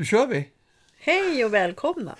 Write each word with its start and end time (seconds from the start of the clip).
Då 0.00 0.04
kör 0.04 0.26
vi! 0.26 0.48
Hej 0.98 1.44
och 1.44 1.54
välkomna! 1.54 2.16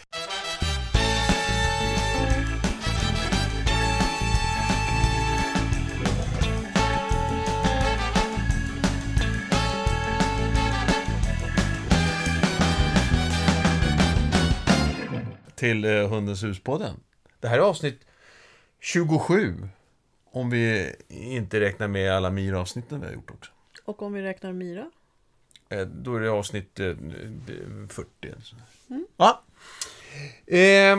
Till 15.55 15.85
eh, 15.85 16.09
Hundens 16.09 16.45
hus-podden. 16.45 17.01
Det 17.41 17.49
här 17.49 17.59
är 17.59 17.63
avsnitt 17.63 18.01
27. 18.81 19.69
Om 20.33 20.51
vi 20.51 20.95
inte 21.09 21.61
räknar 21.61 21.89
med 21.89 22.13
alla 22.13 22.31
Mira-avsnitten 22.31 23.01
vi 23.01 23.07
har 23.07 23.13
gjort 23.13 23.31
också. 23.31 23.53
Och 23.85 24.03
om 24.03 24.13
vi 24.13 24.23
räknar 24.23 24.53
Mira? 24.53 24.91
Eh, 25.71 25.81
då 25.87 26.17
är 26.17 26.21
det 26.21 26.31
avsnitt 26.31 26.81
eh, 26.81 26.95
40. 27.89 28.07
eller 28.23 28.41
så. 28.43 28.57
Ja. 29.17 29.43
Eh, 30.57 30.99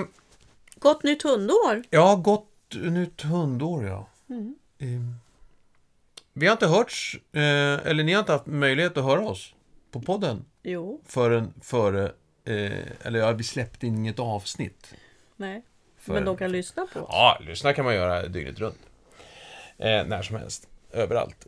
Gott 0.76 1.04
nytt 1.04 1.24
hundår! 1.24 1.84
ja, 1.90 2.16
gott 2.16 2.48
nytt 2.74 3.22
hundår, 3.22 3.86
ja. 3.86 4.08
Eh, 4.78 4.88
vi 6.34 6.46
har 6.48 6.52
inte 6.52 6.68
hörts, 6.68 7.20
eh, 7.32 7.42
eller 7.88 8.04
ni 8.04 8.14
har 8.14 8.20
inte 8.20 8.32
haft 8.32 8.46
möjlighet 8.46 8.98
att 8.98 9.04
höra 9.04 9.22
oss 9.22 9.54
på 9.92 10.02
podden 10.02 10.46
Jo, 10.64 11.02
förrän 11.06 11.54
före, 11.62 12.04
eh, 12.46 12.72
eller 13.02 13.20
ja, 13.20 13.32
vi 13.32 13.44
släppte 13.44 13.88
inget 13.88 14.20
avsnitt. 14.20 14.94
nej. 15.36 15.64
För- 15.98 16.14
Men 16.14 16.26
de 16.26 16.38
kan 16.38 16.52
lyssna 16.52 16.88
på 16.94 17.00
oss. 17.00 17.08
Ja, 17.10 17.38
lyssna 17.42 17.74
kan 17.74 17.86
man 17.86 17.96
göra 17.96 18.28
dygnet 18.28 18.60
runt. 18.60 18.80
Eh, 19.78 20.06
när 20.06 20.22
som 20.22 20.36
helst. 20.36 20.68
Överallt. 20.92 21.48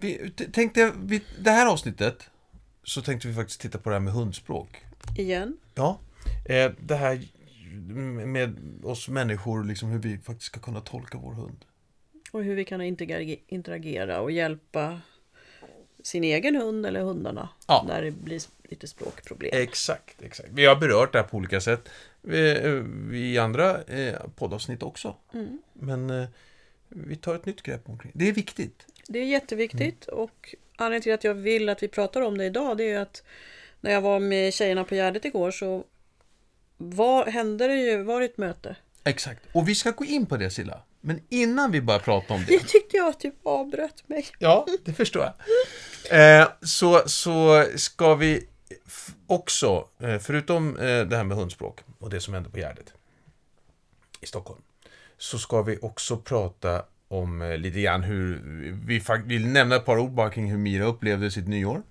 Vi 0.00 0.30
tänkte, 0.52 0.92
vi, 1.02 1.22
det 1.38 1.50
här 1.50 1.66
avsnittet 1.66 2.30
så 2.84 3.02
tänkte 3.02 3.28
vi 3.28 3.34
faktiskt 3.34 3.60
titta 3.60 3.78
på 3.78 3.88
det 3.90 3.94
här 3.94 4.00
med 4.00 4.12
hundspråk. 4.12 4.84
Igen. 5.18 5.56
Ja. 5.74 5.98
Eh, 6.48 6.72
det 6.80 6.94
här 6.96 7.20
med 8.26 8.56
oss 8.82 9.08
människor, 9.08 9.64
liksom 9.64 9.88
hur 9.88 9.98
vi 9.98 10.18
faktiskt 10.18 10.46
ska 10.46 10.60
kunna 10.60 10.80
tolka 10.80 11.18
vår 11.18 11.32
hund. 11.34 11.64
Och 12.32 12.44
hur 12.44 12.54
vi 12.54 12.64
kan 12.64 12.80
interagera- 12.82 13.40
interagera 13.46 14.20
och 14.20 14.30
hjälpa 14.30 15.00
sin 16.02 16.24
egen 16.24 16.56
hund 16.56 16.86
eller 16.86 17.00
hundarna. 17.02 17.48
Ja. 17.66 17.84
Där 17.88 18.02
det 18.02 18.10
blir 18.10 18.40
lite 18.70 18.86
språkproblem. 18.86 19.50
Exakt, 19.52 20.22
exakt. 20.22 20.48
Vi 20.52 20.66
har 20.66 20.76
berört 20.76 21.12
det 21.12 21.18
här 21.18 21.26
på 21.26 21.36
olika 21.36 21.60
sätt 21.60 21.88
eh, 22.28 22.34
i 23.14 23.38
andra 23.40 23.82
eh, 23.82 24.14
poddavsnitt 24.36 24.82
också. 24.82 25.16
Men 25.72 26.10
eh, 26.10 26.28
vi 26.88 27.16
tar 27.16 27.34
ett 27.34 27.46
nytt 27.46 27.62
grepp 27.62 27.88
omkring 27.88 28.12
det. 28.14 28.28
är 28.28 28.32
viktigt. 28.32 28.86
Det 29.12 29.18
är 29.18 29.24
jätteviktigt 29.24 30.04
och 30.04 30.54
anledningen 30.76 31.02
till 31.02 31.12
att 31.14 31.24
jag 31.24 31.34
vill 31.34 31.68
att 31.68 31.82
vi 31.82 31.88
pratar 31.88 32.20
om 32.20 32.38
det 32.38 32.44
idag 32.44 32.76
det 32.76 32.90
är 32.90 33.00
att 33.00 33.22
när 33.80 33.90
jag 33.90 34.00
var 34.00 34.20
med 34.20 34.54
tjejerna 34.54 34.84
på 34.84 34.94
Gärdet 34.94 35.24
igår 35.24 35.50
så 35.50 35.84
var, 36.76 37.26
hände 37.26 37.66
det 37.66 37.74
ju, 37.74 38.02
var 38.02 38.20
det 38.20 38.26
ett 38.26 38.38
möte. 38.38 38.76
Exakt. 39.04 39.42
Och 39.52 39.68
vi 39.68 39.74
ska 39.74 39.90
gå 39.90 40.04
in 40.04 40.26
på 40.26 40.36
det 40.36 40.50
Silla. 40.50 40.82
Men 41.00 41.20
innan 41.28 41.70
vi 41.70 41.80
börjar 41.80 42.00
prata 42.00 42.34
om 42.34 42.44
det. 42.46 42.52
Jag 42.54 42.68
tyckte 42.68 42.96
jag 42.96 43.20
typ 43.20 43.34
avbröt 43.42 44.08
mig. 44.08 44.26
Ja, 44.38 44.66
det 44.84 44.92
förstår 44.92 45.22
jag. 45.22 45.32
Eh, 46.10 46.48
så, 46.62 47.08
så 47.08 47.66
ska 47.76 48.14
vi 48.14 48.48
också, 49.26 49.88
eh, 49.98 50.18
förutom 50.18 50.76
eh, 50.76 51.00
det 51.00 51.16
här 51.16 51.24
med 51.24 51.36
hundspråk 51.36 51.80
och 51.98 52.10
det 52.10 52.20
som 52.20 52.34
hände 52.34 52.50
på 52.50 52.58
Gärdet 52.58 52.92
i 54.20 54.26
Stockholm, 54.26 54.62
så 55.18 55.38
ska 55.38 55.62
vi 55.62 55.78
också 55.82 56.16
prata 56.16 56.84
om 57.10 57.42
eh, 57.42 57.58
lite 57.58 57.80
grann 57.80 58.02
hur 58.02 58.40
vi 58.86 59.02
vill 59.24 59.46
nämna 59.46 59.76
ett 59.76 59.84
par 59.84 59.98
ord 59.98 60.10
bara 60.10 60.30
kring 60.30 60.50
hur 60.50 60.58
Mira 60.58 60.84
upplevde 60.84 61.30
sitt 61.30 61.48
nyår. 61.48 61.82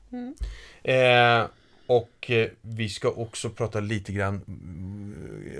Eh, 0.83 1.47
och 1.87 2.31
eh, 2.31 2.49
vi 2.61 2.89
ska 2.89 3.09
också 3.09 3.49
prata 3.49 3.79
lite 3.79 4.13
grann, 4.13 4.35
mm, 4.47 5.15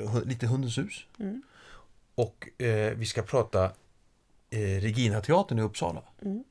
hu- 0.08 0.26
lite 0.28 0.48
Hundens 0.48 0.78
hus. 0.78 1.06
Och 2.16 2.62
eh, 2.64 2.94
vi 2.98 3.06
ska 3.06 3.22
prata 3.22 3.66
eh, 4.50 4.60
Regina-teatern 4.82 5.60
i 5.60 5.62
Uppsala 5.62 6.02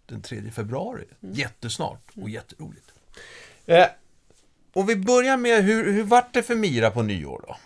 den 0.06 0.22
3 0.22 0.50
februari. 0.50 1.04
Jättesnart 1.20 2.02
och 2.22 2.30
jätteroligt. 2.30 2.92
Eh, 3.66 3.86
och 4.72 4.88
vi 4.88 4.96
börjar 4.96 5.36
med, 5.36 5.64
hur, 5.64 5.92
hur 5.92 6.02
vart 6.04 6.34
det 6.34 6.42
för 6.42 6.54
Mira 6.54 6.90
på 6.90 7.02
nyår 7.02 7.44
då? 7.46 7.56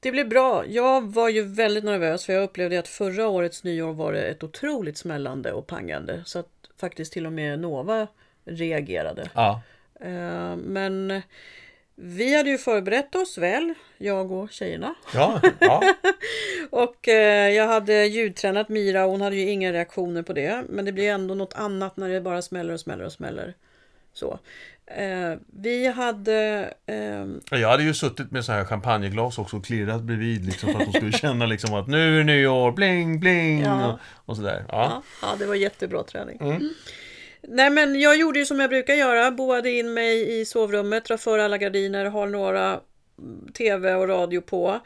Det 0.00 0.12
blev 0.12 0.28
bra. 0.28 0.66
Jag 0.66 1.12
var 1.12 1.28
ju 1.28 1.42
väldigt 1.42 1.84
nervös 1.84 2.26
för 2.26 2.32
jag 2.32 2.42
upplevde 2.42 2.78
att 2.78 2.88
förra 2.88 3.28
årets 3.28 3.64
nyår 3.64 3.92
var 3.92 4.12
det 4.12 4.22
ett 4.22 4.42
otroligt 4.44 4.96
smällande 4.98 5.52
och 5.52 5.66
pangande. 5.66 6.22
Så 6.26 6.38
att 6.38 6.48
faktiskt 6.80 7.12
till 7.12 7.26
och 7.26 7.32
med 7.32 7.58
Nova 7.58 8.06
reagerade. 8.44 9.30
Ja. 9.34 9.60
Eh, 10.00 10.56
Men 10.56 11.22
vi 11.94 12.36
hade 12.36 12.50
ju 12.50 12.58
förberett 12.58 13.14
oss 13.14 13.38
väl, 13.38 13.74
jag 13.98 14.32
och 14.32 14.50
tjejerna. 14.50 14.94
Ja, 15.14 15.40
ja. 15.58 15.82
Och 16.70 17.08
eh, 17.08 17.50
jag 17.50 17.66
hade 17.66 18.06
ljudtränat 18.06 18.68
Mira 18.68 19.04
och 19.04 19.10
hon 19.10 19.20
hade 19.20 19.36
ju 19.36 19.50
inga 19.50 19.72
reaktioner 19.72 20.22
på 20.22 20.32
det. 20.32 20.64
Men 20.68 20.84
det 20.84 20.92
blir 20.92 21.10
ändå 21.10 21.34
något 21.34 21.54
annat 21.54 21.96
när 21.96 22.08
det 22.08 22.20
bara 22.20 22.42
smäller 22.42 22.74
och 22.74 22.80
smäller 22.80 23.04
och 23.04 23.12
smäller. 23.12 23.54
Så. 24.12 24.38
Eh, 24.96 25.34
vi 25.62 25.86
hade... 25.86 26.72
ehm, 26.86 27.40
Jag 27.50 27.68
hade 27.68 27.82
ju 27.82 27.94
suttit 27.94 28.30
med 28.30 28.44
så 28.44 28.52
här 28.52 28.64
champagneglas 28.64 29.38
också 29.38 29.56
och 29.56 29.64
klirrat 29.64 30.02
bredvid 30.02 30.44
liksom, 30.46 30.72
för 30.72 30.80
att 30.80 30.86
de 30.86 30.92
skulle 30.92 31.12
känna 31.18 31.46
liksom 31.46 31.74
att 31.74 31.88
nu 31.88 32.14
är 32.14 32.18
det 32.18 32.24
nyår, 32.24 32.72
bling, 32.72 33.20
bling 33.20 33.60
Ja. 33.62 33.92
och, 33.92 33.98
och 34.30 34.36
sådär. 34.36 34.64
Ja. 34.68 34.74
Ja, 34.78 35.02
ja, 35.22 35.36
det 35.38 35.46
var 35.46 35.54
jättebra 35.54 36.02
träning. 36.02 36.38
Mm. 36.40 36.68
Nej, 37.42 37.70
men 37.70 38.00
jag 38.00 38.16
gjorde 38.18 38.38
ju 38.38 38.46
som 38.46 38.60
jag 38.60 38.70
brukar 38.70 38.94
göra. 38.94 39.30
Boade 39.30 39.70
in 39.70 39.94
mig 39.94 40.40
i 40.40 40.44
sovrummet, 40.44 41.04
drar 41.04 41.16
för 41.16 41.38
alla 41.38 41.58
gardiner, 41.58 42.04
har 42.04 42.26
några 42.26 42.80
mm, 43.18 43.52
tv 43.52 43.94
och 43.94 44.08
radio 44.08 44.40
på. 44.40 44.80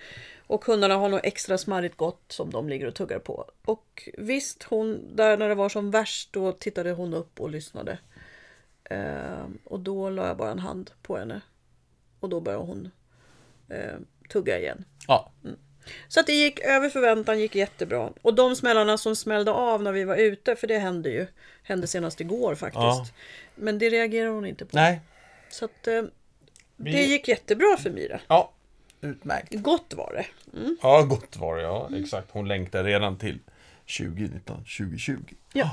Och 0.47 0.65
hundarna 0.65 0.95
har 0.97 1.09
något 1.09 1.25
extra 1.25 1.59
smarrigt 1.59 1.97
gott 1.97 2.25
som 2.29 2.51
de 2.51 2.69
ligger 2.69 2.87
och 2.87 2.95
tuggar 2.95 3.19
på. 3.19 3.45
Och 3.65 4.09
visst, 4.19 4.63
hon, 4.63 5.17
där 5.17 5.37
när 5.37 5.49
det 5.49 5.55
var 5.55 5.69
som 5.69 5.91
värst, 5.91 6.33
då 6.33 6.53
tittade 6.53 6.91
hon 6.93 7.15
upp 7.15 7.41
och 7.41 7.51
lyssnade. 7.51 7.99
Ehm, 8.93 9.59
och 9.65 9.81
då 9.81 10.11
la 10.11 10.27
jag 10.27 10.37
bara 10.37 10.51
en 10.51 10.59
hand 10.59 10.91
på 11.03 11.17
henne. 11.17 11.41
Och 12.21 12.29
då 12.29 12.41
började 12.41 12.65
hon 12.65 12.91
eh, 13.69 13.99
tugga 14.29 14.59
igen. 14.59 14.85
ja. 15.07 15.33
Så 16.09 16.21
att 16.21 16.27
det 16.27 16.33
gick 16.33 16.61
över 16.61 16.89
förväntan, 16.89 17.41
gick 17.41 17.55
jättebra. 17.55 18.13
Och 18.23 18.35
de 18.35 18.57
smällarna 18.57 18.99
som 18.99 19.17
smällde 19.17 19.51
av 19.51 19.83
när 19.83 19.93
vi 19.93 20.05
var 20.05 20.17
ute, 20.17 20.57
för 20.57 20.67
det 20.67 20.79
hände 20.79 21.11
ju. 21.11 21.27
Hände 21.63 21.87
senast 21.87 22.21
igår 22.21 22.55
faktiskt. 22.55 22.83
Ja. 22.83 23.07
Men 23.55 23.79
det 23.79 23.91
reagerar 23.91 24.29
hon 24.29 24.47
inte 24.47 24.65
på. 24.65 24.77
Nej. 24.77 25.01
Så 25.51 25.65
att 25.65 25.87
eh, 25.87 26.03
det 26.77 27.03
gick 27.05 27.29
jättebra 27.29 27.77
för 27.77 27.91
Mira. 27.91 28.21
Ja. 28.29 28.53
Utmärkt. 29.01 29.55
Gott 29.55 29.95
var 29.95 30.13
det. 30.13 30.27
Ja, 30.83 31.03
gott 31.03 31.37
var 31.37 31.57
det. 31.57 31.63
Ja, 31.63 31.91
exakt. 31.97 32.29
Hon 32.31 32.49
längtar 32.49 32.85
redan 32.85 33.19
till 33.19 33.39
2019, 33.99 34.57
2020. 34.57 35.17
Ja. 35.53 35.71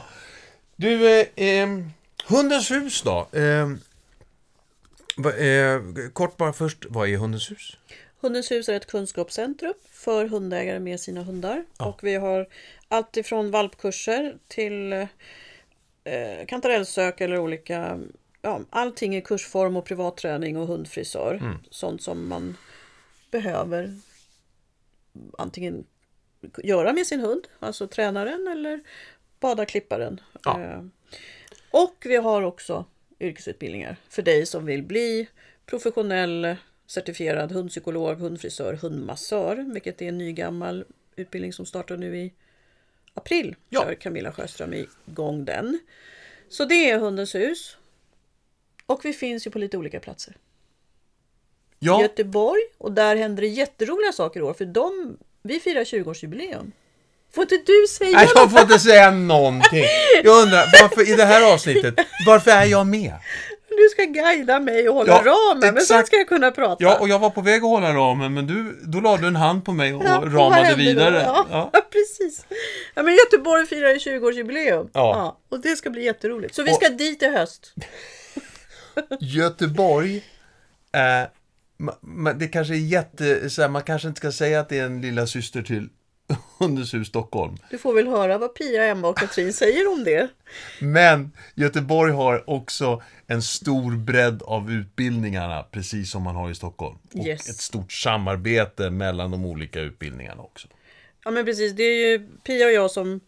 Du, 0.76 1.20
eh, 1.20 1.28
ehm, 1.36 1.92
Hundens 2.28 2.72
hus 2.72 3.02
då? 3.02 3.28
Eh, 3.32 3.70
eh, 5.46 5.82
kort 6.14 6.38
bara 6.38 6.54
först, 6.54 6.86
vad 6.90 7.10
är 7.10 7.18
Hundens 7.18 7.52
hus? 7.52 7.78
Hundens 8.22 8.52
hus 8.52 8.70
är 8.70 8.74
ett 8.74 8.88
kunskapscentrum 8.88 9.74
för 9.92 10.26
hundägare 10.26 10.80
med 10.80 11.00
sina 11.00 11.24
hundar. 11.24 11.66
Och 11.78 12.04
vi 12.04 12.16
har 12.16 12.48
allt 12.88 13.18
ifrån 13.18 13.52
valpkurser 13.52 14.38
till 14.48 14.94
eh, 14.94 16.46
kantarellsök 16.48 17.22
eller 17.22 17.40
olika 17.40 18.00
Ja, 18.42 18.62
allting 18.70 19.16
i 19.16 19.22
kursform 19.22 19.78
och 19.78 19.86
privatträning 19.86 20.58
och 20.58 20.68
hundfrisör. 20.68 21.58
Sånt 21.70 22.04
som 22.04 22.28
man 22.28 22.58
behöver 23.32 23.96
antingen 25.38 25.86
göra 26.64 26.94
med 26.94 27.08
sin 27.08 27.20
hund, 27.20 27.48
alltså 27.60 27.88
tränaren 27.88 28.48
eller 28.48 28.80
bada 29.40 29.66
klipparen. 29.66 30.22
Ja. 30.44 30.62
Eh, 30.62 30.82
Och 31.72 31.96
vi 32.06 32.16
har 32.16 32.42
också 32.42 32.86
yrkesutbildningar 33.20 33.96
för 34.10 34.22
dig 34.22 34.46
som 34.46 34.66
vill 34.66 34.84
bli 34.84 35.28
professionell 35.66 36.56
certifierad 36.88 37.52
hundpsykolog, 37.52 38.20
hundfrisör, 38.20 38.74
hundmassör, 38.74 39.56
vilket 39.74 40.02
är 40.02 40.08
en 40.08 40.18
ny 40.18 40.32
gammal 40.32 40.86
utbildning 41.16 41.54
som 41.54 41.66
startar 41.66 41.98
nu 41.98 42.18
i 42.18 42.34
april. 43.14 43.56
Ja. 43.70 43.82
Kör 43.84 43.94
Camilla 43.94 44.32
Sjöström 44.32 44.74
igång 45.08 45.46
den. 45.46 45.80
Så 46.50 46.66
det 46.66 46.90
är 46.90 47.00
Hundens 47.00 47.36
hus. 47.36 47.78
Och 48.86 49.06
vi 49.06 49.14
finns 49.14 49.48
ju 49.48 49.52
på 49.52 49.60
lite 49.60 49.78
olika 49.78 50.00
platser. 50.00 50.38
Ja, 51.80 52.02
Göteborg 52.02 52.62
och 52.78 52.92
där 52.92 53.16
händer 53.16 53.42
det 53.42 53.48
jätteroliga 53.48 54.12
saker 54.12 54.40
i 54.40 54.44
år 54.44 54.54
för 54.54 54.66
de, 54.66 55.18
vi 55.42 55.60
firar 55.60 55.84
20-årsjubileum. 55.84 56.72
Får 57.36 57.42
inte 57.44 57.58
du 57.66 57.88
säga 57.90 58.18
Nej, 58.18 58.28
jag 58.36 58.52
får 58.52 58.62
inte 58.62 58.80
säga 58.80 59.12
någonting. 59.12 59.84
Jag 60.24 60.42
undrar, 60.44 60.66
varför 60.82 61.10
i 61.14 61.16
det 61.16 61.26
här 61.26 61.54
avsnittet, 61.54 61.96
varför 62.26 62.52
är 62.52 62.66
jag 62.66 62.88
med? 62.88 63.14
Du 63.70 63.90
ska 63.92 64.04
guida 64.04 64.60
mig 64.60 64.90
och 64.90 64.96
hålla 64.96 65.12
Ja, 65.26 65.32
ramen, 65.32 65.60
men 65.60 65.74
sen 65.74 65.78
exakt. 65.78 66.08
ska 66.08 66.16
jag 66.18 66.28
kunna 66.28 66.52
prata. 66.52 66.84
Ja, 66.84 66.98
och 67.00 67.10
jag 67.10 67.20
var 67.20 67.30
på 67.30 67.42
väg 67.42 67.56
att 67.56 67.70
hålla 67.70 67.94
ramen, 67.94 68.34
men 68.34 68.48
du, 68.48 68.80
då 68.84 69.00
la 69.00 69.18
du 69.18 69.28
en 69.28 69.36
hand 69.36 69.66
på 69.66 69.72
mig 69.72 69.94
och 69.94 70.04
Ja, 70.06 70.18
och 70.18 70.34
ramade 70.34 70.70
då? 70.70 70.76
vidare. 70.76 71.22
Ja, 71.26 71.46
Ja. 71.52 71.72
precis. 71.92 72.46
Ja, 72.96 73.04
men 73.04 73.14
Göteborg 73.16 73.66
firar 73.66 73.90
ju 73.90 73.98
20-årsjubileum. 73.98 74.90
Ja. 74.94 75.40
och 75.50 75.60
det 75.62 75.76
ska 75.76 75.90
bli 75.90 76.04
jätteroligt. 76.06 76.56
Så 76.56 76.64
vi 76.64 76.72
Och- 76.72 76.76
ska 76.76 76.90
dit 76.90 77.24
i 77.24 77.28
höst. 77.28 77.74
Göteborg, 79.20 80.16
eh, 80.94 81.28
ma, 81.78 81.94
ma, 82.02 82.34
det 82.34 82.48
kanske 82.48 82.74
är 82.74 82.78
jätte, 82.78 83.50
så 83.50 83.62
här, 83.62 83.70
man 83.70 83.84
kanske 83.84 84.08
inte 84.08 84.18
ska 84.20 84.32
säga 84.32 84.60
att 84.60 84.70
det 84.70 84.80
är 84.80 84.86
en 84.86 85.02
lilla 85.02 85.28
syster 85.28 85.62
till 85.62 85.90
Hundens 86.60 86.94
hus 86.94 87.08
Stockholm. 87.08 87.58
Du 87.70 87.78
får 87.78 87.94
väl 87.94 88.08
höra 88.08 88.38
vad 88.38 88.56
Pia, 88.56 88.86
Emma 88.86 89.08
och 89.08 89.18
Katrin 89.18 89.54
säger 89.54 89.92
om 89.92 90.04
det. 90.04 90.28
Men 90.82 91.32
Göteborg 91.56 92.12
har 92.14 92.50
också 92.50 93.02
en 93.28 93.42
stor 93.42 93.98
bredd 93.98 94.42
av 94.44 94.72
utbildningarna, 94.72 95.64
precis 95.64 96.12
som 96.12 96.24
man 96.24 96.36
har 96.36 96.50
i 96.52 96.56
Stockholm. 96.56 96.98
Och 97.14 97.26
Yes. 97.28 97.50
ett 97.50 97.56
stort 97.58 97.92
samarbete 97.92 98.90
mellan 98.90 99.32
de 99.32 99.46
olika 99.46 99.80
utbildningarna 99.82 100.42
också. 100.44 100.68
Ja 101.24 101.32
men 101.32 101.46
precis, 101.46 101.74
det 101.74 101.84
är 101.84 102.12
ju 102.12 102.28
Pia 102.44 102.66
och 102.66 102.72
jag 102.72 102.92
som... 102.92 103.20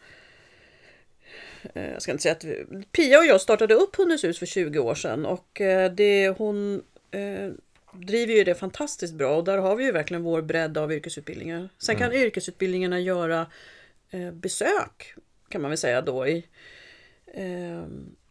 eh, 1.73 1.83
Jag 1.91 2.01
ska 2.01 2.11
inte 2.11 2.21
säga 2.23 2.35
att 2.35 2.43
vi, 2.43 2.65
Pia 2.91 3.19
och 3.19 3.25
jag 3.25 3.41
startade 3.41 3.73
upp 3.73 3.95
Hundens 3.95 4.23
hus 4.23 4.39
för 4.39 4.45
20 4.45 4.79
år 4.79 4.95
sedan 4.95 5.25
och 5.25 5.61
eh, 5.61 5.91
det, 5.91 6.29
hon 6.37 6.81
eh, 7.11 7.49
driver 7.93 8.33
ju 8.33 8.43
det 8.43 8.55
fantastiskt 8.55 9.13
bra 9.13 9.37
och 9.37 9.43
där 9.43 9.57
har 9.57 9.75
vi 9.75 9.85
ju 9.85 9.91
verkligen 9.91 10.23
vår 10.23 10.41
bredd 10.41 10.77
av 10.77 10.93
yrkesutbildningar. 10.93 11.69
Sen 11.77 11.95
kan 11.95 12.13
yrkesutbildningarna 12.13 12.99
göra 12.99 13.47
eh, 14.09 14.31
besök 14.31 15.15
kan 15.51 15.61
man 15.61 15.71
väl 15.71 15.77
säga 15.77 16.01
då 16.01 16.27
i 16.27 16.47
eh, 17.33 17.83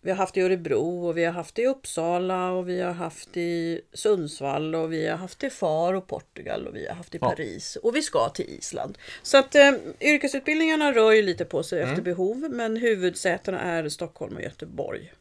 vi 0.02 0.10
har 0.10 0.16
haft 0.16 0.36
i 0.36 0.40
Örebro 0.40 1.06
och 1.06 1.18
vi 1.18 1.24
har 1.24 1.32
haft 1.32 1.58
i 1.58 1.66
Uppsala 1.66 2.50
och 2.50 2.68
vi 2.68 2.80
har 2.80 2.92
haft 2.92 3.36
i 3.36 3.80
Sundsvall 3.92 4.74
och 4.74 4.92
vi 4.92 5.08
har 5.08 5.16
haft 5.16 5.44
i 5.44 5.50
Far 5.50 5.94
och 5.94 6.06
Portugal 6.06 6.66
och 6.66 6.76
vi 6.76 6.86
har 6.86 6.94
haft 6.94 7.14
i. 7.14 7.18
Paris 7.18 7.76
och 7.76 7.96
vi 7.96 8.02
ska 8.02 8.28
till 8.28 8.48
Island. 8.48 8.98
Så 9.22 9.38
att 9.38 9.54
eh, 9.54 9.72
yrkesutbildningarna 10.00 10.92
rör 10.92 11.12
ju 11.12 11.22
lite 11.22 11.44
på 11.44 11.62
sig 11.62 11.82
efter 11.82 12.02
behov 12.02 12.36
men 12.50 12.76
huvudsätena 12.76 13.60
är 13.60 13.88
Stockholm 13.88 14.36
och 14.36 14.42
Göteborg. 14.42 15.12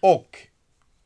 Och 0.00 0.38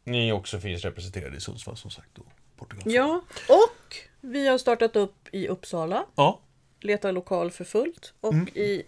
ni 0.05 0.33
också 0.33 0.61
finns 0.61 0.83
representerade 0.83 1.37
i 1.37 1.41
Sundsvall 1.41 1.77
som 1.77 1.91
sagt. 1.91 2.09
Då, 2.15 2.23
Portugal. 2.57 2.83
Ja, 2.95 3.23
och 3.49 3.97
vi 4.21 4.49
har 4.49 4.59
startat 4.59 4.97
upp 4.97 5.15
i 5.33 5.49
Uppsala, 5.49 6.05
ja. 6.15 6.41
letar 6.81 7.13
lokal 7.13 7.51
för 7.51 7.65
fullt 7.65 8.13
och 8.21 8.35
i 8.55 8.83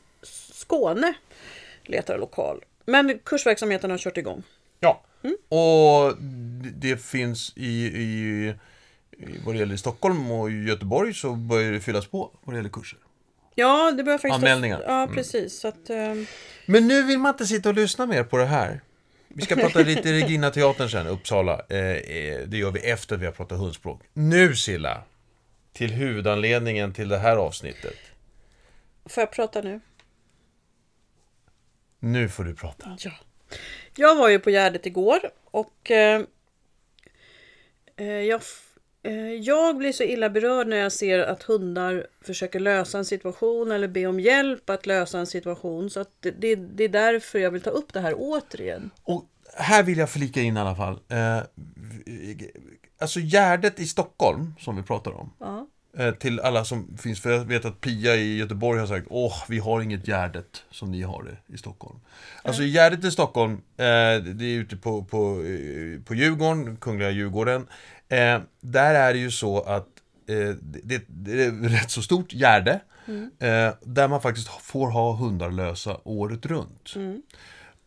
Skåne 0.53 1.15
letar 1.85 2.19
lokal. 2.19 2.65
Men 2.87 3.19
kursverksamheten 3.25 3.91
har 3.91 3.99
kört 3.99 4.17
igång. 4.17 4.43
Ja, 4.81 5.03
och 5.49 6.17
det- 6.75 6.97
finns 7.03 7.53
i, 7.57 7.87
i, 7.87 8.49
i 9.19 9.39
vad 9.45 9.55
det 9.55 9.59
gäller 9.59 9.77
Stockholm 9.77 10.31
och 10.31 10.51
Göteborg 10.51 11.15
så 11.15 11.33
börjar 11.33 11.73
det 11.73 11.81
fyllas 11.81 12.07
på 12.07 12.31
vad 12.45 12.55
det 12.55 12.59
gäller 12.59 12.71
kurser. 12.71 12.99
Ja, 13.55 13.93
det 13.97 14.03
börjar 14.05 14.19
faktiskt... 14.19 14.35
Anmälningar. 14.35 14.83
Ja, 14.87 15.09
precis. 15.15 15.61
Så 15.61 15.69
att, 15.69 15.91
eh, 15.91 16.15
Men 16.67 16.89
nu 16.89 17.03
vill 17.03 17.19
man 17.19 17.35
inte 17.35 17.47
sitta 17.47 17.69
och 17.69 17.75
lyssna 17.75 18.07
mer 18.07 18.25
på 18.25 18.37
det 18.37 18.45
här. 18.45 18.81
Vi 19.37 19.43
ska 19.43 19.57
prata 19.57 19.79
lite 19.79 20.13
Regina 20.13 20.51
Teatern 20.51 20.91
sen, 20.91 21.07
Uppsala. 21.07 21.63
Eh, 21.69 21.79
eh, 21.79 22.41
det 22.47 22.57
gör 22.57 22.71
vi 22.71 22.81
efter 22.81 23.15
att 23.15 23.21
vi 23.21 23.27
har 23.27 23.33
pratat 23.33 23.59
hundspråk. 23.59 24.03
Nu 24.13 24.57
Silla, 24.57 25.03
till 25.73 25.91
huvudanledningen 25.91 26.93
till 26.93 27.09
det 27.09 27.19
här 27.19 27.37
avsnittet. 27.37 27.97
får 29.05 29.21
jag 29.21 29.33
prata 29.33 29.61
nu? 29.61 29.81
Nu 31.99 32.29
får 32.29 32.45
du 32.45 32.55
prata. 32.55 32.97
Ja. 33.01 33.11
Jag 33.95 34.17
var 34.17 34.29
ju 34.29 34.39
på 34.39 34.51
Gärdet 34.51 34.87
igår 34.87 35.31
och 35.45 35.91
eh, 35.91 36.23
jag, 38.07 38.43
jag 39.41 39.77
blir 39.77 39.93
så 39.93 40.03
illa 40.03 40.31
berörd 40.31 40.67
när 40.67 40.77
jag 40.77 40.93
ser 40.93 41.19
att 41.19 41.43
hundar 41.43 42.07
försöker 42.21 42.61
lösa 42.61 42.99
en 42.99 43.05
situation 43.05 43.71
eller 43.71 43.89
be 43.89 44.07
om 44.07 44.21
hjälp 44.21 44.71
att 44.71 44.87
lösa 44.87 45.19
en 45.19 45.27
situation. 45.27 45.91
Så 45.91 46.05
det, 46.21 46.31
det, 46.31 46.55
det 46.55 46.85
är 46.85 46.89
därför 46.89 47.39
jag 47.39 47.51
vill 47.51 47.63
ta 47.63 47.71
upp 47.71 47.93
det 47.93 48.01
här 48.01 48.15
återigen. 48.17 48.91
Och 49.03 49.25
här 49.55 49.83
vill 49.83 49.99
jag 49.99 50.11
flika 50.11 50.41
in 50.41 50.57
i 50.57 50.61
alla 50.61 50.77
fall. 50.77 50.99
Eh, 51.09 51.39
alltså 52.99 53.21
Gärdet 53.21 53.81
i 53.81 53.87
Stockholm, 53.87 54.55
som 54.59 54.77
vi 54.77 54.83
pratar 54.83 55.13
om. 55.13 55.33
Ja. 55.39 55.67
Eh, 55.99 56.15
till 56.15 56.41
alla 56.41 56.65
som 56.65 56.97
finns, 56.99 57.21
för 57.21 57.31
jag 57.31 57.45
vet 57.45 57.65
att 57.65 57.81
Pia 57.81 58.17
i 58.17 58.37
Göteborg 58.37 58.81
har 58.81 58.87
sagt 58.87 59.07
Åh, 59.11 59.35
vi 59.49 59.59
har 59.59 59.81
inget 59.81 60.07
Gärdet 60.09 60.63
som 60.71 60.91
ni 60.91 61.03
har 61.03 61.23
det 61.23 61.55
i 61.55 61.59
Stockholm. 61.59 62.01
Alltså 62.43 62.63
Gärdet 62.63 63.05
i 63.05 63.11
Stockholm, 63.11 63.53
eh, 63.53 63.85
det 64.23 64.45
är 64.45 64.59
ute 64.59 64.77
på, 64.77 65.05
på, 65.05 65.43
eh, 65.43 66.01
på 66.05 66.15
Djurgården, 66.15 66.77
Kungliga 66.77 67.11
Djurgården. 67.11 67.67
Eh, 68.09 68.41
där 68.61 68.95
är 68.95 69.13
det 69.13 69.19
ju 69.19 69.31
så 69.31 69.61
att 69.61 69.89
eh, 70.29 70.49
det, 70.61 71.05
det 71.07 71.45
är 71.45 71.69
rätt 71.69 71.91
så 71.91 72.03
stort 72.03 72.33
gärde. 72.33 72.81
Eh, 73.39 73.75
där 73.81 74.09
man 74.09 74.21
faktiskt 74.23 74.49
får 74.49 74.91
ha 74.91 75.17
hundar 75.17 75.51
lösa 75.51 75.97
året 76.05 76.47
runt. 76.47 76.95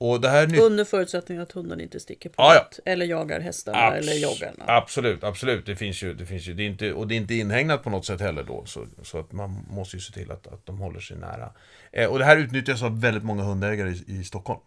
Och 0.01 0.21
det 0.21 0.29
här 0.29 0.43
är 0.43 0.47
nytt... 0.47 0.61
Under 0.61 0.85
förutsättning 0.85 1.37
att 1.37 1.51
hunden 1.51 1.81
inte 1.81 1.99
sticker 1.99 2.29
på 2.29 2.35
Ja, 2.37 2.53
ja. 2.55 2.69
eller 2.85 3.05
jagar 3.05 3.39
hästarna 3.39 3.77
Abs- 3.77 3.97
eller 3.97 4.13
joggarna. 4.13 4.63
Absolut, 4.67 5.23
absolut. 5.23 5.65
Det 5.65 5.75
finns 5.75 6.03
ju, 6.03 6.13
det 6.13 6.25
finns 6.25 6.47
ju, 6.47 6.53
det 6.53 6.63
är 6.63 6.67
inte, 6.67 6.93
och 6.93 7.07
det 7.07 7.15
är 7.15 7.17
inte 7.17 7.33
inhägnat 7.35 7.83
på 7.83 7.89
något 7.89 8.05
sätt 8.05 8.21
heller 8.21 8.43
då. 8.43 8.65
Så, 8.65 8.87
så 9.03 9.19
att 9.19 9.31
man 9.31 9.65
måste 9.69 9.95
ju 9.97 10.01
se 10.01 10.13
till 10.13 10.31
att, 10.31 10.47
att 10.47 10.65
de 10.65 10.77
håller 10.79 10.99
sig 10.99 11.17
nära. 11.17 11.51
Eh, 11.91 12.09
och 12.09 12.19
det 12.19 12.25
här 12.25 12.37
utnyttjas 12.37 12.83
av 12.83 13.01
väldigt 13.01 13.23
många 13.23 13.43
hundägare 13.43 13.89
i, 13.89 14.19
i 14.19 14.23
Stockholm. 14.23 14.59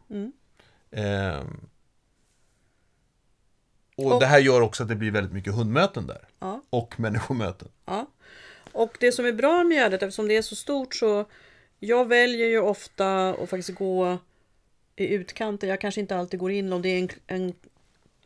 Ehm, 0.90 1.60
och, 3.96 4.12
Och- 4.12 4.20
det 4.20 4.26
här 4.26 4.38
gör 4.38 4.60
också 4.60 4.82
att 4.82 4.88
det 4.88 4.96
blir 4.96 5.10
väldigt 5.10 5.32
mycket 5.32 5.54
hundmöten 5.54 6.06
där. 6.06 6.28
Ja. 6.38 6.62
Och 6.70 7.00
människomöten. 7.00 7.68
Ja. 7.86 8.06
Och 8.72 8.96
det 9.00 9.12
som 9.12 9.26
är 9.26 9.32
bra 9.32 9.64
med 9.64 9.76
Gärdet, 9.76 10.02
eftersom 10.02 10.28
det 10.28 10.36
är 10.36 10.42
så 10.42 10.56
stort 10.56 10.94
så 10.94 11.24
jag 11.78 12.08
väljer 12.08 12.46
ju 12.46 12.60
ofta 12.60 13.30
att 13.30 13.50
faktiskt 13.50 13.78
gå 13.78 14.18
i 14.96 15.14
utkanten. 15.14 15.68
Jag 15.68 15.80
kanske 15.80 16.00
inte 16.00 16.16
alltid 16.16 16.40
går 16.40 16.50
in 16.50 16.72
om 16.72 16.82
det 16.82 16.88
är 16.88 16.98
en, 16.98 17.08
en, 17.26 17.54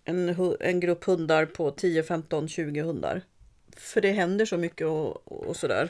en, 0.04 0.56
en 0.60 0.80
grupp 0.80 1.04
hundar 1.04 1.46
på 1.46 1.70
10, 1.70 2.02
15, 2.02 2.48
20 2.48 2.80
hundar. 2.80 3.22
För 3.76 4.00
det 4.00 4.12
händer 4.12 4.46
så 4.46 4.56
mycket 4.56 4.86
och, 4.86 5.32
och 5.32 5.56
sådär. 5.56 5.88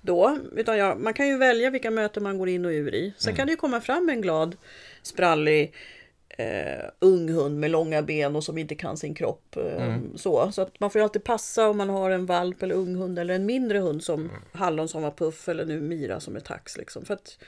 Då, 0.00 0.38
utan 0.56 0.78
jag, 0.78 1.00
man 1.00 1.14
kan 1.14 1.28
ju 1.28 1.38
välja 1.38 1.70
vilka 1.70 1.90
möten 1.90 2.22
man 2.22 2.38
går 2.38 2.48
in 2.48 2.64
och 2.64 2.70
ur 2.70 2.94
i. 2.94 3.12
Sen 3.18 3.34
kan 3.34 3.46
det 3.46 3.50
ju 3.50 3.56
komma 3.56 3.80
fram 3.80 4.08
en 4.08 4.20
glad, 4.20 4.56
sprallig 5.02 5.74
eh, 6.28 6.84
ung 6.98 7.28
hund 7.28 7.60
med 7.60 7.70
långa 7.70 8.02
ben 8.02 8.36
och 8.36 8.44
som 8.44 8.58
inte 8.58 8.74
kan 8.74 8.96
sin 8.96 9.14
kropp. 9.14 9.56
Eh, 9.56 9.96
så. 10.16 10.52
så 10.52 10.62
att 10.62 10.80
man 10.80 10.90
får 10.90 10.98
ju 10.98 11.02
alltid 11.02 11.24
passa 11.24 11.68
om 11.68 11.78
man 11.78 11.88
har 11.88 12.10
en 12.10 12.26
valp 12.26 12.62
eller 12.62 12.74
ung 12.74 12.94
hund 12.94 13.18
eller 13.18 13.34
en 13.34 13.46
mindre 13.46 13.78
hund 13.78 14.04
som 14.04 14.30
Hallon 14.52 14.88
som 14.88 15.02
var 15.02 15.10
Puff 15.10 15.48
eller 15.48 15.64
nu 15.64 15.80
Mira 15.80 16.20
som 16.20 16.36
är 16.36 16.40
tax. 16.40 16.76
Liksom. 16.76 17.04
För 17.04 17.14
att, 17.14 17.38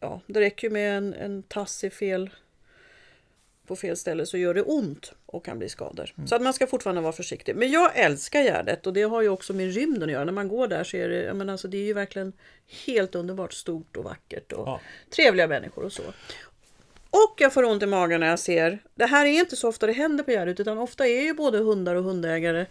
ja, 0.00 0.20
det 0.26 0.40
räcker 0.40 0.68
ju 0.68 0.72
med 0.72 0.96
en, 0.98 1.14
en 1.14 1.42
tass 1.42 1.84
i 1.84 1.90
fel, 1.90 2.30
på 3.66 3.76
fel 3.76 3.96
ställe 3.96 4.26
så 4.26 4.38
gör 4.38 4.54
det 4.54 4.62
ont 4.62 5.12
och 5.26 5.44
kan 5.44 5.58
bli 5.58 5.68
skador. 5.68 6.14
Så 6.26 6.34
att 6.34 6.42
man 6.42 6.52
ska 6.54 6.66
fortfarande 6.66 7.00
vara 7.02 7.12
försiktig. 7.12 7.56
Men 7.56 7.70
jag 7.70 7.98
älskar 7.98 8.42
Gärdet 8.42 8.86
och 8.86 8.92
det 8.92 9.02
har 9.02 9.22
ju 9.22 9.28
också 9.28 9.52
med 9.52 9.74
rymden 9.74 10.02
att 10.02 10.10
göra. 10.12 10.24
När 10.24 10.32
man 10.32 10.48
går 10.48 10.68
där 10.68 10.84
så 10.84 10.96
är 10.96 11.08
det, 11.08 11.22
jag 11.22 11.36
menar, 11.36 11.52
alltså, 11.52 11.68
det 11.68 11.76
är 11.76 11.84
ju 11.84 11.92
verkligen 11.92 12.32
helt 12.86 13.14
underbart 13.14 13.52
stort 13.52 13.96
och 13.96 14.04
vackert 14.04 14.52
och 14.52 14.68
Ja. 14.68 14.80
trevliga 15.10 15.46
människor 15.46 15.84
och 15.84 15.92
så. 15.92 16.02
Och 17.10 17.34
jag 17.38 17.52
får 17.52 17.64
ont 17.64 17.82
i 17.82 17.86
magen 17.86 18.20
när 18.20 18.26
jag 18.26 18.38
ser, 18.38 18.78
det 18.94 19.06
här 19.06 19.26
är 19.26 19.40
inte 19.40 19.56
så 19.56 19.68
ofta 19.68 19.86
det 19.86 19.92
händer 19.92 20.24
på 20.24 20.30
Gärdet 20.30 20.60
utan 20.60 20.78
ofta 20.78 21.06
är 21.06 21.22
ju 21.22 21.34
både 21.34 21.58
hundar 21.58 21.94
och 21.94 22.04
hundägare. 22.04 22.66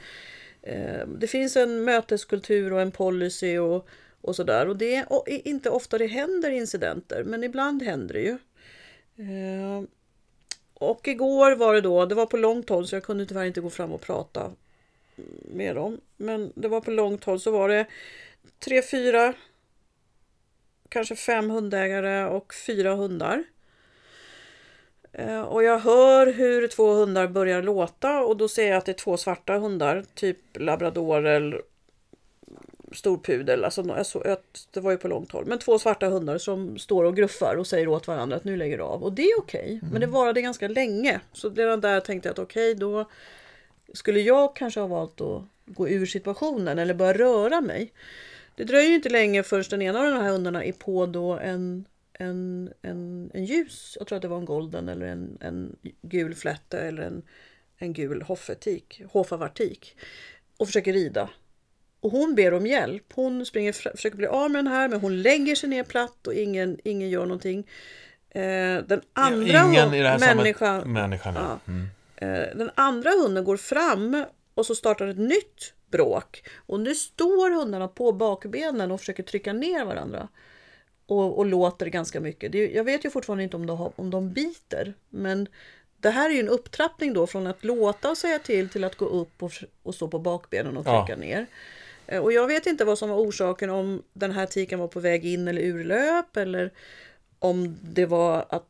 Eh, 0.62 1.08
det 1.08 1.28
finns 1.28 1.58
en 1.58 1.84
möteskultur 1.84 2.74
och 2.74 2.82
en 2.82 2.92
policy 2.92 3.58
och, 3.58 3.88
och 4.22 4.36
sådär. 4.36 4.68
Och 4.68 4.78
det 4.78 4.96
är 4.96 5.48
inte 5.48 5.70
ofta 5.70 5.98
det 5.98 6.08
händer 6.08 6.50
incidenter 6.50 7.24
men 7.24 7.44
ibland 7.44 7.84
händer 7.84 8.14
det 8.14 8.22
ju. 8.22 8.38
Eh, 9.18 9.84
och 10.74 11.08
igår 11.08 11.56
var 11.56 11.74
det 11.74 11.82
då, 11.82 12.06
det 12.06 12.16
var 12.16 12.26
på 12.26 12.38
långt 12.38 12.70
håll 12.70 12.88
så 12.88 12.96
jag 12.96 13.04
kunde 13.04 13.26
tyvärr 13.26 13.46
inte 13.46 13.62
gå 13.62 13.70
fram 13.70 13.92
och 13.92 14.02
prata 14.02 14.52
med 15.54 15.76
dem. 15.76 16.02
Men 16.18 16.52
det 16.56 16.68
var 16.68 16.82
på 16.82 16.92
långt 16.92 17.24
håll 17.24 17.40
så 17.40 17.52
var 17.52 17.70
det 17.70 17.86
tre, 18.60 18.82
fyra, 18.82 19.34
kanske 20.90 21.16
fem 21.16 21.50
hundägare 21.50 22.26
och 22.26 22.54
fyra 22.54 22.96
hundar. 22.96 23.44
Ehm, 25.14 25.46
och 25.46 25.64
jag 25.64 25.80
hör 25.80 26.28
hur 26.28 26.68
två 26.68 26.94
hundar 26.94 27.28
börjar 27.28 27.62
låta 27.62 28.22
och 28.22 28.38
då 28.38 28.48
ser 28.48 28.70
jag 28.70 28.78
att 28.78 28.86
det 28.86 28.92
är 28.92 28.94
två 28.94 29.18
svarta 29.18 29.58
hundar, 29.58 30.06
typ 30.14 30.38
labradorer 30.54 31.62
eller 32.90 32.98
storpudel. 32.98 33.66
Alltså, 33.66 33.84
jag 33.88 34.06
såg 34.06 34.28
att 34.28 34.68
det 34.72 34.80
var 34.80 34.92
ju 34.92 34.98
på 34.98 35.08
långt 35.08 35.32
håll. 35.32 35.46
Men 35.46 35.60
två 35.60 35.80
svarta 35.80 36.08
hundar 36.08 36.38
som 36.38 36.78
står 36.78 37.04
och 37.04 37.16
gruffar 37.16 37.56
och 37.56 37.68
säger 37.68 37.88
åt 37.88 38.08
varandra 38.08 38.38
att 38.38 38.44
nu 38.44 38.58
lägger 38.58 38.78
du 38.78 38.84
av. 38.84 39.04
Och 39.04 39.14
det 39.14 39.24
är 39.24 39.40
okej. 39.40 39.80
Men 39.92 40.02
det 40.02 40.08
varade 40.08 40.42
ganska 40.42 40.68
länge. 40.68 41.20
Så 41.34 41.50
redan 41.50 41.82
där 41.82 42.00
tänkte 42.00 42.30
jag 42.30 42.34
att 42.34 42.40
okej, 42.40 42.76
då 42.76 43.10
skulle 43.94 44.20
jag 44.20 44.56
kanske 44.56 44.80
ha 44.80 44.88
valt 44.88 45.22
att 45.22 45.42
gå 45.66 45.90
ur 45.90 46.06
situationen 46.06 46.80
eller 46.80 46.94
börja 46.94 47.14
röra 47.14 47.62
mig. 47.62 47.94
Det 48.56 48.64
dröjer 48.64 48.92
inte 48.92 49.10
länge 49.10 49.44
förrän 49.44 49.64
den 49.70 49.82
ena 49.82 50.00
av 50.00 50.06
de 50.06 50.22
här 50.22 50.32
hundarna 50.32 50.64
är 50.64 50.72
på 50.72 51.06
då 51.06 51.32
en, 51.32 51.86
en, 52.14 52.74
en, 52.82 53.32
en 53.34 53.46
ljus. 53.46 53.98
Jag 54.00 54.08
tror 54.08 54.16
att 54.16 54.22
det 54.22 54.28
var 54.28 54.38
en 54.38 54.46
golden 54.46 54.90
eller 54.90 55.06
en, 55.06 55.38
en 55.42 55.76
gul 56.02 56.36
flätte 56.36 56.80
eller 56.80 57.04
en, 57.04 57.22
en 57.78 57.94
gul 57.94 58.22
hoffetik, 58.22 59.02
hoffavartik. 59.12 59.98
Och 60.58 60.68
försöker 60.68 60.94
rida. 60.94 61.30
Och 62.02 62.12
hon 62.12 62.36
ber 62.36 62.54
om 62.54 62.68
hjälp. 62.68 63.04
Hon 63.14 63.46
springer, 63.46 63.72
försöker 63.96 64.18
bli 64.18 64.28
av 64.28 64.52
med 64.52 64.60
den 64.66 64.74
här 64.74 64.90
men 64.90 65.00
hon 65.00 65.22
lägger 65.22 65.56
sig 65.56 65.70
ner 65.70 65.84
platt 65.84 66.28
och 66.28 66.34
ingen, 66.34 66.80
ingen 66.84 67.10
gör 67.10 67.22
någonting. 67.26 67.68
Eh, 68.30 68.42
den 68.88 69.02
andra 69.14 69.66
Ingen 69.66 69.94
i 69.94 70.02
det 70.02 70.10
här 70.10 70.36
människan. 70.36 70.94
Människan, 70.94 71.36
ja. 71.36 71.42
Ja. 71.66 71.72
Mm. 71.72 71.88
Eh, 72.16 72.58
Den 72.58 72.72
andra 72.76 73.10
hunden 73.10 73.44
går 73.44 73.58
fram 73.58 74.26
och 74.54 74.66
så 74.66 74.76
startar 74.76 75.08
ett 75.08 75.18
nytt 75.18 75.74
bråk. 75.92 76.44
Och 76.56 76.80
nu 76.80 76.96
står 76.96 77.52
hundarna 77.52 77.88
på 77.88 78.12
bakbenen 78.12 78.92
och 78.92 79.00
försöker 79.00 79.24
trycka 79.24 79.54
ner 79.54 79.86
varandra. 79.86 80.28
Och, 81.06 81.38
och 81.38 81.46
låter 81.46 81.86
ganska 81.86 82.20
mycket. 82.20 82.52
Det, 82.52 82.72
jag 82.72 82.84
vet 82.84 83.06
ju 83.06 83.10
fortfarande 83.10 83.44
inte 83.44 83.56
om 83.56 83.66
de, 83.66 83.92
om 83.96 84.10
de 84.10 84.34
biter. 84.34 84.94
Men 85.10 85.48
det 85.98 86.10
här 86.10 86.30
är 86.30 86.34
ju 86.34 86.40
en 86.40 86.50
upptrappning 86.50 87.14
då 87.14 87.28
från 87.28 87.48
att 87.48 87.64
låta 87.64 88.10
och 88.10 88.18
säga 88.18 88.40
till 88.40 88.70
till 88.70 88.84
att 88.84 88.96
gå 88.96 89.06
upp 89.06 89.44
och, 89.44 89.52
och 89.84 89.96
stå 89.96 90.08
på 90.08 90.20
bakbenen 90.20 90.78
och 90.78 90.88
Ja. 90.88 91.06
trycka 91.06 91.20
ner. 91.22 91.46
Eh, 92.10 92.24
Och 92.24 92.34
jag 92.34 92.48
vet 92.48 92.66
inte 92.66 92.86
vad 92.86 92.98
som 92.98 93.10
var 93.10 93.18
orsaken 93.18 93.70
om 93.70 94.04
den 94.14 94.32
här 94.32 94.46
tiken 94.46 94.80
var 94.80 94.88
på 94.88 95.00
väg 95.00 95.26
in 95.26 95.48
eller 95.48 95.62
ur 95.62 95.84
löp 95.84 96.38
eller 96.38 96.74
om 97.40 97.78
det 97.82 98.06
var 98.06 98.46
att 98.50 98.66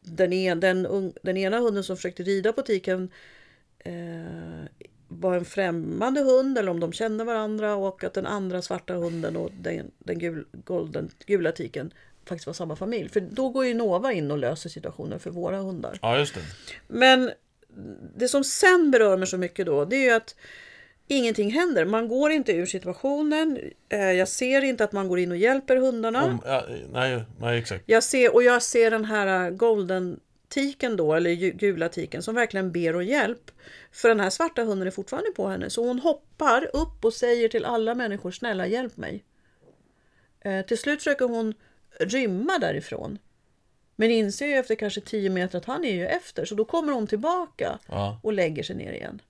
den, 0.00 0.32
en, 0.32 0.60
den, 0.60 1.12
den 1.22 1.36
ena 1.36 1.58
hunden 1.58 1.84
som 1.84 1.96
försökte 1.96 2.22
rida 2.22 2.52
på 2.52 2.62
tiken 2.62 3.10
eh, 3.78 4.64
var 5.08 5.36
en 5.36 5.44
främmande 5.44 6.20
hund 6.20 6.58
eller 6.58 6.70
om 6.70 6.80
de 6.80 6.92
kände 6.92 7.24
varandra 7.24 7.74
och 7.74 8.04
att 8.04 8.14
den 8.14 8.26
andra 8.26 8.62
svarta 8.62 8.94
hunden 8.94 9.36
och 9.36 9.50
den, 9.60 9.90
den 9.98 10.18
gul, 10.18 10.46
golden, 10.52 11.10
gula 11.26 11.52
tiken 11.52 11.92
faktiskt 12.24 12.46
var 12.46 12.54
samma 12.54 12.76
familj. 12.76 13.08
För 13.08 13.20
då 13.20 13.48
går 13.48 13.66
ju 13.66 13.74
Nova 13.74 14.12
in 14.12 14.30
och 14.30 14.38
löser 14.38 14.70
situationen 14.70 15.20
för 15.20 15.30
våra 15.30 15.58
hundar. 15.58 15.98
Ja, 16.02 16.18
just 16.18 16.34
det. 16.34 16.40
Men 16.88 17.30
det 18.16 18.28
som 18.28 18.44
sen 18.44 18.90
berör 18.90 19.16
mig 19.16 19.26
så 19.28 19.38
mycket 19.38 19.66
då, 19.66 19.84
det 19.84 19.96
är 19.96 20.04
ju 20.04 20.10
att 20.10 20.36
ingenting 21.08 21.50
händer. 21.50 21.84
Man 21.84 22.08
går 22.08 22.30
inte 22.30 22.52
ur 22.52 22.66
situationen. 22.66 23.58
Eh, 23.88 23.98
Jag 24.12 24.28
ser 24.28 24.64
inte 24.64 24.84
att 24.84 24.92
man 24.92 25.08
går 25.08 25.18
in 25.18 25.30
och 25.30 25.36
hjälper 25.36 25.76
hundarna. 25.76 26.24
Om, 26.24 26.40
ja, 26.44 26.64
nej, 26.92 27.22
nej, 27.40 27.58
exakt. 27.58 27.84
Jag 27.86 28.02
ser, 28.02 28.34
och 28.34 28.42
jag 28.42 28.62
ser 28.62 28.90
den 28.90 29.04
här 29.04 29.50
golden 29.50 30.20
tiken 30.48 30.96
då, 30.96 31.14
eller 31.14 31.30
gula 31.34 31.88
tiken, 31.88 32.22
som 32.22 32.34
verkligen 32.34 32.72
ber 32.72 32.96
om 32.96 33.04
hjälp. 33.04 33.50
För 33.92 34.08
den 34.08 34.20
här 34.20 34.30
svarta 34.30 34.62
hunden 34.64 34.86
är 34.86 34.90
fortfarande 34.90 35.30
på 35.30 35.48
henne. 35.48 35.70
Så 35.70 35.86
hon 35.86 35.98
hoppar 35.98 36.70
upp 36.76 37.04
och 37.04 37.12
säger 37.14 37.48
till 37.48 37.64
alla 37.64 37.94
människor, 37.94 38.30
snälla 38.30 38.66
hjälp 38.66 38.96
mig. 38.96 39.24
Eh, 40.40 40.66
till 40.66 40.78
slut 40.78 40.98
försöker 40.98 41.24
hon 41.24 41.54
rymma 42.00 42.58
därifrån. 42.58 43.18
Men 43.96 44.10
inser 44.10 44.46
ju 44.46 44.52
efter 44.54 44.74
kanske 44.74 45.00
10 45.00 45.30
meter 45.30 45.58
att 45.58 45.64
han 45.64 45.84
är 45.84 45.92
ju 45.94 46.06
efter, 46.06 46.44
så 46.44 46.54
då 46.54 46.64
kommer 46.64 46.92
hon 46.92 47.06
tillbaka 47.06 47.78
Ja. 47.88 48.20
och 48.22 48.32
lägger 48.32 48.62
sig 48.62 48.76
ner 48.76 48.92
igen. 48.92 49.22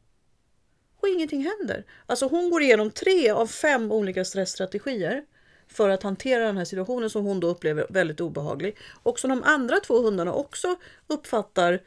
Och 1.00 1.08
ingenting 1.08 1.44
händer. 1.58 1.84
Alltså 2.06 2.26
hon 2.28 2.50
går 2.50 2.62
igenom 2.62 2.90
tre 2.90 3.30
av 3.30 3.46
fem 3.46 3.92
olika 3.92 4.24
stressstrategier 4.24 5.22
för 5.68 5.88
att 5.88 6.02
hantera 6.02 6.44
den 6.46 6.56
här 6.56 6.64
situationen 6.64 7.10
som 7.10 7.24
hon 7.24 7.40
då 7.40 7.46
upplever 7.48 7.86
väldigt 7.90 8.20
obehaglig. 8.20 8.76
Och 9.02 9.18
som 9.18 9.30
de 9.30 9.42
andra 9.42 9.76
två 9.80 10.02
hundarna 10.02 10.32
också 10.32 10.76
uppfattar. 11.06 11.80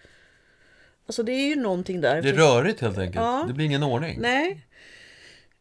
Alltså 1.06 1.24
det 1.24 1.32
är 1.32 1.48
ju 1.48 1.56
någonting 1.56 2.02
där. 2.02 2.22
Det 2.22 2.30
är 2.30 2.34
rörigt 2.34 2.80
helt 2.82 2.98
enkelt. 2.98 3.16
Ja. 3.26 3.46
Det 3.48 3.54
blir 3.54 3.66
ingen 3.66 3.84
ordning. 3.84 4.18
Nej. 4.22 4.66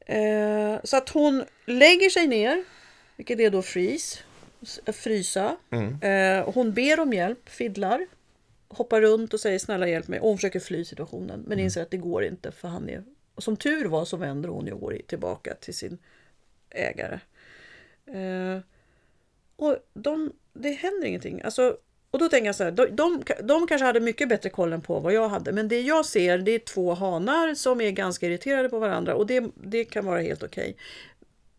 Eh, 0.06 0.80
så 0.84 0.96
att 0.96 1.08
hon 1.08 1.44
lägger 1.66 2.10
sig 2.10 2.26
ner, 2.26 2.64
vilket 3.16 3.40
är 3.40 3.50
då 3.50 3.62
freeze, 3.62 4.18
s- 4.62 4.80
frysa. 4.86 5.56
Eh, 6.02 6.50
hon 6.54 6.72
ber 6.72 7.00
om 7.00 7.12
hjälp, 7.12 7.48
fiddlar, 7.48 8.06
hoppar 8.68 9.00
runt 9.00 9.34
och 9.34 9.40
säger 9.40 9.58
snälla 9.58 9.88
hjälp 9.88 10.08
mig. 10.08 10.20
Och 10.20 10.28
hon 10.28 10.38
försöker 10.38 10.60
fly 10.60 10.84
situationen, 10.84 11.44
men 11.46 11.58
inser 11.58 11.82
att 11.82 11.90
det 11.90 11.96
går 11.96 12.24
inte 12.24 12.52
för 12.52 12.68
han 12.68 12.88
är... 12.88 13.04
Och 13.38 13.44
som 13.44 13.56
tur 13.56 13.84
var 13.84 14.04
så 14.04 14.16
vänder 14.16 14.48
hon 14.48 14.66
ju 14.66 14.72
och 14.72 14.80
går 14.80 14.98
tillbaka 15.06 15.54
till 15.54 15.74
sin 15.74 15.98
ägare. 16.70 17.20
Eh, 18.06 18.60
och 19.56 19.76
de, 19.94 20.32
det 20.52 20.70
händer 20.70 21.06
ingenting. 21.06 21.42
Alltså, 21.42 21.76
och 22.10 22.18
då 22.18 22.28
tänker 22.28 22.46
jag 22.46 22.54
så 22.54 22.64
här, 22.64 22.70
de, 22.70 22.86
de, 22.86 23.22
de 23.42 23.66
kanske 23.66 23.84
hade 23.84 24.00
mycket 24.00 24.28
bättre 24.28 24.50
koll 24.50 24.72
än 24.72 24.80
på 24.80 25.00
vad 25.00 25.12
jag 25.12 25.28
hade. 25.28 25.52
Men 25.52 25.68
det 25.68 25.80
jag 25.80 26.06
ser 26.06 26.38
det 26.38 26.50
är 26.50 26.58
två 26.58 26.94
hanar 26.94 27.54
som 27.54 27.80
är 27.80 27.90
ganska 27.90 28.26
irriterade 28.26 28.68
på 28.68 28.78
varandra 28.78 29.14
och 29.14 29.26
det, 29.26 29.50
det 29.54 29.84
kan 29.84 30.04
vara 30.04 30.20
helt 30.20 30.42
okej. 30.42 30.76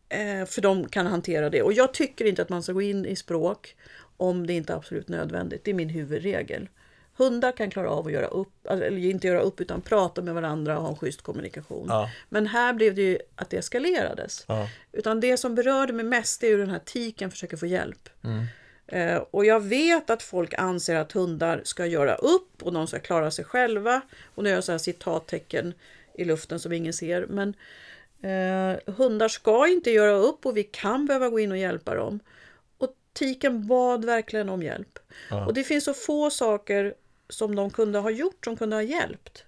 Eh, 0.09 0.45
för 0.45 0.62
de 0.62 0.89
kan 0.89 1.05
hantera 1.05 1.50
det. 1.50 1.62
Och 1.62 1.74
jag 1.74 1.93
tycker 1.93 2.25
inte 2.25 2.41
att 2.41 2.50
man 2.50 2.63
ska 2.63 2.74
gå 2.74 2.81
in 2.81 3.05
i 3.05 3.15
språk 3.15 3.75
om 4.17 4.48
det 4.48 4.53
inte 4.53 4.74
är 4.74 4.77
absolut 4.77 5.07
nödvändigt. 5.07 5.63
Det 5.63 5.71
är 5.71 5.75
min 5.75 5.89
huvudregel. 5.89 6.69
Hundar 7.19 7.51
kan 7.51 7.71
klara 7.71 7.89
av 7.89 8.07
att 8.07 8.13
göra 8.13 8.27
upp, 8.27 8.67
eller 8.69 8.97
inte 8.97 9.27
göra 9.27 9.39
upp 9.39 9.61
utan 9.61 9.81
prata 9.81 10.21
med 10.21 10.33
varandra 10.33 10.77
och 10.77 10.83
ha 10.83 10.89
en 10.89 10.97
schysst 10.97 11.21
kommunikation. 11.21 11.85
Ja. 11.89 12.09
Men 12.29 12.47
här 12.47 12.73
blev 12.73 12.95
det 12.95 13.01
ju 13.01 13.19
att 13.35 13.49
det 13.49 13.57
eskalerades. 13.57 14.45
Ja. 14.47 14.69
Utan 14.91 15.19
det 15.19 15.38
som 15.38 15.55
berörde 15.55 15.93
mig 15.93 16.05
mest 16.05 16.43
är 16.43 16.47
hur 16.47 16.57
den 16.57 16.69
här 16.69 16.81
tiken 16.85 17.31
försöker 17.31 17.57
få 17.57 17.65
hjälp. 17.65 18.09
Mm. 18.23 18.45
Eh, 18.88 19.23
och 19.31 19.45
jag 19.45 19.59
vet 19.59 20.09
att 20.09 20.23
folk 20.23 20.53
anser 20.53 20.95
att 20.95 21.11
hundar 21.11 21.61
ska 21.63 21.85
göra 21.85 22.15
upp 22.15 22.63
och 22.63 22.73
de 22.73 22.88
ska 22.88 22.99
klara 22.99 23.31
sig 23.31 23.45
själva. 23.45 24.01
Och 24.35 24.43
nu 24.43 24.49
gör 24.49 24.57
jag 24.57 24.63
så 24.63 24.71
här 24.71 24.79
citattecken 24.79 25.73
i 26.13 26.25
luften 26.25 26.59
som 26.59 26.73
ingen 26.73 26.93
ser. 26.93 27.25
Men 27.29 27.53
eh, 28.21 28.93
hundar 28.93 29.27
ska 29.27 29.67
inte 29.67 29.91
göra 29.91 30.17
upp 30.17 30.45
och 30.45 30.57
vi 30.57 30.63
kan 30.63 31.05
behöva 31.05 31.29
gå 31.29 31.39
in 31.39 31.51
och 31.51 31.57
hjälpa 31.57 31.95
dem. 31.95 32.19
Och 32.77 32.89
tiken 33.13 33.67
bad 33.67 34.05
verkligen 34.05 34.49
om 34.49 34.63
hjälp. 34.63 34.99
Ja. 35.29 35.45
Och 35.45 35.53
det 35.53 35.63
finns 35.63 35.83
så 35.83 35.93
få 35.93 36.29
saker 36.29 36.93
som 37.29 37.55
de 37.55 37.69
kunde 37.69 38.00
ha 38.00 38.09
gjort 38.09 38.45
som 38.45 38.57
kunde 38.57 38.75
ha 38.75 38.83
hjälpt. 38.83 39.45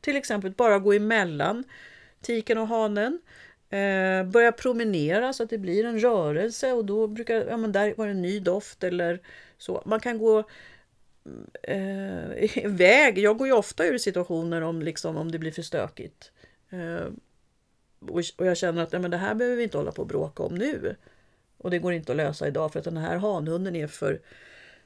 Till 0.00 0.16
exempel 0.16 0.50
bara 0.50 0.78
gå 0.78 0.92
emellan 0.92 1.64
tiken 2.20 2.58
och 2.58 2.66
hanen. 2.66 3.20
Eh, 3.70 4.24
börja 4.24 4.52
promenera 4.52 5.32
så 5.32 5.42
att 5.42 5.50
det 5.50 5.58
blir 5.58 5.84
en 5.84 6.00
rörelse 6.00 6.72
och 6.72 6.84
då 6.84 7.06
brukar, 7.06 7.46
ja 7.46 7.56
men 7.56 7.72
där 7.72 7.94
var 7.96 8.06
det 8.06 8.12
en 8.12 8.22
ny 8.22 8.40
doft 8.40 8.84
eller 8.84 9.20
så. 9.58 9.82
Man 9.86 10.00
kan 10.00 10.18
gå 10.18 10.44
eh, 11.62 12.58
iväg. 12.64 13.18
Jag 13.18 13.38
går 13.38 13.46
ju 13.46 13.52
ofta 13.52 13.86
ur 13.86 13.98
situationer 13.98 14.60
om, 14.60 14.82
liksom, 14.82 15.16
om 15.16 15.32
det 15.32 15.38
blir 15.38 15.52
för 15.52 15.62
stökigt. 15.62 16.32
Eh, 16.70 17.06
och, 18.00 18.22
och 18.36 18.46
jag 18.46 18.56
känner 18.56 18.82
att 18.82 18.92
ja, 18.92 18.98
men 18.98 19.10
det 19.10 19.16
här 19.16 19.34
behöver 19.34 19.56
vi 19.56 19.62
inte 19.62 19.78
hålla 19.78 19.92
på 19.92 20.02
och 20.02 20.08
bråka 20.08 20.42
om 20.42 20.54
nu. 20.54 20.96
Och 21.58 21.70
det 21.70 21.78
går 21.78 21.92
inte 21.92 22.12
att 22.12 22.16
lösa 22.16 22.48
idag 22.48 22.72
för 22.72 22.78
att 22.78 22.84
den 22.84 22.96
här 22.96 23.16
hanhunden 23.16 23.76
är 23.76 23.86
för 23.86 24.20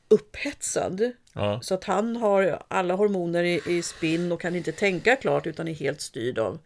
upphetsad. 0.09 1.13
Ja. 1.33 1.61
Så 1.63 1.75
att 1.75 1.85
han 1.85 2.17
har 2.17 2.63
alla 2.69 2.95
hormoner 2.95 3.45
i, 3.45 3.63
i 3.67 3.83
spinn 3.83 4.33
och 4.33 4.41
kan 4.41 4.57
inte 4.57 4.73
tänka 4.73 5.17
klart 5.17 5.47
utan 5.47 5.69
är 5.69 5.75
helt 5.75 6.01
styrd 6.01 6.39
av, 6.39 6.59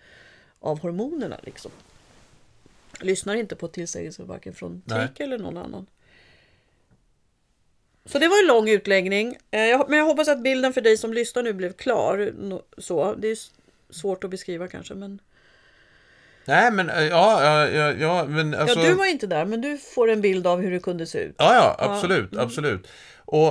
av 0.61 0.80
hormonerna. 0.80 1.37
Liksom. 1.42 1.71
Lyssnar 3.00 3.35
inte 3.35 3.57
på 3.57 3.68
tillsägelser 3.68 4.25
varken 4.25 4.54
från 4.54 4.83
tik 4.83 5.21
eller 5.21 5.38
någon 5.38 5.57
annan. 5.57 5.87
Så 8.04 8.18
det 8.18 8.28
var 8.28 8.42
en 8.42 8.47
lång 8.47 8.68
utläggning. 8.68 9.37
Eh, 9.50 9.85
Men 9.88 9.99
jag 9.99 10.07
hoppas 10.07 10.28
att 10.28 10.42
bilden 10.42 10.73
för 10.73 10.80
dig 10.80 10.97
som 10.97 11.12
lyssnar 11.12 11.42
nu 11.42 11.52
blev 11.52 11.73
klar. 11.73 12.33
Så. 12.78 13.14
Det 13.14 13.28
är 13.28 13.38
svårt 13.90 14.25
att 14.25 14.30
beskriva 14.30 14.68
kanske. 14.68 14.95
Men... 14.95 15.21
Nej, 16.45 16.71
men 16.71 16.90
eh, 16.90 17.07
ja, 17.07 17.45
ja, 17.45 17.68
ja, 17.68 17.92
ja 17.92 18.25
men 18.25 18.54
alltså... 18.54 18.78
Ja, 18.80 18.88
du 18.88 18.95
var 18.95 19.07
inte 19.07 19.26
där 19.26 19.45
men 19.45 19.61
du 19.61 19.78
får 19.78 20.11
en 20.11 20.21
bild 20.21 20.47
av 20.47 20.61
hur 20.61 20.71
det 20.71 20.80
kunde 20.80 21.07
se 21.07 21.18
ut. 21.18 21.35
Ja, 21.38 21.54
ja, 21.54 21.76
absolut, 21.78 22.37
absolut. 22.37 22.88
Och 23.30 23.49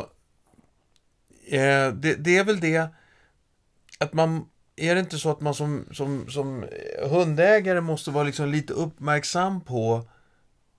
eh, 1.53 1.93
det, 1.93 2.15
det 2.15 2.38
är 2.38 2.43
väl 2.43 2.60
det 2.60 2.88
att 4.00 4.13
man, 4.13 4.46
är 4.75 4.96
det 4.96 5.00
inte 5.01 5.17
så 5.17 5.31
att 5.31 5.41
man 5.41 5.53
som, 5.53 5.86
som, 5.91 6.29
som 6.29 6.65
hundägare 7.10 7.81
måste 7.81 8.12
vara 8.12 8.24
liksom 8.24 8.50
lite 8.51 8.74
uppmärksam 8.74 9.62
på 9.62 10.01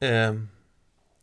eh, 0.00 0.35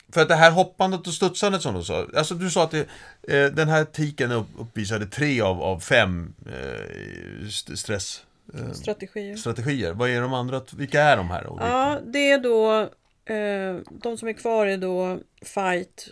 för 0.10 0.22
att 0.22 0.28
det 0.28 0.36
här 0.36 0.52
hoppandet 0.52 1.08
och 1.08 1.14
studsandet 1.14 1.62
som 1.62 1.76
du 1.76 1.84
sa, 1.84 2.08
alltså 2.18 2.36
du 2.36 2.50
sa 2.50 2.64
att 2.64 2.72
det, 2.72 2.88
eh, 3.36 3.52
den 3.52 3.68
här 3.70 3.86
tiken 3.86 4.32
upp, 4.32 4.48
uppvisade 4.58 5.06
tre 5.06 5.42
av, 5.42 5.62
av 5.62 5.80
fem 5.80 6.34
eh, 6.46 7.46
st- 7.48 7.78
stress 7.78 8.26
eh, 8.54 8.72
Strategier. 8.72 9.36
strategier. 9.38 9.94
Vad 9.94 10.10
är 10.10 10.22
de 10.22 10.34
andra? 10.34 10.62
Vilka 10.78 11.02
är 11.04 11.18
de 11.18 11.30
här? 11.30 11.44
Ja, 11.60 12.00
det 12.06 12.32
är 12.32 12.40
då... 12.40 12.90
Eh, 13.34 13.82
de 13.92 14.18
som 14.18 14.28
är 14.28 14.34
kvar 14.34 14.66
är 14.68 14.78
då 14.78 15.20
fight, 15.42 16.08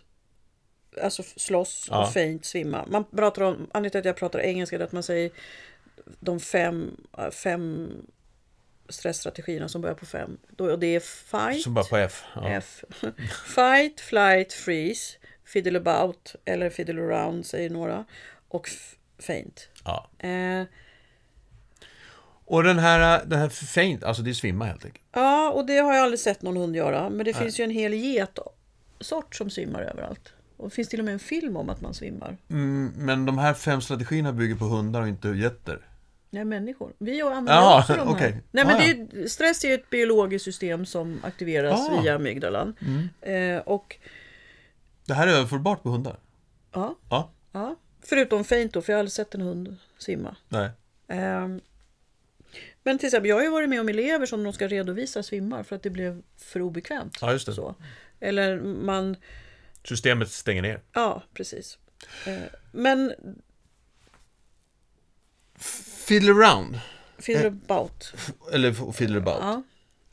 alltså 1.01 1.23
slåss 1.23 1.88
Ja. 1.91 2.03
och 2.07 2.13
faint, 2.13 2.45
svimma. 2.45 2.85
Man 2.88 3.03
pratar 3.03 3.41
om, 3.41 3.53
anledningen 3.53 3.91
till 3.91 4.00
att 4.00 4.05
jag 4.05 4.15
pratar 4.17 4.39
engelska 4.39 4.75
är 4.75 4.79
att 4.79 4.91
man 4.91 5.03
säger 5.03 5.31
de 6.19 6.39
fem, 6.39 6.97
eh, 7.17 7.29
fem 7.29 7.91
stressstrategierna 8.89 9.67
som 9.69 9.81
börjar 9.81 9.95
på 9.95 10.05
fem. 10.05 10.38
Då, 10.50 10.71
och 10.71 10.79
det 10.79 10.95
är 10.95 11.00
fight, 11.00 11.63
Som 11.63 11.73
bara 11.73 11.85
på 11.85 11.97
F. 11.97 12.23
Ja. 12.35 12.50
F. 12.50 12.83
fight, 13.55 14.00
flight, 14.01 14.53
freeze, 14.53 15.17
fiddle 15.45 15.77
about 15.79 16.35
eller 16.45 16.69
fiddle 16.69 17.01
around 17.01 17.45
säger 17.45 17.69
några. 17.69 18.05
Och 18.47 18.69
faint. 19.19 19.69
Ja. 19.85 20.09
Eh, 20.19 20.63
Och 22.45 22.63
den 22.63 22.79
här, 22.79 23.25
den 23.25 23.39
här 23.39 23.50
faint, 23.50 24.03
alltså 24.03 24.23
det 24.23 24.29
är 24.29 24.33
svimma 24.33 24.65
helt 24.65 24.85
enkelt. 24.85 25.05
Ja, 25.12 25.51
och 25.51 25.65
det 25.65 25.77
har 25.77 25.93
jag 25.93 26.03
aldrig 26.03 26.19
sett 26.19 26.41
någon 26.41 26.57
hund 26.57 26.75
göra. 26.75 27.09
Men 27.09 27.25
det 27.25 27.33
finns 27.33 27.59
ju 27.59 27.63
en 27.63 27.71
hel 27.71 27.93
getsort 27.93 29.35
som 29.35 29.50
svimmar 29.50 29.81
överallt. 29.81 30.32
Och 30.57 30.69
det 30.69 30.75
finns 30.75 30.89
till 30.89 31.00
och 31.00 31.05
med 31.05 31.13
en 31.13 31.19
film 31.19 31.57
om 31.57 31.69
att 31.69 31.81
man 31.81 31.93
svimmar. 31.93 32.38
Mm, 32.50 32.93
men 32.98 33.25
de 33.25 33.38
här 33.38 33.53
fem 33.53 33.81
strategierna 33.81 34.33
bygger 34.33 34.55
på 34.55 34.65
hundar 34.65 35.01
och 35.01 35.07
inte 35.07 35.27
getter. 35.29 35.88
Nej, 36.29 36.45
människor. 36.45 36.93
Vi 36.98 37.24
och 37.24 37.36
andra 37.36 37.53
Jaha, 37.53 37.79
också 37.79 37.93
de 37.93 38.00
här. 38.00 38.15
okej. 38.15 38.41
Nej, 38.51 38.65
men 38.65 38.75
Ah, 38.75 38.79
det 38.79 38.91
är, 39.24 39.27
stress 39.27 39.63
är 39.63 39.67
ju 39.67 39.74
ett 39.74 39.89
biologiskt 39.89 40.45
system 40.45 40.86
som 40.86 41.19
aktiveras 41.24 41.89
Ah. 41.89 42.01
via 42.01 42.15
amygdalan. 42.15 42.75
Mm. 42.81 43.57
Eh, 43.57 43.62
och 43.62 43.95
Det 45.05 45.13
här 45.13 45.27
är 45.27 45.31
överförbart 45.31 45.83
på 45.83 45.89
hundar. 45.89 46.19
ja, 46.74 46.95
Ja. 47.10 47.31
ja. 47.51 47.75
Förutom 48.05 48.43
Feint 48.43 48.74
då, 48.74 48.81
för 48.81 48.93
jag 48.93 48.98
har 48.98 49.00
aldrig 49.00 49.12
sett 49.12 49.36
en 49.36 49.41
hund 49.41 49.75
simma. 49.98 50.36
Nej. 50.50 50.69
Ehm, 51.07 51.62
Men 52.83 52.98
till 52.98 53.07
exempel, 53.07 53.29
jag 53.29 53.36
har 53.36 53.43
ju 53.43 53.50
varit 53.50 53.69
med 53.69 53.79
om 53.81 53.89
elever 53.89 54.25
som 54.25 54.43
de 54.43 54.53
ska 54.53 54.67
redovisa 54.67 55.24
svimmar 55.24 55.63
för 55.63 55.75
att 55.75 55.83
det 55.83 55.89
blev 55.89 56.22
för 56.38 56.62
obekvämt. 56.62 57.17
Ja, 57.22 57.31
just 57.31 57.45
det. 57.45 57.53
Så. 57.53 57.75
Eller 58.19 58.57
man, 58.62 59.15
Systemet 59.83 60.31
stänger 60.31 60.61
ner. 60.61 60.81
ja 60.93 61.23
precis. 61.33 61.77
Eh, 62.25 62.33
Men 62.71 63.13
Fiddle 66.07 66.31
around, 66.31 66.79
fiddle 67.19 67.47
about. 67.47 68.13
eller 68.53 68.91
fiddle 68.91 69.17
about. 69.17 69.37
Ja, 69.41 69.63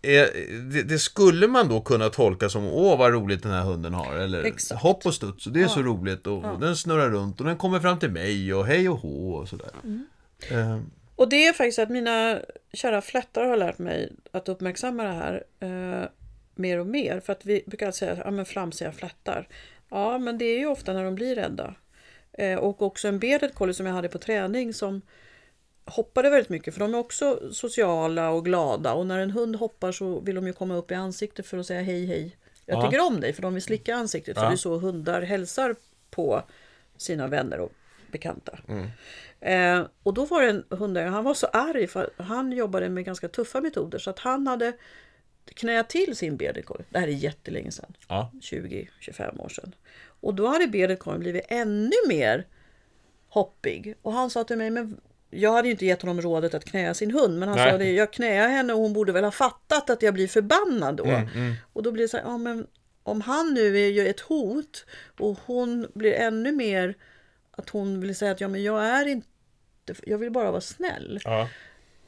Är, 0.03 0.31
det, 0.73 0.83
det 0.83 0.99
skulle 0.99 1.47
man 1.49 1.69
då 1.69 1.81
kunna 1.81 2.09
tolka 2.09 2.49
som 2.49 2.65
åh 2.67 2.99
vad 2.99 3.13
roligt 3.13 3.43
den 3.43 3.53
här 3.53 3.63
hunden 3.65 3.95
har. 3.95 4.15
Eller 4.17 4.45
Exakt. 4.45 4.83
hopp 4.83 5.07
och 5.07 5.15
studs 5.15 5.47
och 5.47 5.53
det 5.53 5.63
är 5.63 5.69
så 5.69 5.81
Ja. 5.81 5.85
roligt 5.85 6.27
och 6.27 6.61
den 6.61 6.77
snurrar 6.77 7.11
runt 7.11 7.41
och 7.41 7.47
den 7.47 7.57
kommer 7.57 7.81
fram 7.81 7.99
till 7.99 8.11
mig 8.11 8.55
och 8.55 8.67
hej 8.67 8.89
och 8.89 8.99
hå 8.99 9.33
och 9.33 9.49
sådär. 9.49 9.71
Mm. 9.85 10.07
Eh, 10.51 10.81
Och 11.17 11.29
det 11.29 11.47
är 11.47 11.53
faktiskt 11.53 11.79
att 11.79 11.91
mina 11.91 12.39
kära 12.73 13.01
flättar 13.03 13.45
har 13.45 13.57
lärt 13.57 13.79
mig 13.79 14.13
att 14.33 14.49
uppmärksamma 14.49 15.03
det 15.03 15.13
här 15.13 15.45
eh, 15.61 16.09
mer 16.61 16.79
och 16.79 16.87
mer. 16.87 17.21
För 17.21 17.33
att 17.33 17.47
vi 17.47 17.63
brukar 17.67 17.91
säga, 17.91 18.23
ja 18.25 18.31
men 18.31 18.45
flamsiga 18.45 18.93
flättar. 18.93 19.49
Ja, 19.89 20.19
men 20.19 20.39
det 20.39 20.45
är 20.45 20.59
ju 20.59 20.67
ofta 20.67 20.93
när 20.93 21.05
de 21.05 21.15
blir 21.15 21.35
rädda. 21.35 21.75
Eh, 22.33 22.59
och 22.59 22.83
också 22.83 23.09
en 23.09 23.19
bearded 23.19 23.55
collie 23.55 23.75
som 23.75 23.87
jag 23.87 23.93
hade 23.95 24.09
på 24.09 24.19
träning 24.19 24.75
som 24.75 25.03
hoppade 25.85 26.31
väldigt 26.31 26.49
mycket. 26.49 26.75
För 26.75 26.81
de 26.81 26.95
är 26.95 26.99
också 26.99 27.53
sociala 27.53 28.31
och 28.31 28.45
glada. 28.45 28.93
Och 28.93 29.07
när 29.07 29.19
en 29.19 29.31
hund 29.31 29.57
hoppar 29.57 29.93
så 29.93 30.21
vill 30.21 30.35
de 30.35 30.47
ju 30.47 30.53
komma 30.53 30.75
upp 30.77 30.91
i 30.91 30.95
ansiktet 30.95 31.47
för 31.47 31.59
att 31.59 31.67
säga 31.67 31.83
hej 31.83 32.07
hej. 32.07 32.37
Jag 32.67 32.79
Ja. 32.79 32.91
tycker 32.91 33.07
om 33.07 33.21
dig. 33.21 33.33
För 33.33 33.43
de 33.43 33.55
vill 33.55 33.63
slicka 33.63 33.95
ansiktet. 33.95 34.37
För 34.37 34.43
Ja. 34.45 34.49
det 34.49 34.55
är 34.55 34.57
så 34.57 34.79
hundar 34.79 35.23
hälsar 35.23 35.75
på 36.11 36.43
sina 36.97 37.27
vänner 37.27 37.61
och 37.61 37.73
bekanta. 38.13 38.59
Eh, 39.41 39.83
och 40.03 40.15
då 40.15 40.25
var 40.25 40.43
det 40.43 40.49
en 40.49 40.65
hundägare, 40.71 41.11
han 41.11 41.25
var 41.25 41.35
så 41.35 41.47
arg 41.47 41.87
för 41.87 42.11
han 42.17 42.53
jobbade 42.53 42.89
med 42.89 43.05
ganska 43.05 43.29
tuffa 43.29 43.61
metoder 43.61 43.99
så 43.99 44.11
att 44.11 44.19
han 44.19 44.47
hade 44.47 44.73
knäat 45.55 45.89
till 45.89 46.17
sin 46.17 46.39
collie. 46.39 46.85
Det 46.91 46.99
här 46.99 47.09
är 47.09 47.13
jättelänge 47.13 47.71
sedan, 47.71 47.93
ja. 48.09 48.31
20-25 48.41 49.41
år 49.41 49.49
sedan. 49.49 49.75
Och 50.21 50.35
då 50.35 50.47
hade 50.47 50.97
collien 50.97 51.21
blivit 51.21 51.45
ännu 51.49 51.93
mer 52.09 52.47
hoppig. 53.29 53.95
Och 54.03 54.13
han 54.13 54.31
sa 54.31 54.45
till 54.45 54.57
mig, 54.57 54.71
men 54.71 55.01
jag 55.31 55.53
hade 55.53 55.69
ju 55.69 55.73
inte 55.73 55.87
gett 55.87 56.03
honom 56.03 56.21
rådet 56.21 56.55
att 56.55 56.65
knäa 56.65 56.95
sin 56.95 57.11
hund, 57.11 57.39
men 57.39 57.49
han 57.49 57.59
Nej. 57.59 57.71
sa 57.71 57.79
det, 57.79 57.93
jag 57.93 58.13
knäar 58.13 58.49
henne 58.49 58.73
och 58.73 58.81
hon 58.81 58.93
borde 58.93 59.13
väl 59.13 59.25
ha 59.25 59.31
fattat 59.31 59.91
att 59.91 60.03
jag 60.03 60.15
blir 60.15 60.29
förbannad 60.29 60.97
då. 60.97 61.05
Mm, 61.05 61.55
Och 61.73 61.83
då 61.83 61.93
blir 61.93 62.05
det 62.05 62.09
så 62.09 62.17
här, 62.17 62.25
ja 62.25 62.39
men 62.39 62.67
om 63.03 63.21
han 63.21 63.55
nu 63.55 63.79
är 63.79 63.89
ju 63.89 64.09
ett 64.09 64.21
hot 64.21 64.87
och 65.19 65.39
hon 65.47 65.87
blir 65.95 66.13
ännu 66.13 66.53
mer 66.53 66.95
att 67.51 67.69
hon 67.69 68.01
vill 68.01 68.17
säga 68.17 68.33
att 68.33 68.41
ja 68.41 68.49
men 68.49 68.63
jag 68.63 68.85
är 68.87 69.07
inte, 69.07 69.27
jag 70.03 70.19
vill 70.19 70.31
bara 70.31 70.51
vara 70.51 70.61
snäll. 70.61 71.21
ja. 71.25 71.49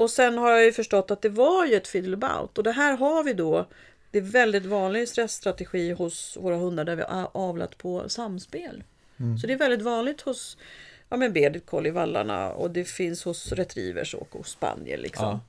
Och 0.03 0.11
sen 0.11 0.39
har 0.39 0.51
jag 0.51 0.65
ju 0.65 0.73
förstått 0.73 1.11
att 1.11 1.23
det 1.23 1.29
var 1.29 1.67
ju 1.67 1.75
ett 1.75 1.89
fiddle-about. 1.89 2.59
Och 2.59 2.65
det 2.65 2.73
här 2.73 2.97
har 2.97 3.25
vi 3.25 3.33
då, 3.33 3.67
det 4.11 4.19
är 4.19 4.23
väldigt 4.23 4.67
vanlig 4.67 5.09
stressstrategi 5.09 5.93
hos 5.93 6.37
våra 6.41 6.57
hundar 6.57 6.85
där 6.85 6.97
vi 6.97 7.03
har 7.03 7.31
avlat 7.33 7.79
på 7.79 8.09
samspel. 8.09 8.85
Så 9.41 9.47
det 9.47 9.53
är 9.53 9.59
väldigt 9.59 9.83
vanligt 9.83 10.21
hos 10.21 10.57
ja, 11.09 11.17
men 11.17 11.33
bearded 11.33 11.67
collie 11.67 11.91
vallarna 11.91 12.53
och 12.53 12.71
det 12.71 12.85
finns 12.85 13.25
hos 13.25 13.53
retrievers 13.53 14.15
och 14.15 14.29
hos 14.31 14.49
spaniel. 14.51 15.03
Liksom. 15.03 15.25
Ja. 15.25 15.41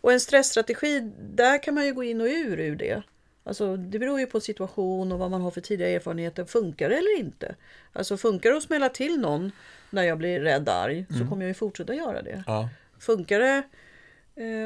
Och 0.00 0.12
en 0.12 0.20
stressstrategi, 0.20 1.12
där 1.20 1.62
kan 1.62 1.74
man 1.74 1.86
ju 1.86 1.94
gå 1.94 2.04
in 2.04 2.20
och 2.20 2.26
ur 2.26 2.60
ur 2.60 2.76
det. 2.76 3.02
Alltså, 3.44 3.76
det 3.76 3.98
beror 3.98 4.20
ju 4.20 4.26
på 4.26 4.40
situation 4.40 5.12
och 5.12 5.18
vad 5.18 5.30
man 5.30 5.40
har 5.40 5.50
för 5.50 5.60
tidigare 5.60 5.92
erfarenheter. 5.92 6.44
Funkar 6.44 6.88
det 6.88 6.96
eller 6.96 7.18
inte? 7.18 7.54
Alltså 7.92 8.16
funkar 8.16 8.50
det 8.50 8.56
att 8.56 8.62
smälla 8.62 8.88
till 8.88 9.20
någon 9.20 9.52
när 9.90 10.02
jag 10.02 10.18
blir 10.18 10.40
rädd 10.40 10.68
arg 10.68 11.06
så 11.18 11.28
kommer 11.28 11.42
jag 11.42 11.48
ju 11.48 11.54
fortsätta 11.54 11.94
göra 11.94 12.22
det. 12.22 12.44
ja. 12.46 12.68
Funkar 12.98 13.40
det 13.40 13.62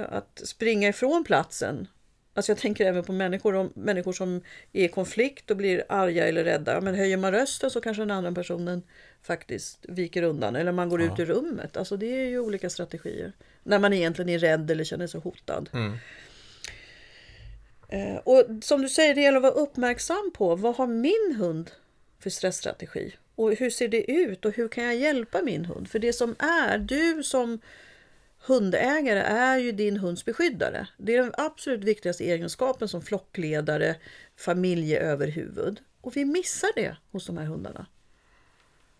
att 0.08 0.42
springa 0.44 0.88
ifrån 0.88 1.24
platsen? 1.24 1.88
Alltså 2.34 2.52
jag 2.52 2.58
tänker 2.58 2.86
även 2.86 3.04
på 3.04 3.12
människor, 3.12 3.54
om, 3.54 3.72
människor 3.74 4.12
som 4.12 4.40
är 4.72 4.84
i 4.84 4.88
konflikt 4.88 5.50
och 5.50 5.56
blir 5.56 5.84
arga 5.88 6.28
eller 6.28 6.44
rädda. 6.44 6.80
Men 6.80 6.94
höjer 6.94 7.16
man 7.16 7.32
rösten 7.32 7.70
så 7.70 7.80
kanske 7.80 8.02
den 8.02 8.10
andra 8.10 8.32
personen 8.32 8.82
faktiskt 9.22 9.78
viker 9.88 10.22
undan. 10.22 10.56
Eller 10.56 10.72
man 10.72 10.88
går 10.88 11.02
ut 11.02 11.18
ur 11.18 11.26
rummet. 11.26 11.76
Alltså 11.76 11.96
det 11.96 12.06
är 12.06 12.28
ju 12.28 12.38
olika 12.38 12.70
strategier. 12.70 13.32
När 13.62 13.78
man 13.78 13.92
egentligen 13.92 14.28
är 14.28 14.38
rädd 14.38 14.70
eller 14.70 14.84
känner 14.84 15.06
sig 15.06 15.20
hotad. 15.20 15.68
Eh, 17.88 18.16
och 18.16 18.44
som 18.62 18.82
du 18.82 18.88
säger, 18.88 19.14
det 19.14 19.20
gäller 19.20 19.36
att 19.36 19.42
vara 19.42 19.52
uppmärksam 19.52 20.30
på 20.34 20.56
vad 20.56 20.76
har 20.76 20.86
min 20.86 21.36
hund 21.38 21.70
för 22.20 22.30
stressstrategi? 22.30 23.16
Och 23.34 23.54
hur 23.54 23.70
ser 23.70 23.88
det 23.88 24.10
ut 24.10 24.44
och 24.44 24.56
hur 24.56 24.68
kan 24.68 24.84
jag 24.84 24.96
hjälpa 24.96 25.42
min 25.42 25.64
hund? 25.64 25.88
För 25.90 25.98
det 25.98 26.12
som 26.12 26.36
är, 26.38 26.78
du 26.78 27.22
som 27.22 27.60
hundägare 28.46 29.20
är 29.20 29.58
ju 29.58 29.72
din 29.72 29.96
hunds 29.96 30.24
beskyddare. 30.24 30.86
Det 30.98 31.14
är 31.14 31.22
den 31.22 31.34
absolut 31.38 31.84
viktigaste 31.84 32.24
egenskapen 32.24 32.88
som 32.88 33.02
flockledare, 33.02 33.96
familjeöverhuvud. 34.36 35.80
Och 36.00 36.16
vi 36.16 36.24
missar 36.24 36.70
det 36.74 36.96
hos 37.10 37.26
de 37.26 37.38
här 37.38 37.44
hundarna. 37.44 37.86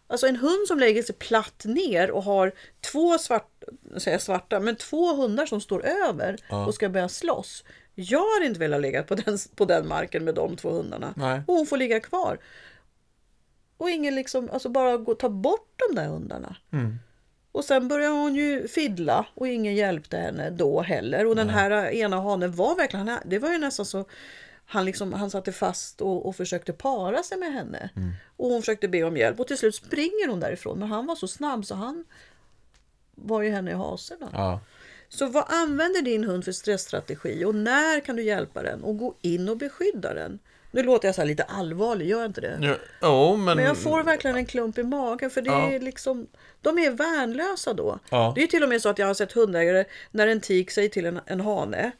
Alltså 0.07 0.27
en 0.27 0.37
hund 0.37 0.67
som 0.69 0.79
lägger 0.79 1.03
sig 1.03 1.15
platt 1.15 1.65
ner 1.65 2.11
och 2.11 2.23
har 2.23 2.53
två 2.81 3.19
svart, 3.19 3.63
säger 3.97 4.19
svarta, 4.19 4.61
men 4.61 4.77
två 4.77 5.15
hundar 5.15 5.47
som 5.47 5.61
står 5.61 5.87
över 5.87 6.37
och 6.67 6.75
ska 6.75 6.89
börja 6.89 7.09
slåss. 7.09 7.65
Jag 7.95 8.19
har 8.19 8.45
inte 8.45 8.61
velat 8.61 8.81
ligga 8.81 9.03
på 9.03 9.15
den, 9.15 9.39
på 9.55 9.65
den 9.65 9.89
marken 9.89 10.25
med 10.25 10.35
de 10.35 10.57
två 10.57 10.71
hundarna. 10.71 11.15
Nej. 11.17 11.43
Och 11.47 11.55
hon 11.55 11.67
får 11.67 11.77
ligga 11.77 12.01
kvar. 12.01 12.39
Och 13.77 13.91
ingen 13.91 14.15
liksom, 14.15 14.51
alltså 14.53 14.69
bara 14.69 14.97
gå, 14.97 15.15
ta 15.15 15.29
bort 15.29 15.83
de 15.89 15.95
där 15.95 16.07
hundarna. 16.07 16.57
Och 17.53 17.65
sen 17.65 17.89
började 17.89 18.15
hon 18.15 18.35
ju 18.35 18.69
fiddla 18.69 19.27
och 19.35 19.49
ingen 19.49 19.75
hjälpte 19.75 20.17
henne 20.17 20.51
då 20.51 20.81
heller. 20.81 21.27
Och 21.27 21.37
den 21.37 21.49
här 21.49 21.91
ena 21.91 22.21
hanen 22.21 22.53
var 22.53 22.77
verkligen, 22.77 23.09
han- 23.09 23.21
det 23.25 23.39
var 23.39 23.51
ju 23.53 23.59
nästan 23.59 23.87
så 23.87 24.05
han, 24.67 24.85
liksom, 24.85 25.13
han 25.13 25.31
satte 25.31 25.53
fast 25.53 26.01
och, 26.01 26.27
och 26.27 26.37
försökte 26.37 26.73
para 26.73 27.23
sig 27.23 27.39
med 27.39 27.53
henne. 27.53 27.91
Och 28.37 28.49
hon 28.49 28.63
försökte 28.63 28.89
be 28.89 29.03
om 29.05 29.17
hjälp 29.17 29.41
och 29.41 29.47
till 29.47 29.59
slut 29.59 29.75
springer 29.75 30.29
hon 30.29 30.41
därifrån. 30.41 30.79
Men 30.79 30.89
han 30.89 31.07
var 31.07 31.15
så 31.17 31.29
snabb 31.29 31.67
så 31.67 31.75
han 31.75 32.05
var 33.15 33.43
ju 33.43 33.51
henne 33.51 33.71
i 33.71 33.75
haserna. 33.75 34.29
ja. 34.33 34.61
Så 35.09 35.27
vad 35.27 35.45
använder 35.49 36.03
din 36.03 36.25
hund 36.25 36.45
för 36.45 36.53
stressstrategi 36.53 37.45
och 37.45 37.55
när 37.55 38.01
kan 38.01 38.17
du 38.17 38.23
hjälpa 38.23 38.63
den 38.63 38.83
och 38.85 38.99
gå 38.99 39.15
in 39.21 39.49
och 39.49 39.57
beskydda 39.57 40.15
den? 40.15 40.39
Nu 40.75 40.83
låter 40.83 41.09
jag 41.09 41.15
så 41.15 41.25
lite 41.25 41.43
allvarlig, 41.43 42.07
gör 42.09 42.19
jag 42.21 42.29
inte 42.29 42.41
det? 42.41 42.59
Ja, 42.63 42.77
Jo, 43.03 43.37
men... 43.37 43.57
Men 43.57 43.65
jag 43.67 43.77
får 43.77 44.03
verkligen 44.03 44.37
en 44.37 44.47
klump 44.47 44.79
i 44.79 44.83
magen 44.83 45.31
för 45.31 45.43
det 45.43 45.51
Ja. 45.51 45.71
är 45.71 45.81
liksom, 45.81 46.27
de 46.61 46.79
är 46.79 46.91
värnlösa 46.91 47.75
då. 47.75 47.99
Ja. 48.11 48.33
Det 48.37 48.43
är 48.43 48.47
till 48.47 48.63
och 48.63 48.69
med 48.69 48.83
så 48.83 48.89
att 48.89 48.99
jag 48.99 49.07
har 49.07 49.15
sett 49.15 49.33
hundägare 49.33 49.85
när 50.11 50.27
en 50.27 50.41
tik 50.41 50.71
säger 50.71 50.89
till 50.89 51.07
en, 51.07 51.21
en 51.27 51.41
hane. 51.41 51.91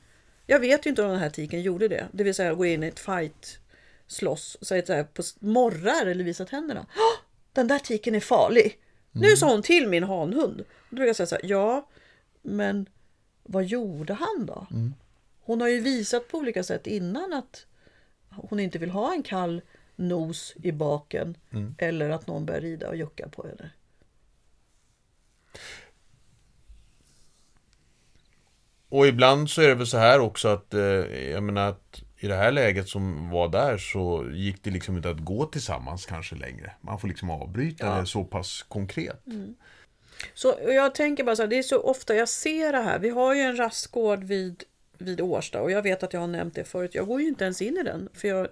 Jag 0.47 0.61
vet 0.61 0.87
ju 0.87 0.91
inte 0.91 1.03
om 1.03 1.11
den 1.11 1.19
här 1.19 1.31
tiken 1.31 1.63
gjorde 1.63 1.89
det. 1.89 2.07
Det 2.13 2.25
vill 2.25 2.35
säga 2.35 2.55
gå 2.55 2.67
in 2.67 2.83
i 2.83 2.87
ett 2.87 3.01
fight, 3.01 3.59
slåss, 4.07 4.55
och 4.55 4.67
säger 4.67 4.85
så 4.87 4.93
här 4.93 5.05
på 5.05 5.23
morrar 5.41 6.07
eller 6.07 6.25
visat 6.25 6.51
händerna. 6.51 6.87
"Åh, 6.97 7.25
Den 7.53 7.69
där 7.69 7.79
tiken 7.79 8.15
är 8.15 8.21
farlig. 8.21 8.79
Nu 9.13 9.37
sa 9.37 9.51
hon 9.51 9.63
till 9.63 9.89
min 9.89 10.03
hanhund. 10.05 10.65
Då 10.91 10.97
brukar 10.97 11.07
jag 11.07 11.17
säga 11.17 11.27
så 11.27 11.35
här, 11.35 11.45
ja, 11.47 11.89
men 12.43 12.87
vad 13.43 13.65
gjorde 13.65 14.13
han 14.15 14.47
då? 14.47 14.67
Hon 15.45 15.61
har 15.61 15.69
ju 15.69 15.81
visat 15.81 16.29
på 16.29 16.39
olika 16.39 16.63
sätt 16.63 16.87
innan 16.87 17.33
att 17.33 17.67
hon 18.37 18.61
inte 18.61 18.79
vill 18.79 18.91
ha 18.91 19.13
en 19.15 19.23
kall 19.23 19.63
nos 19.97 20.55
i 20.63 20.73
baken 20.73 21.37
eller 21.79 22.11
att 22.11 22.27
någon 22.27 22.47
börjar 22.47 22.61
rida 22.61 22.89
och 22.89 22.97
jucka 22.97 23.29
på 23.29 23.47
henne. 23.47 23.71
Och 28.89 29.07
ibland 29.07 29.51
så 29.51 29.63
är 29.63 29.69
det 29.69 29.75
väl 29.75 29.87
så 29.87 29.99
här 29.99 30.21
också 30.21 30.49
att, 30.49 30.75
eh, 30.75 30.81
jag 31.31 31.43
menar 31.43 31.69
att 31.69 32.03
i 32.19 32.27
det 32.29 32.35
här 32.35 32.53
läget 32.53 32.89
som 32.89 33.31
var 33.31 33.49
där 33.49 33.79
så 33.79 34.27
gick 34.33 34.65
det 34.65 34.71
liksom 34.71 34.97
inte 34.97 35.11
att 35.11 35.19
gå 35.25 35.47
tillsammans 35.47 36.07
kanske 36.07 36.35
längre. 36.37 36.73
Man 36.81 36.99
får 36.99 37.09
liksom 37.09 37.31
avbryta 37.31 37.87
Ja. 37.87 38.01
det 38.01 38.07
så 38.07 38.25
pass 38.25 38.63
konkret. 38.69 39.23
Så 40.35 40.55
jag 40.69 40.95
tänker 40.95 41.25
bara 41.25 41.37
så 41.37 41.43
här, 41.43 41.49
det 41.49 41.59
är 41.59 41.63
så 41.63 41.81
ofta 41.83 42.15
jag 42.15 42.29
ser 42.29 42.73
det 42.73 42.81
här. 42.81 42.99
Vi 42.99 43.11
har 43.11 43.35
ju 43.35 43.41
en 43.41 43.57
rastgård 43.57 44.25
vid, 44.25 44.65
vid 44.99 45.21
Årsta 45.21 45.63
och 45.63 45.71
jag 45.71 45.83
vet 45.83 46.03
att 46.03 46.13
jag 46.13 46.21
har 46.21 46.27
nämnt 46.27 46.55
det 46.55 46.65
förut. 46.65 46.95
Jag 46.95 47.07
går 47.07 47.21
ju 47.21 47.29
inte 47.29 47.45
ens 47.45 47.63
in 47.63 47.77
i 47.77 47.83
den. 47.83 48.09
För, 48.15 48.29
jag, 48.29 48.49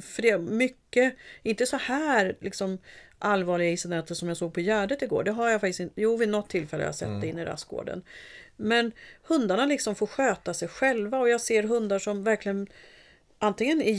för 0.00 0.22
det 0.22 0.30
är 0.30 0.38
mycket, 0.38 1.14
inte 1.42 1.66
så 1.66 1.76
här 1.76 2.36
liksom 2.40 2.78
allvarliga 3.18 3.70
incidenter 3.70 4.14
som 4.14 4.28
jag 4.28 4.36
såg 4.36 4.54
på 4.54 4.60
Gärdet 4.60 5.02
igår. 5.02 5.24
Det 5.24 5.30
har 5.30 5.50
jag 5.50 5.60
faktiskt 5.60 5.80
inte, 5.80 6.00
jo 6.00 6.16
vid 6.16 6.28
något 6.28 6.48
tillfälle 6.48 6.82
har 6.82 6.88
jag 6.88 6.94
sett 6.94 7.20
det 7.20 7.26
inne 7.26 7.42
i 7.42 7.44
rastgården. 7.44 8.02
Men 8.56 8.92
hundarna 9.22 9.66
liksom 9.66 9.94
får 9.94 10.06
sköta 10.06 10.54
sig 10.54 10.68
själva 10.68 11.18
och 11.18 11.28
jag 11.28 11.40
ser 11.40 11.62
hundar 11.62 11.98
som 11.98 12.24
verkligen 12.24 12.66
antingen 13.38 13.82
är 13.82 13.92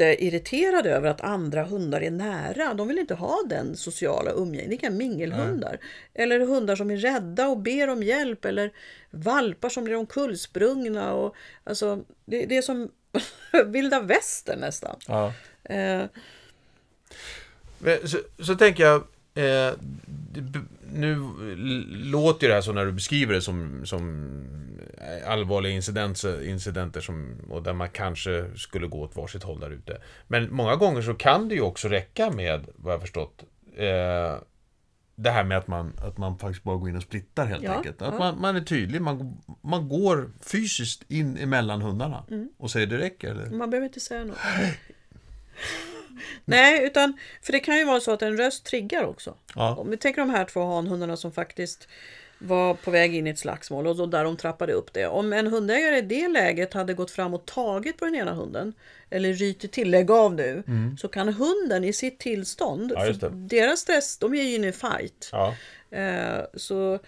jätteirriterade 0.00 0.90
över 0.90 1.08
att 1.08 1.20
andra 1.20 1.64
hundar 1.64 2.00
är 2.00 2.10
nära. 2.10 2.74
De 2.74 2.88
vill 2.88 2.98
inte 2.98 3.14
ha 3.14 3.42
den 3.46 3.76
sociala 3.76 4.30
umgänget. 4.30 4.70
Det 4.70 4.86
inga 4.86 4.96
mingelhundar. 4.96 5.78
Eller 6.14 6.40
hundar 6.40 6.76
som 6.76 6.90
är 6.90 6.96
rädda 6.96 7.48
och 7.48 7.58
ber 7.58 7.88
om 7.88 8.02
hjälp. 8.02 8.44
Eller 8.44 8.72
valpar 9.10 9.68
som 9.68 9.84
blir 9.84 9.96
omkullsprungna. 9.96 11.14
Och, 11.14 11.34
alltså, 11.64 12.04
det, 12.24 12.46
det 12.46 12.56
är 12.56 12.62
som 12.62 12.90
vilda 13.66 14.00
västern 14.00 14.60
nästan. 14.60 14.96
Ja. 15.08 15.32
Eh, 15.64 16.04
Så, 18.04 18.18
så 18.44 18.54
tänker 18.54 18.84
jag, 18.84 19.02
eh, 19.34 19.74
nu 20.94 21.14
låter 21.88 22.42
ju 22.46 22.48
det 22.48 22.54
här 22.54 22.62
så 22.62 22.72
när 22.72 22.86
du 22.86 22.92
beskriver 22.92 23.34
det 23.34 23.40
som, 23.40 23.86
som 23.86 24.28
allvarliga 25.26 25.72
incidenter, 25.72 26.44
incidenter 26.48 27.00
som, 27.00 27.36
och 27.50 27.62
där 27.62 27.72
man 27.72 27.88
kanske 27.88 28.50
skulle 28.56 28.86
gå 28.86 29.02
åt 29.02 29.16
varsitt 29.16 29.42
håll 29.42 29.60
där 29.60 29.70
ute. 29.70 30.02
Men 30.28 30.52
många 30.54 30.76
gånger 30.76 31.02
så 31.02 31.14
kan 31.14 31.48
det 31.48 31.54
ju 31.54 31.60
också 31.60 31.88
räcka 31.88 32.30
med, 32.30 32.66
vad 32.76 32.94
jag 32.94 33.00
förstått, 33.00 33.44
eh, 33.76 34.34
det 35.16 35.30
här 35.30 35.44
med 35.44 35.58
att 35.58 35.66
man, 35.66 35.92
att 35.98 36.18
man 36.18 36.38
faktiskt 36.38 36.64
bara 36.64 36.76
går 36.76 36.88
in 36.88 36.96
och 36.96 37.02
splittar 37.02 37.46
helt 37.46 37.62
Ja, 37.62 37.76
enkelt. 37.76 38.02
Att 38.02 38.12
ja. 38.14 38.18
man, 38.18 38.40
man 38.40 38.56
är 38.56 38.60
tydlig, 38.60 39.02
man, 39.02 39.36
man 39.62 39.88
går 39.88 40.30
fysiskt 40.40 41.10
in 41.10 41.36
emellan 41.38 41.82
hundarna 41.82 42.24
Mm. 42.30 42.48
och 42.58 42.70
säger 42.70 42.86
det 42.86 42.98
räcker. 42.98 43.30
Eller? 43.30 43.50
Man 43.50 43.70
behöver 43.70 43.86
inte 43.86 44.00
säga 44.00 44.24
något. 44.24 44.36
Nej, 46.44 46.84
utan 46.86 47.16
för 47.42 47.52
det 47.52 47.60
kan 47.60 47.78
ju 47.78 47.84
vara 47.84 48.00
så 48.00 48.12
att 48.12 48.22
en 48.22 48.36
röst 48.36 48.64
triggar 48.64 49.04
också. 49.04 49.34
Ja. 49.54 49.76
Om 49.76 49.90
vi 49.90 49.96
tänker 49.96 50.20
de 50.20 50.30
här 50.30 50.44
två 50.44 50.64
hanhundarna 50.74 51.16
som 51.16 51.32
faktiskt 51.32 51.88
var 52.38 52.74
på 52.74 52.90
väg 52.90 53.14
in 53.14 53.26
i 53.26 53.30
ett 53.30 53.38
slagsmål 53.38 53.86
och 53.86 53.96
då 53.96 54.06
där 54.06 54.24
de 54.24 54.36
trappade 54.36 54.72
upp 54.72 54.92
det. 54.92 55.06
Om 55.06 55.32
en 55.32 55.46
hundägare 55.46 55.98
i 55.98 56.02
det 56.02 56.28
läget 56.28 56.74
hade 56.74 56.94
gått 56.94 57.10
fram 57.10 57.34
och 57.34 57.46
tagit 57.46 57.98
på 57.98 58.04
den 58.04 58.14
ena 58.14 58.32
hunden 58.32 58.72
eller 59.10 59.32
ryter 59.32 59.68
till, 59.68 59.90
lägg 59.90 60.10
av 60.10 60.34
nu, 60.34 60.62
så 60.98 61.08
kan 61.08 61.28
hunden 61.28 61.84
i 61.84 61.92
sitt 61.92 62.18
tillstånd, 62.18 62.92
Mm. 62.92 63.18
Ja, 63.22 63.28
deras 63.28 63.80
stress, 63.80 64.18
de 64.18 64.34
är 64.34 64.42
ju 64.42 64.54
inne 64.54 64.68
i 64.68 64.72
fight. 64.72 65.28
Ja. 65.32 65.54
Eh, 65.90 66.44
så 66.54 66.98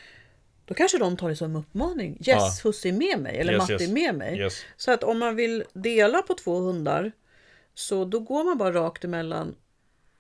då 0.64 0.74
kanske 0.74 0.98
de 0.98 1.16
tar 1.16 1.28
det 1.28 1.36
som 1.36 1.56
uppmaning. 1.56 2.12
Yes, 2.12 2.26
Ja. 2.26 2.50
husse 2.64 2.88
är 2.88 2.92
med 2.92 3.18
mig 3.20 3.36
eller 3.38 3.52
Yes, 3.52 3.68
matte 3.70 3.84
är 3.84 3.88
med 3.88 4.14
mig. 4.14 4.38
Yes. 4.38 4.54
Så 4.76 4.90
att 4.90 5.04
om 5.04 5.18
man 5.18 5.36
vill 5.36 5.64
dela 5.72 6.22
på 6.22 6.34
två 6.34 6.58
hundar 6.58 7.12
så 7.76 8.04
då 8.04 8.20
går 8.20 8.44
man 8.44 8.58
bara 8.58 8.72
rakt 8.72 9.04
emellan. 9.04 9.56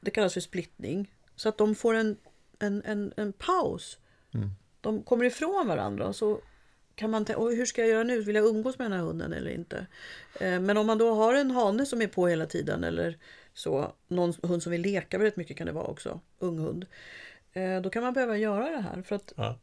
Det 0.00 0.10
kallas 0.10 0.34
för 0.34 0.40
splittning. 0.40 1.14
Så 1.36 1.48
att 1.48 1.58
de 1.58 1.74
får 1.74 1.94
en, 1.94 2.16
en, 2.58 2.82
en, 2.84 3.12
en 3.16 3.32
paus. 3.32 3.98
De 4.80 5.02
kommer 5.02 5.24
ifrån 5.24 5.68
varandra. 5.68 6.06
och 6.06 6.16
Så 6.16 6.40
kan 6.94 7.10
man 7.10 7.24
tänka, 7.24 7.42
"Oj, 7.42 7.56
hur 7.56 7.66
ska 7.66 7.80
jag 7.80 7.90
göra 7.90 8.02
nu? 8.04 8.20
Vill 8.22 8.36
jag 8.36 8.46
umgås 8.46 8.78
med 8.78 8.84
den 8.90 8.98
här 9.00 9.06
hunden 9.06 9.32
eller 9.32 9.50
inte? 9.50 9.86
Eh, 10.40 10.60
Men 10.60 10.76
om 10.76 10.86
man 10.86 10.98
då 10.98 11.14
har 11.14 11.34
en 11.34 11.50
hane 11.50 11.86
som 11.86 12.02
är 12.02 12.06
på 12.06 12.26
hela 12.28 12.46
tiden 12.46 12.84
eller 12.84 13.18
så, 13.54 13.92
någon 14.08 14.32
hund 14.42 14.62
som 14.62 14.72
vill 14.72 14.80
leka 14.82 15.18
väldigt 15.18 15.36
mycket 15.36 15.56
kan 15.56 15.66
det 15.66 15.72
vara 15.72 15.86
också, 15.86 16.20
ung 16.38 16.58
hund. 16.58 16.86
Eh, 17.52 17.80
Då 17.80 17.90
kan 17.90 18.02
man 18.02 18.12
behöva 18.12 18.36
göra 18.38 18.70
det 18.70 18.80
här 18.80 19.02
för 19.02 19.16
att 19.16 19.32
Ja. 19.36 19.58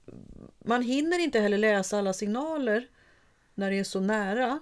man 0.65 0.81
hinner 0.81 1.19
inte 1.19 1.39
heller 1.39 1.57
läsa 1.57 1.97
alla 1.97 2.13
signaler 2.13 2.87
när 3.53 3.71
det 3.71 3.79
är 3.79 3.83
så 3.83 3.99
nära. 3.99 4.59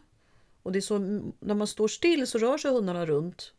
Och 0.64 0.72
det 0.72 0.80
är 0.80 0.82
så, 0.82 0.98
när 1.40 1.56
man 1.56 1.68
står 1.68 1.88
still 1.88 2.28
så 2.28 2.38
rör 2.38 2.58
sig 2.58 2.72
hundarna 2.72 3.06
runt, 3.06 3.54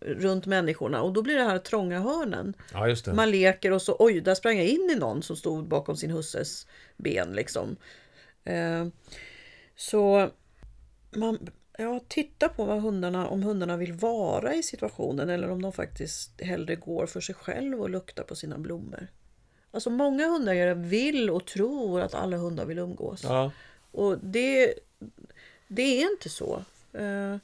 runt 0.00 0.46
människorna 0.46 1.02
och 1.02 1.12
då 1.12 1.22
blir 1.22 1.36
det 1.36 1.44
här 1.44 1.58
trånga 1.58 2.00
hörnen. 2.00 2.56
ja. 2.72 3.14
Man 3.14 3.30
leker 3.30 3.70
och 3.70 3.82
så 3.82 3.96
oj, 3.98 4.20
där 4.20 4.34
sprang 4.34 4.56
jag 4.56 4.66
in 4.66 4.90
i 4.90 4.94
någon 4.94 5.22
som 5.22 5.36
stod 5.36 5.68
bakom 5.68 5.96
sin 5.96 6.10
husses 6.10 6.66
ben 6.96 7.32
liksom. 7.32 7.76
Eh, 8.44 8.86
så 9.76 10.30
man, 11.10 11.50
ja, 11.78 12.00
titta 12.08 12.48
på 12.48 12.64
vad 12.64 12.82
hundarna, 12.82 13.28
om 13.28 13.42
hundarna 13.42 13.76
vill 13.76 13.92
vara 13.92 14.54
i 14.54 14.62
situationen 14.62 15.30
eller 15.30 15.50
om 15.50 15.62
de 15.62 15.72
faktiskt 15.72 16.40
hellre 16.40 16.76
går 16.76 17.06
för 17.06 17.20
sig 17.20 17.34
själv 17.34 17.80
och 17.80 17.90
luktar 17.90 18.22
på 18.22 18.34
sina 18.34 18.58
blommor. 18.58 19.08
Alltså 19.70 19.90
många 19.90 20.26
hundägare 20.28 20.74
vill 20.74 21.30
och 21.30 21.46
tror 21.46 22.00
att 22.00 22.14
alla 22.14 22.36
hundar 22.36 22.64
vill 22.64 22.78
umgås. 22.78 23.24
Ja. 23.24 23.50
Och 23.90 24.18
det, 24.18 24.74
det 25.74 26.02
är 26.02 26.10
inte 26.12 26.28
så. 26.28 26.64
Eh, 26.92 27.34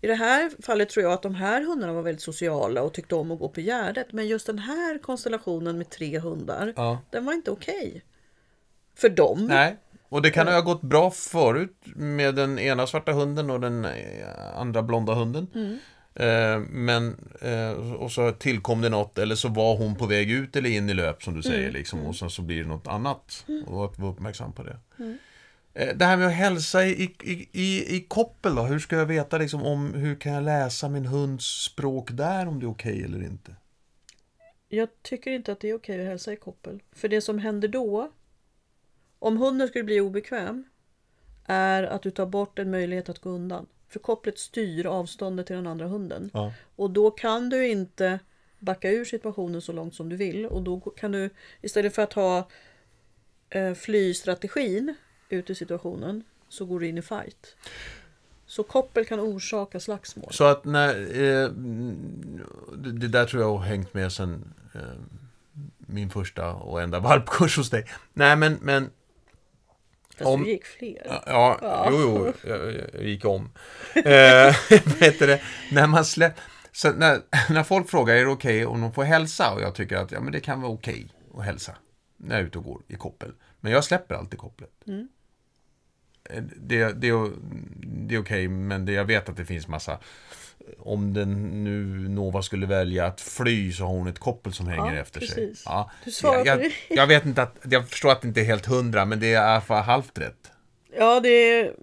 I 0.00 0.06
det 0.06 0.14
här 0.14 0.50
fallet 0.62 0.88
tror 0.88 1.02
jag 1.04 1.12
att 1.12 1.22
de 1.22 1.34
här 1.34 1.62
hundarna 1.62 1.92
var 1.92 2.02
väldigt 2.02 2.22
sociala 2.22 2.82
och 2.82 2.92
tyckte 2.94 3.14
om 3.14 3.30
att 3.30 3.38
gå 3.38 3.48
på 3.48 3.60
Gärdet. 3.60 4.12
Men 4.12 4.26
just 4.26 4.46
den 4.46 4.58
här 4.58 4.98
konstellationen 4.98 5.78
med 5.78 5.90
tre 5.90 6.18
hundar, 6.18 6.72
Ja. 6.76 6.98
den 7.10 7.24
var 7.24 7.32
inte 7.32 7.50
okej. 7.50 8.02
För 8.94 9.08
dem. 9.08 9.46
Nej, 9.46 9.76
och 10.08 10.22
det 10.22 10.30
kan 10.30 10.46
ha 10.48 10.60
gått 10.60 10.80
bra 10.82 11.10
förut 11.10 11.76
med 11.96 12.34
den 12.34 12.58
ena 12.58 12.86
svarta 12.86 13.12
hunden 13.12 13.50
och 13.50 13.60
den 13.60 13.84
eh, 13.84 14.56
andra 14.56 14.82
blonda 14.82 15.14
hunden. 15.14 15.46
Eh, 16.14 16.58
Men, 16.70 17.16
eh, 17.40 17.70
och 17.94 18.12
så 18.12 18.32
tillkom 18.32 18.80
det 18.80 18.88
något, 18.88 19.18
eller 19.18 19.34
så 19.34 19.48
var 19.48 19.76
hon 19.76 19.94
på 19.96 20.06
väg 20.06 20.30
ut 20.30 20.56
eller 20.56 20.70
in 20.70 20.90
i 20.90 20.94
löp 20.94 21.22
som 21.22 21.34
du 21.34 21.42
säger, 21.42 21.72
liksom, 21.72 22.06
och 22.06 22.16
sen 22.16 22.30
så 22.30 22.42
blir 22.42 22.62
det 22.62 22.68
något 22.68 22.86
annat. 22.86 23.44
Och 23.66 23.84
att 23.84 23.98
vara 23.98 24.12
uppmärksam 24.12 24.52
på 24.52 24.62
det. 24.62 24.76
Eh, 24.98 25.12
Det 25.78 26.04
här 26.04 26.16
med 26.16 26.26
att 26.26 26.32
hälsa 26.32 26.86
i, 26.86 27.14
i, 27.22 27.48
i, 27.52 27.96
i 27.96 28.06
koppel 28.08 28.54
då, 28.54 28.62
hur 28.62 28.78
ska 28.78 28.96
jag 28.96 29.06
veta 29.06 29.38
liksom 29.38 29.62
om, 29.62 29.94
hur 29.94 30.14
kan 30.14 30.32
jag 30.32 30.44
läsa 30.44 30.88
min 30.88 31.06
hunds 31.06 31.46
språk 31.64 32.10
där, 32.12 32.46
om 32.46 32.60
det 32.60 32.66
är 32.66 32.70
okej 32.70 33.02
eller 33.04 33.22
inte? 33.22 33.54
Jag 34.68 34.88
tycker 35.02 35.30
inte 35.30 35.52
att 35.52 35.60
det 35.60 35.68
är 35.70 35.74
okej 35.74 36.00
att 36.00 36.06
hälsa 36.06 36.32
i 36.32 36.36
koppel. 36.36 36.82
För 36.92 37.08
det 37.08 37.20
som 37.20 37.38
händer 37.38 37.68
då, 37.68 38.12
om 39.18 39.36
hunden 39.36 39.68
skulle 39.68 39.84
bli 39.84 40.00
obekväm, 40.00 40.64
är 41.44 41.82
att 41.82 42.02
du 42.02 42.10
tar 42.10 42.26
bort 42.26 42.58
en 42.58 42.70
möjlighet 42.70 43.08
att 43.08 43.18
gå 43.18 43.30
undan. 43.30 43.66
För 43.88 44.00
kopplet 44.00 44.38
styr 44.38 44.86
avståndet 44.86 45.46
till 45.46 45.56
den 45.56 45.66
andra 45.66 45.86
hunden. 45.86 46.30
Ja. 46.34 46.52
Och 46.76 46.90
då 46.90 47.10
kan 47.10 47.48
du 47.48 47.68
inte 47.68 48.18
backa 48.58 48.90
ur 48.90 49.04
situationen 49.04 49.62
så 49.62 49.72
långt 49.72 49.94
som 49.94 50.08
du 50.08 50.16
vill. 50.16 50.46
Och 50.46 50.62
då 50.62 50.80
kan 50.80 51.12
du, 51.12 51.30
istället 51.60 51.94
för 51.94 52.02
att 52.02 52.12
ha 52.12 52.48
eh, 53.50 53.74
flystrategin 53.74 54.94
ut 55.28 55.50
ur 55.50 55.54
situationen, 55.54 56.24
så 56.48 56.64
går 56.64 56.80
du 56.80 56.86
in 56.88 56.98
i 56.98 57.02
fight. 57.02 57.56
Så 58.46 58.62
koppel 58.62 59.04
kan 59.04 59.20
orsaka 59.20 59.80
slagsmål. 59.80 60.32
Så 60.32 60.44
att 60.44 60.64
när, 60.64 60.94
eh, 61.00 61.48
det 62.76 63.08
där 63.08 63.24
tror 63.26 63.42
jag 63.42 63.56
har 63.56 63.64
hängt 63.64 63.94
med 63.94 64.12
sen 64.12 64.54
eh, 64.74 64.80
min 65.78 66.10
första 66.10 66.52
och 66.52 66.82
enda 66.82 67.00
valpkurs 67.08 67.56
hos 67.56 67.70
dig. 67.70 67.84
Nej 68.12 68.36
men, 68.36 68.58
men 68.62 68.90
Fast 70.16 70.28
om- 70.28 70.42
du 70.44 70.50
gick 70.50 70.64
fler. 70.64 71.02
ja, 71.26 71.58
Ja. 71.62 71.88
jo, 71.90 71.98
jo, 72.00 72.32
jag, 72.50 72.74
jag 72.94 73.02
gick 73.04 73.24
om. 73.24 73.50
Eh, 73.94 74.54
det? 75.18 75.40
När 75.72 75.86
man 75.86 76.04
slä, 76.04 76.32
så 76.72 76.92
när, 76.92 77.20
när 77.52 77.62
folk 77.62 77.88
frågar 77.90 78.14
är 78.14 78.24
det 78.24 78.30
okej 78.30 78.66
om 78.66 78.80
de 78.80 78.92
får 78.92 79.02
hälsa 79.04 79.54
och 79.54 79.60
jag 79.60 79.74
tycker 79.74 79.96
att 79.96 80.12
ja, 80.12 80.20
men 80.20 80.32
det 80.32 80.40
kan 80.40 80.60
vara 80.62 80.72
okej 80.72 81.08
att 81.36 81.44
hälsa 81.44 81.74
när 82.16 82.34
jag 82.34 82.42
är 82.42 82.46
ute 82.46 82.58
och 82.58 82.64
går 82.64 82.82
i 82.88 82.94
koppel. 82.96 83.32
Men 83.60 83.72
jag 83.72 83.84
släpper 83.84 84.14
alltid 84.14 84.38
kopplet. 84.38 84.70
Mm. 84.86 85.08
Det, 86.56 86.92
det, 86.92 87.08
är- 87.08 87.30
det 88.08 88.14
är 88.14 88.20
okej, 88.20 88.48
men 88.48 88.86
det, 88.86 88.92
jag 88.92 89.04
vet 89.04 89.28
att 89.28 89.36
det 89.36 89.44
finns 89.44 89.68
massa 89.68 89.98
om 90.78 91.14
den 91.14 91.64
nu 91.64 92.08
Nova 92.08 92.42
skulle 92.42 92.66
välja 92.66 93.06
att 93.06 93.20
fly 93.20 93.72
så 93.72 93.84
har 93.84 93.90
hon 93.92 94.06
ett 94.06 94.18
koppel 94.18 94.52
som 94.52 94.66
hänger 94.66 94.94
Ja, 94.94 95.00
efter 95.00 95.20
sig. 95.20 95.28
precis. 95.28 95.62
Ja. 95.66 95.90
Du 96.04 96.10
svarar 96.10 96.46
jag, 96.46 96.64
jag, 96.64 96.72
jag 96.88 97.06
vet 97.06 97.24
inte 97.26 97.42
att, 97.42 97.56
jag 97.70 97.88
förstår 97.88 98.10
att 98.12 98.22
det 98.22 98.28
inte 98.28 98.40
är 98.40 98.44
helt 98.44 98.66
hundra, 98.66 99.04
men 99.04 99.20
det 99.20 99.26
är 99.26 99.32
i 99.32 99.36
alla 99.36 99.60
fall 99.60 99.82
halvt 99.82 100.18
rätt. 100.18 100.50
Ja, 100.96 101.20
det 101.20 101.28
är 101.28 101.74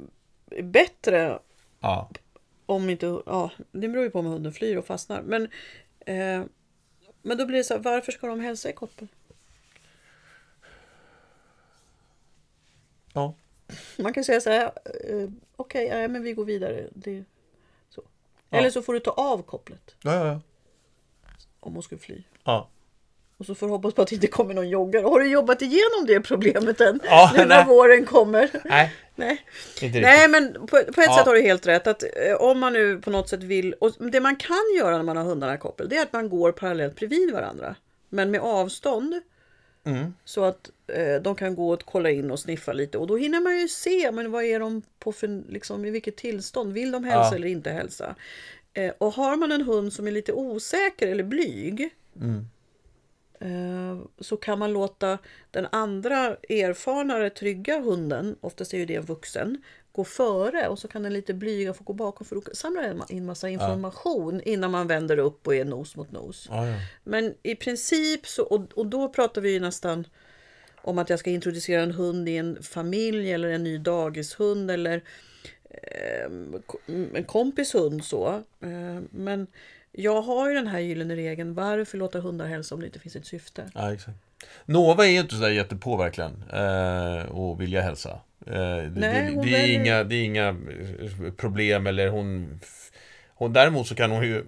bättre 0.63 1.39
Ja. 1.79 2.09
om 2.65 2.89
inte... 2.89 3.05
Ja, 3.25 3.51
det 3.71 3.87
beror 3.87 4.03
ju 4.03 4.09
på 4.09 4.19
om 4.19 4.25
hunden 4.25 4.53
flyr 4.53 4.75
och 4.77 4.85
fastnar. 4.85 5.21
Men, 5.21 5.43
eh, 6.05 6.43
men 7.21 7.37
då 7.37 7.45
blir 7.45 7.57
det 7.57 7.63
så 7.63 7.73
här, 7.73 7.81
varför 7.81 8.11
ska 8.11 8.27
de 8.27 8.39
hälsa 8.39 8.69
i 8.69 8.73
koppel? 8.73 9.07
Ja. 13.13 13.35
Man 13.97 14.13
kan 14.13 14.23
säga 14.23 14.41
så 14.41 14.49
här, 14.49 14.63
eh, 14.85 15.29
okej, 15.55 15.85
ja, 15.87 16.07
men 16.07 16.23
vi 16.23 16.33
går 16.33 16.45
vidare. 16.45 16.83
Det, 16.93 17.23
så. 17.89 18.01
Ja. 18.49 18.57
Eller 18.57 18.69
så 18.69 18.81
får 18.81 18.93
du 18.93 18.99
ta 18.99 19.11
av 19.11 19.41
kopplet 19.43 19.95
Ja, 20.01 20.13
ja, 20.15 20.27
ja. 20.27 20.39
om 21.59 21.73
hon 21.73 21.83
skulle 21.83 21.99
fly. 22.01 22.23
ja. 22.43 22.69
Och 23.37 23.45
så 23.45 23.55
får 23.55 23.67
du 23.67 23.73
hoppas 23.73 23.93
på 23.93 24.01
att 24.01 24.07
det 24.07 24.15
inte 24.15 24.27
kommer 24.27 24.53
någon 24.53 24.69
joggare. 24.69 25.03
Har 25.03 25.19
du 25.19 25.27
jobbat 25.27 25.61
igenom 25.61 26.05
det 26.07 26.21
problemet 26.21 26.81
än? 26.81 26.99
Ja, 27.03 27.31
nu 27.33 27.39
när 27.39 27.47
nej. 27.47 27.65
våren 27.65 28.05
kommer? 28.05 28.49
Nej, 28.65 28.93
Nej. 29.15 29.45
Nej, 29.81 30.27
men 30.27 30.53
på, 30.53 30.67
på 30.67 30.77
ett 30.77 30.93
Ja. 30.97 31.17
sätt 31.17 31.25
har 31.25 31.33
du 31.33 31.41
helt 31.41 31.67
rätt. 31.67 31.87
Att 31.87 32.03
eh, 32.03 32.35
om 32.39 32.59
man 32.59 32.73
nu 32.73 33.01
på 33.01 33.09
något 33.09 33.29
sätt 33.29 33.43
vill... 33.43 33.73
Och 33.73 33.91
det 34.11 34.19
man 34.19 34.35
kan 34.35 34.63
göra 34.77 34.95
när 34.97 35.03
man 35.03 35.17
har 35.17 35.23
hundarna 35.23 35.55
i 35.55 35.57
koppel, 35.57 35.89
det 35.89 35.97
är 35.97 36.01
att 36.01 36.13
man 36.13 36.29
går 36.29 36.51
parallellt 36.51 36.95
bredvid 36.95 37.31
varandra. 37.33 37.75
Men 38.09 38.31
med 38.31 38.41
avstånd. 38.41 39.21
Mm. 39.85 40.13
Så 40.25 40.43
att 40.43 40.71
eh, 40.87 41.15
de 41.21 41.35
kan 41.35 41.55
gå 41.55 41.73
och 41.73 41.83
kolla 41.85 42.11
in 42.11 42.31
och 42.31 42.39
sniffa 42.39 42.73
lite. 42.73 42.97
Och 42.97 43.07
då 43.07 43.17
hinner 43.17 43.41
man 43.41 43.59
ju 43.59 43.67
se, 43.67 44.11
men 44.11 44.31
vad 44.31 44.43
är 44.43 44.59
de 44.59 44.81
på 44.99 45.11
för, 45.11 45.51
liksom, 45.51 45.85
i 45.85 45.89
vilket 45.89 46.17
tillstånd? 46.17 46.73
Vill 46.73 46.91
de 46.91 47.03
hälsa 47.03 47.29
Ja. 47.31 47.35
eller 47.35 47.47
inte 47.47 47.69
hälsa? 47.71 48.15
Eh, 48.73 48.93
och 48.97 49.13
har 49.13 49.35
man 49.35 49.51
en 49.51 49.61
hund 49.61 49.93
som 49.93 50.07
är 50.07 50.11
lite 50.11 50.33
osäker 50.33 51.07
eller 51.07 51.23
blyg. 51.23 51.89
Mm. 52.21 52.45
Eh, 53.39 54.05
så 54.19 54.37
kan 54.37 54.59
man 54.59 54.73
låta 54.73 55.17
den 55.51 55.67
andra 55.71 56.35
erfarnare, 56.49 57.29
trygga 57.29 57.79
hunden, 57.79 58.35
oftast 58.41 58.73
är 58.73 58.77
ju 58.77 58.85
det 58.85 58.95
en 58.95 59.05
vuxen, 59.05 59.63
gå 59.95 60.03
före 60.03 60.67
och 60.67 60.79
så 60.79 60.87
kan 60.87 61.03
den 61.03 61.13
lite 61.13 61.33
blyga 61.33 61.73
få 61.73 61.83
gå 61.83 61.93
bakom 61.93 62.27
för 62.27 62.35
då 62.35 62.41
samlar 62.53 62.81
den 62.81 63.03
in 63.09 63.25
massa 63.25 63.49
information 63.49 64.41
innan 64.41 64.71
man 64.71 64.87
vänder 64.87 65.17
upp 65.17 65.47
och 65.47 65.55
är 65.55 65.65
nos 65.65 65.95
mot 65.95 66.11
nos. 66.11 66.47
Ja, 66.49 66.67
ja. 66.67 66.75
Men 67.03 67.33
i 67.43 67.55
princip 67.55 68.27
så, 68.27 68.43
och, 68.43 68.61
och 68.73 68.85
då 68.85 69.09
pratar 69.09 69.41
vi 69.41 69.51
ju 69.51 69.59
nästan 69.59 70.07
om 70.81 70.97
att 70.97 71.09
jag 71.09 71.19
ska 71.19 71.29
introducera 71.29 71.81
en 71.81 71.91
hund 71.91 72.29
i 72.29 72.37
en 72.37 72.63
familj 72.63 73.31
eller 73.31 73.49
en 73.49 73.63
ny 73.63 73.77
dagishund 73.77 74.71
eller 74.71 75.03
eh, 75.69 76.25
en 77.13 77.23
kompis 77.27 77.75
hund 77.75 78.05
så. 78.05 78.43
Eh, 78.61 79.01
men 79.09 79.47
Jag 79.97 80.21
har 80.21 80.49
ju 80.49 80.55
den 80.55 80.67
här 80.67 80.79
gyllene 80.79 81.15
regeln, 81.15 81.53
varför 81.53 81.97
låta 81.97 82.19
hundar 82.19 82.47
hälsa 82.47 82.75
om 82.75 82.81
det 82.81 82.87
inte 82.87 82.99
finns 82.99 83.15
ett 83.15 83.25
syfte? 83.25 83.69
Ja, 83.73 83.93
exakt. 83.93 84.17
Nova 84.65 85.05
är 85.05 85.09
ju 85.09 85.19
inte 85.19 85.35
sådär 85.35 85.49
jättepå 85.49 85.97
verkligen. 85.97 86.43
Eh, 86.53 87.25
och 87.25 87.61
vilja 87.61 87.81
hälsa. 87.81 88.09
Eh, 88.47 88.53
det, 88.53 88.91
Nej, 88.95 89.35
det, 89.35 89.41
det, 89.43 89.55
är 89.55 89.61
väljer- 89.61 89.67
inga, 89.81 90.03
det 90.03 90.15
är 90.15 90.23
inga 90.23 90.47
eh, 90.47 91.31
problem 91.37 91.87
eller 91.87 92.07
hon, 92.09 92.59
hon... 93.27 93.53
Däremot 93.53 93.87
så 93.87 93.95
kan 93.95 94.11
hon 94.11 94.23
ju 94.23 94.45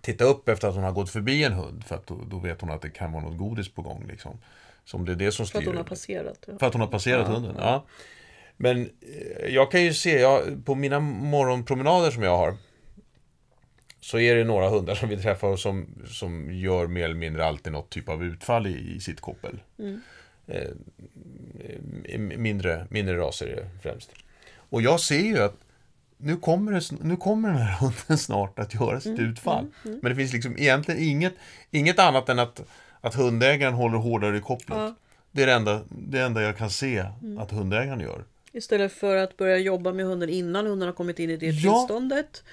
titta 0.00 0.24
upp 0.24 0.48
efter 0.48 0.68
att 0.68 0.74
hon 0.74 0.84
har 0.84 0.92
gått 0.92 1.10
förbi 1.10 1.44
en 1.44 1.52
hund. 1.52 1.84
För 1.84 1.94
att 1.94 2.06
då, 2.06 2.18
då 2.30 2.38
vet 2.38 2.60
hon 2.60 2.70
att 2.70 2.82
det 2.82 2.90
kan 2.90 3.12
vara 3.12 3.22
något 3.24 3.38
godis 3.38 3.68
på 3.74 3.82
gång. 3.82 4.06
Liksom. 4.08 4.38
Så 4.84 4.96
om 4.96 5.04
det 5.04 5.12
är 5.12 5.16
det 5.16 5.32
som 5.32 5.46
styr. 5.46 5.52
För 5.52 5.60
att 5.60 5.66
hon 5.66 5.76
har 5.76 5.84
passerat. 5.84 6.44
För 6.58 6.66
att 6.66 6.72
hon 6.72 6.80
har 6.80 6.88
passerat 6.88 7.26
Ja, 7.28 7.34
hunden, 7.34 7.54
ja. 7.58 7.84
Men 8.56 8.80
eh, 8.82 9.54
jag 9.54 9.70
kan 9.70 9.82
ju 9.82 9.94
se, 9.94 10.20
jag, 10.20 10.64
på 10.64 10.74
mina 10.74 11.00
morgonpromenader 11.00 12.10
som 12.10 12.22
jag 12.22 12.36
har 12.36 12.56
Så 14.04 14.18
är 14.18 14.34
det 14.36 14.44
några 14.44 14.68
hundar 14.68 14.94
som 14.94 15.08
vi 15.08 15.16
träffar 15.16 15.48
och 15.48 15.58
som, 15.58 15.86
som 16.08 16.52
gör 16.54 16.86
mer 16.86 17.04
eller 17.04 17.14
mindre 17.14 17.44
alltid 17.46 17.72
något 17.72 17.90
typ 17.90 18.08
av 18.08 18.24
utfall 18.24 18.66
i, 18.66 18.94
i 18.96 19.00
sitt 19.00 19.20
koppel. 19.20 19.60
Eh, 20.46 20.62
eh, 22.04 22.18
mindre, 22.18 22.86
mindre 22.90 23.16
raser 23.18 23.46
är 23.46 23.56
det 23.56 23.68
främst. 23.82 24.10
Och 24.56 24.82
jag 24.82 25.00
ser 25.00 25.20
ju 25.20 25.38
att 25.38 25.54
nu 26.16 26.36
kommer, 26.36 26.72
det, 26.72 27.04
nu 27.04 27.16
kommer 27.16 27.48
den 27.48 27.58
här 27.58 27.76
hunden 27.80 28.18
snart 28.18 28.58
att 28.58 28.74
göra 28.74 29.00
sitt 29.00 29.18
utfall. 29.18 29.66
Men 29.82 30.00
det 30.02 30.14
finns 30.14 30.32
liksom 30.32 30.58
egentligen 30.58 31.00
inget, 31.02 31.34
inget 31.70 31.98
annat 31.98 32.28
än 32.28 32.38
att, 32.38 32.62
att 33.00 33.14
hundägaren 33.14 33.74
håller 33.74 33.98
hårdare 33.98 34.36
i 34.36 34.40
kopplet. 34.40 34.78
Ja. 34.78 34.94
Det 35.30 35.42
är 35.42 35.46
det 35.46 35.52
enda, 35.52 35.80
det 35.88 36.20
enda 36.20 36.42
jag 36.42 36.56
kan 36.56 36.70
se 36.70 37.04
att 37.38 37.50
hundägaren 37.50 38.00
gör. 38.00 38.24
Istället 38.52 38.92
för 38.92 39.16
att 39.16 39.36
börja 39.36 39.58
jobba 39.58 39.92
med 39.92 40.06
hunden 40.06 40.28
innan 40.28 40.66
hunden 40.66 40.88
har 40.88 40.94
kommit 40.94 41.18
in 41.18 41.30
i 41.30 41.36
det 41.36 41.46
Ja. 41.46 41.52
tillståndet. 41.52 42.44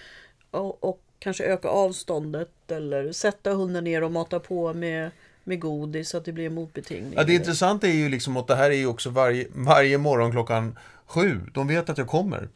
Och, 0.51 0.83
och 0.83 1.01
kanske 1.19 1.43
öka 1.43 1.67
avståndet 1.67 2.51
eller 2.67 3.11
sätta 3.11 3.53
hunden 3.53 3.83
ner 3.83 4.03
och 4.03 4.11
mata 4.11 4.39
på 4.39 4.73
med, 4.73 5.11
med 5.43 5.59
godis 5.59 6.09
så 6.09 6.17
att 6.17 6.25
det 6.25 6.31
blir 6.31 6.45
en 6.45 6.53
motbetingning. 6.53 7.13
Ja, 7.15 7.23
det 7.23 7.33
intressanta 7.33 7.87
är 7.87 7.93
ju 7.93 8.09
liksom 8.09 8.37
att 8.37 8.47
det 8.47 8.55
här 8.55 8.71
är 8.71 8.75
ju 8.75 8.85
också 8.85 9.09
varje, 9.09 9.47
varje 9.53 9.97
morgon 9.97 10.31
klockan 10.31 10.77
sju. 11.05 11.41
De 11.53 11.67
vet 11.67 11.89
att 11.89 11.97
jag 11.97 12.07
kommer. 12.07 12.49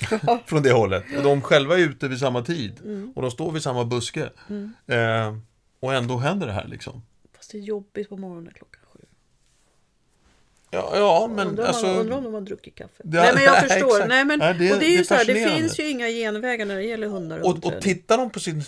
Från 0.46 0.62
det 0.62 0.72
hållet. 0.72 1.04
Och 1.16 1.22
de 1.22 1.42
själva 1.42 1.74
är 1.74 1.78
ute 1.78 2.08
vid 2.08 2.18
samma 2.18 2.42
tid. 2.42 2.80
Och 3.14 3.22
de 3.22 3.30
står 3.30 3.52
vid 3.52 3.62
samma 3.62 3.84
buske. 3.84 4.30
Eh, 4.86 5.36
och 5.80 5.94
ändå 5.94 6.16
händer 6.16 6.46
det 6.46 6.52
här 6.52 6.68
liksom. 6.68 7.02
Fast 7.36 7.50
det 7.50 7.58
är 7.58 7.62
jobbigt 7.62 8.08
på 8.08 8.16
morgonen 8.16 8.52
klockan. 8.54 8.83
Ja, 10.74 10.90
ja 10.96 11.30
men 11.34 11.48
undrar, 11.48 11.64
alltså... 11.64 11.86
om 11.86 11.92
man, 11.92 12.00
undrar 12.00 12.16
om 12.16 12.24
de 12.24 12.34
har 12.34 12.40
druckit 12.40 12.74
kaffe. 12.74 13.02
Ja, 13.04 13.22
nej 13.22 13.34
men 13.34 13.42
jag 13.42 13.52
nej, 13.52 13.60
förstår. 13.62 13.86
exakt. 13.88 14.08
Nej, 14.08 14.24
men, 14.24 14.38
Nej, 14.38 14.54
det- 14.54 14.72
och 14.72 14.78
det 14.78 14.86
är 14.86 14.90
ju 14.90 14.98
det 14.98 15.04
så 15.04 15.14
här, 15.14 15.24
det 15.24 15.50
finns 15.50 15.78
ju 15.78 15.90
inga 15.90 16.08
genvägar 16.08 16.66
när 16.66 16.76
det 16.76 16.82
gäller 16.82 17.06
hundar 17.06 17.38
och 17.38 17.46
Och, 17.46 17.64
och 17.66 17.80
tittar 17.80 18.18
de 18.18 18.30
på 18.30 18.40
sin, 18.40 18.62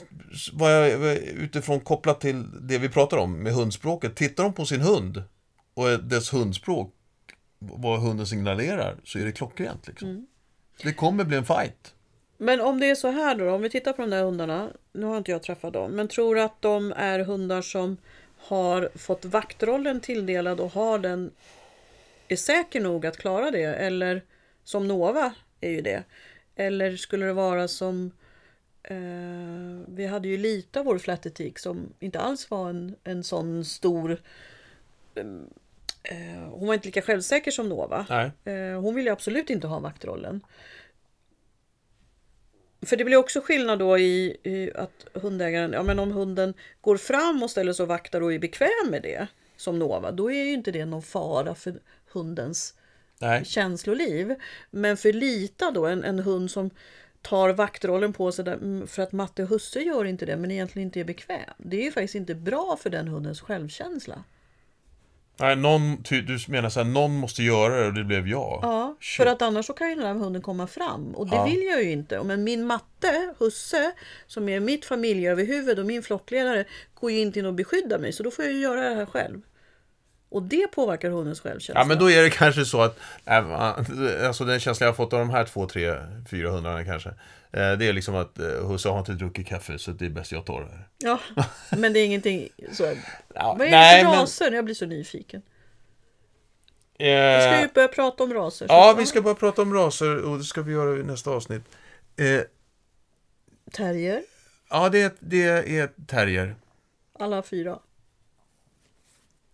vad 0.52 0.72
jag, 0.72 1.16
utifrån 1.16 1.80
kopplat 1.80 2.20
till 2.20 2.44
det 2.60 2.78
vi 2.78 2.88
pratar 2.88 3.16
om 3.16 3.42
med 3.42 3.52
hundspråket, 3.52 4.14
tittar 4.16 4.42
de 4.44 4.52
på 4.52 4.64
sin 4.64 4.80
hund 4.80 5.22
och 5.74 6.00
dess 6.04 6.32
hundspråk, 6.32 6.92
vad 7.58 8.00
hunden 8.00 8.26
signalerar, 8.26 8.96
så 9.04 9.18
är 9.18 9.24
det 9.24 9.32
klockrent 9.32 9.86
liksom. 9.88 10.08
Mm. 10.08 10.26
Det 10.82 10.92
kommer 10.92 11.24
bli 11.24 11.36
en 11.36 11.44
fight. 11.44 11.94
Men 12.38 12.60
om 12.60 12.80
det 12.80 12.90
är 12.90 12.94
så 12.94 13.10
här 13.10 13.34
då, 13.34 13.50
om 13.50 13.62
vi 13.62 13.70
tittar 13.70 13.92
på 13.92 14.02
de 14.02 14.10
där 14.10 14.22
hundarna. 14.24 14.70
Nu 14.92 15.06
har 15.06 15.16
inte 15.16 15.30
jag 15.30 15.42
träffat 15.42 15.72
dem, 15.72 15.90
men 15.90 16.08
tror 16.08 16.38
att 16.38 16.62
de 16.62 16.92
är 16.96 17.18
hundar 17.18 17.62
som 17.62 17.96
har 18.38 18.90
fått 18.94 19.24
vaktrollen 19.24 20.00
tilldelad 20.00 20.60
och 20.60 20.72
har 20.72 20.98
den 20.98 21.30
är 22.28 22.36
säker 22.36 22.80
nog 22.80 23.06
att 23.06 23.16
klara 23.16 23.50
det 23.50 23.64
eller 23.64 24.22
som 24.64 24.88
Nova 24.88 25.34
är 25.60 25.70
ju 25.70 25.80
det. 25.80 26.02
Eller 26.56 26.96
skulle 26.96 27.26
det 27.26 27.32
vara 27.32 27.68
som 27.68 28.10
eh, 28.82 28.96
vi 29.88 30.06
hade 30.06 30.28
ju 30.28 30.36
lite 30.36 30.80
av 30.80 30.86
vår 30.86 30.98
flattetik 30.98 31.58
som 31.58 31.92
inte 31.98 32.20
alls 32.20 32.50
var 32.50 32.70
en, 32.70 32.96
en 33.04 33.24
sån 33.24 33.64
stor 33.64 34.20
eh, 35.14 36.48
hon 36.50 36.66
var 36.66 36.74
inte 36.74 36.88
lika 36.88 37.02
självsäker 37.02 37.50
som 37.50 37.68
Nova. 37.68 38.06
Eh, 38.44 38.80
hon 38.80 38.94
ville 38.94 39.12
absolut 39.12 39.50
inte 39.50 39.66
ha 39.66 39.78
vaktrollen. 39.78 40.40
För 42.86 42.96
det 42.96 43.04
blir 43.04 43.16
också 43.16 43.40
skillnad 43.40 43.78
då 43.78 43.98
i, 43.98 44.36
i 44.42 44.72
att 44.74 45.06
hundägaren, 45.12 45.72
ja 45.72 45.82
men 45.82 45.98
om 45.98 46.12
hunden 46.12 46.54
går 46.80 46.96
fram 46.96 47.42
och 47.42 47.50
ställer 47.50 47.72
sig 47.72 47.82
och 47.82 47.88
vaktar 47.88 48.20
och 48.20 48.32
är 48.32 48.38
bekväm 48.38 48.90
med 48.90 49.02
det, 49.02 49.26
som 49.56 49.78
Nova, 49.78 50.12
då 50.12 50.30
är 50.30 50.44
ju 50.44 50.52
inte 50.52 50.70
det 50.70 50.84
någon 50.84 51.02
fara 51.02 51.54
för 51.54 51.80
hundens 52.18 52.74
Nej. 53.18 53.44
känsloliv. 53.44 54.34
Men 54.70 54.96
för 54.96 55.12
Lita 55.12 55.70
då, 55.70 55.86
en, 55.86 56.04
en 56.04 56.18
hund 56.18 56.50
som 56.50 56.70
tar 57.22 57.52
vaktrollen 57.52 58.12
på 58.12 58.32
sig 58.32 58.44
där, 58.44 58.54
mm, 58.54 58.86
för 58.86 59.02
att 59.02 59.12
matte 59.12 59.42
och 59.42 59.48
husse 59.48 59.80
gör 59.80 60.04
inte 60.04 60.26
det 60.26 60.36
men 60.36 60.50
egentligen 60.50 60.88
inte 60.88 61.00
är 61.00 61.04
bekväm. 61.04 61.50
Det 61.58 61.76
är 61.76 61.82
ju 61.84 61.92
faktiskt 61.92 62.14
inte 62.14 62.34
bra 62.34 62.78
för 62.82 62.90
den 62.90 63.08
hundens 63.08 63.40
självkänsla. 63.40 64.24
Nej, 65.40 65.56
någon, 65.56 66.02
du 66.02 66.38
menar 66.48 66.68
så 66.68 66.80
här, 66.80 66.86
någon 66.90 67.16
måste 67.16 67.42
göra 67.42 67.80
det 67.80 67.86
och 67.86 67.94
det 67.94 68.04
blev 68.04 68.28
jag. 68.28 68.58
Ja, 68.62 68.96
Shit. 69.00 69.16
för 69.16 69.26
att 69.26 69.42
annars 69.42 69.66
så 69.66 69.72
kan 69.72 69.88
ju 69.88 69.94
den 69.94 70.06
här 70.06 70.14
hunden 70.14 70.42
komma 70.42 70.66
fram 70.66 71.14
och 71.14 71.26
det 71.26 71.36
Ja. 71.36 71.44
vill 71.44 71.62
jag 71.62 71.82
ju 71.84 71.90
inte. 71.90 72.22
Men 72.24 72.44
min 72.44 72.64
matte, 72.66 73.34
husse, 73.38 73.92
som 74.26 74.48
är 74.48 74.60
mitt 74.60 74.84
familjeöverhuvud 74.84 75.78
och 75.78 75.86
min 75.86 76.02
flockledare, 76.02 76.64
går 76.94 77.10
ju 77.12 77.18
inte 77.18 77.38
in 77.38 77.46
och 77.46 77.54
beskyddar 77.54 77.98
mig 77.98 78.12
så 78.12 78.22
då 78.22 78.30
får 78.30 78.44
jag 78.44 78.54
ju 78.54 78.60
göra 78.60 78.88
det 78.88 78.94
här 78.94 79.06
själv. 79.06 79.40
Och 80.36 80.42
det 80.42 80.66
påverkar 80.66 81.10
hundens 81.10 81.40
självkänsla. 81.40 81.80
Ja, 81.80 81.84
men 81.84 81.98
då 81.98 82.10
är 82.10 82.22
det 82.22 82.30
kanske 82.30 82.64
så 82.64 82.82
att, 82.82 82.98
äh, 83.24 84.26
alltså 84.26 84.44
den 84.44 84.60
känslan 84.60 84.84
jag 84.86 84.92
har 84.92 84.96
fått 84.96 85.12
av 85.12 85.18
de 85.18 85.30
här 85.30 85.44
två, 85.44 85.66
tre, 85.66 85.94
fyra 86.30 86.50
hundarna 86.50 86.84
kanske, 86.84 87.08
eh, 87.52 87.72
det 87.72 87.86
är 87.86 87.92
liksom 87.92 88.14
att 88.14 88.38
eh, 88.38 88.68
husse 88.68 88.88
har 88.88 88.98
inte 88.98 89.12
druckit 89.12 89.46
kaffe 89.46 89.78
så 89.78 89.90
det 89.90 90.06
är 90.06 90.10
bäst 90.10 90.32
jag 90.32 90.46
tar 90.46 90.60
det 90.60 90.66
här. 90.70 90.88
Ja, 90.98 91.20
men 91.78 91.92
det 91.92 92.00
är 92.00 92.04
ingenting 92.06 92.48
så. 92.72 92.94
Ja, 93.34 93.54
Vad 93.58 93.66
är 93.66 93.70
nej, 93.70 93.96
det 93.98 94.04
för 94.04 94.10
men- 94.10 94.20
raser? 94.20 94.52
Jag 94.52 94.64
blir 94.64 94.74
så 94.74 94.86
nyfiken. 94.86 95.42
Eh, 96.98 97.06
Vi 97.06 97.40
ska 97.42 97.60
ju 97.60 97.68
börja 97.74 97.88
prata 97.88 98.24
om 98.24 98.34
raser. 98.34 98.66
Ja, 98.70 98.94
vi 98.98 99.06
ska 99.06 99.22
bara 99.22 99.34
prata 99.34 99.62
om 99.62 99.74
raser 99.74 100.22
och 100.24 100.38
det 100.38 100.44
ska 100.44 100.62
vi 100.62 100.72
göra 100.72 101.00
i 101.00 101.02
nästa 101.02 101.30
avsnitt. 101.30 101.62
Eh, 102.16 102.40
Terrier, 103.72 104.22
ja, 104.70 104.88
det, 104.88 105.16
det 105.20 105.44
är 105.78 105.90
terrier. 106.06 106.56
alla 107.18 107.42
fyra. 107.42 107.78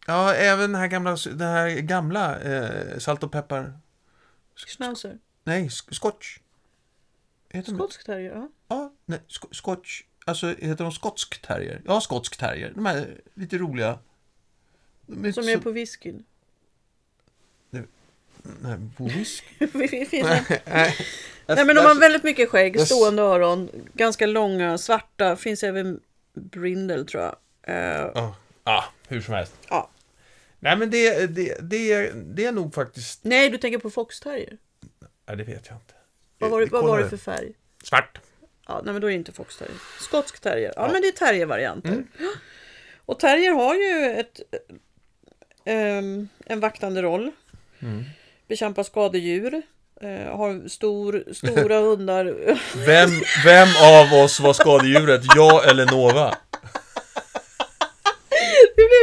Ja, 0.06 0.34
även 0.34 0.72
den 0.72 0.80
här 0.80 0.86
gamla, 0.88 1.16
den 1.26 1.48
här 1.48 1.68
gamla 1.80 2.40
eh, 2.40 2.98
salt 2.98 3.22
och 3.22 3.32
peppar. 3.32 3.78
Schnauzer. 4.56 5.18
Nej, 5.44 5.68
sk- 5.68 5.94
scotch. 5.94 6.38
Heter? 7.50 7.72
Skotsk 7.74 8.04
terrier, 8.06 8.32
ja. 8.34 8.48
Ja, 8.68 8.92
nej, 9.06 9.20
sk- 9.28 9.52
scotch. 9.54 10.02
Alltså, 10.24 10.46
heter 10.46 10.84
de 10.84 10.92
skotsk 10.92 11.42
terrier? 11.42 11.82
Ja, 11.84 12.00
skotsk 12.00 12.36
terrier. 12.36 12.72
De 12.74 12.86
här 12.86 13.20
lite 13.34 13.58
roliga. 13.58 13.98
Är 15.24 15.32
Som 15.32 15.42
så- 15.44 15.50
är 15.50 15.56
på 15.58 15.70
whiskyn. 15.70 16.24
Nej, 18.42 18.78
på 18.96 19.04
whisky. 19.04 19.44
Nej, 21.46 21.64
men 21.66 21.76
de 21.76 21.80
har 21.80 22.00
väldigt 22.00 22.22
mycket 22.22 22.48
skägg, 22.50 22.80
stående 22.80 23.22
öron, 23.22 23.70
ganska 23.94 24.26
långa, 24.26 24.78
svarta. 24.78 25.36
Finns 25.36 25.62
även 25.62 26.00
brindel 26.34 27.06
tror 27.06 27.22
jag. 27.22 27.36
Eh, 27.62 28.10
Ja, 28.14 28.36
ah, 28.64 28.84
hur 29.12 29.20
som 29.20 29.34
helst. 29.34 29.52
ja. 29.68 29.88
Nej, 30.64 30.76
men 30.76 30.90
det, 30.90 31.26
det, 31.26 31.56
det, 31.60 31.92
är, 31.92 32.12
det 32.14 32.44
är 32.44 32.52
nog 32.52 32.74
faktiskt... 32.74 33.24
Nej, 33.24 33.50
du 33.50 33.58
tänker 33.58 33.78
på 33.78 33.90
foxterrier. 33.90 34.56
Nej, 35.26 35.36
det 35.36 35.44
vet 35.44 35.66
jag 35.68 35.76
inte. 35.76 35.94
Vad 36.38 36.50
var, 36.50 36.60
det, 36.60 36.66
vad 36.66 36.84
var 36.84 36.98
det 36.98 37.08
för 37.08 37.16
färg? 37.16 37.52
Svart. 37.84 38.18
Ja, 38.68 38.80
nej 38.84 38.92
men 38.92 39.02
då 39.02 39.06
är 39.06 39.10
det 39.10 39.16
inte 39.16 39.32
foxterrier. 39.32 39.76
Skotsk 40.00 40.40
terrier. 40.40 40.72
Ja, 40.76 40.88
men 40.92 41.02
det 41.02 41.08
är 41.08 41.12
terriervarianter. 41.12 41.88
Mm. 41.88 42.06
Och 43.04 43.20
terrier 43.20 43.50
har 43.52 43.74
ju 43.74 44.20
ett, 44.20 44.40
ehm, 45.64 46.28
en 46.46 46.60
vaktande 46.60 47.02
roll. 47.02 47.30
Mm. 47.78 48.04
Bekämpar 48.48 48.82
skadedjur. 48.82 49.62
Eh, 50.00 50.36
har 50.36 50.68
stor, 50.68 51.24
stora 51.32 51.78
hundar. 51.88 52.24
Vem, 52.86 53.10
vem 53.44 53.68
av 53.84 54.24
oss 54.24 54.40
var 54.40 54.52
skadedjuret? 54.52 55.22
Jag 55.36 55.68
eller 55.70 55.86
Nova? 55.86 56.36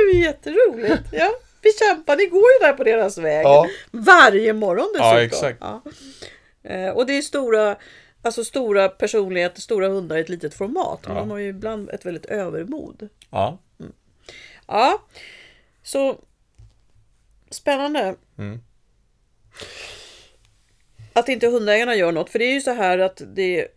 Blev 0.06 0.16
ju 0.16 0.24
jätteroligt. 0.26 1.04
Ja. 1.12 1.32
Bekämpa, 1.62 2.16
ni 2.16 2.26
går 2.26 2.42
ju 2.52 2.68
där 2.68 2.74
på 2.74 2.84
deras 2.84 3.18
väg. 3.18 3.46
Ja. 3.46 3.68
Varje 3.92 4.54
morgon 4.54 4.88
dessutom. 4.94 5.08
Ja, 5.08 5.22
exakt. 5.22 5.58
Ja. 5.62 5.82
Eh, 6.64 6.90
och 6.90 7.06
det 7.06 7.18
är 7.18 7.22
stora, 7.22 7.76
alltså 8.22 8.44
stora 8.44 8.90
personligheter, 8.90 9.62
stora 9.62 9.88
hundar 9.88 10.18
i 10.18 10.22
ett 10.22 10.30
litet 10.30 10.54
format. 10.54 11.00
Men 11.08 11.16
Ja. 11.16 11.20
de 11.22 11.32
har 11.32 11.38
ju 11.38 11.48
ibland 11.50 11.90
ett 11.90 12.06
väldigt 12.06 12.26
övermod. 12.26 13.10
Ja. 13.30 13.58
Ja, 14.68 15.02
så 15.84 16.20
spännande. 17.50 18.16
Mm. 18.38 18.60
Att 21.14 21.30
inte 21.30 21.48
hundägarna 21.48 21.96
gör 21.96 22.12
något. 22.12 22.30
För 22.30 22.40
det 22.40 22.46
är 22.46 22.54
ju 22.54 22.62
så 22.62 22.72
här 22.72 22.98
att 23.00 23.22
det, 23.28 23.68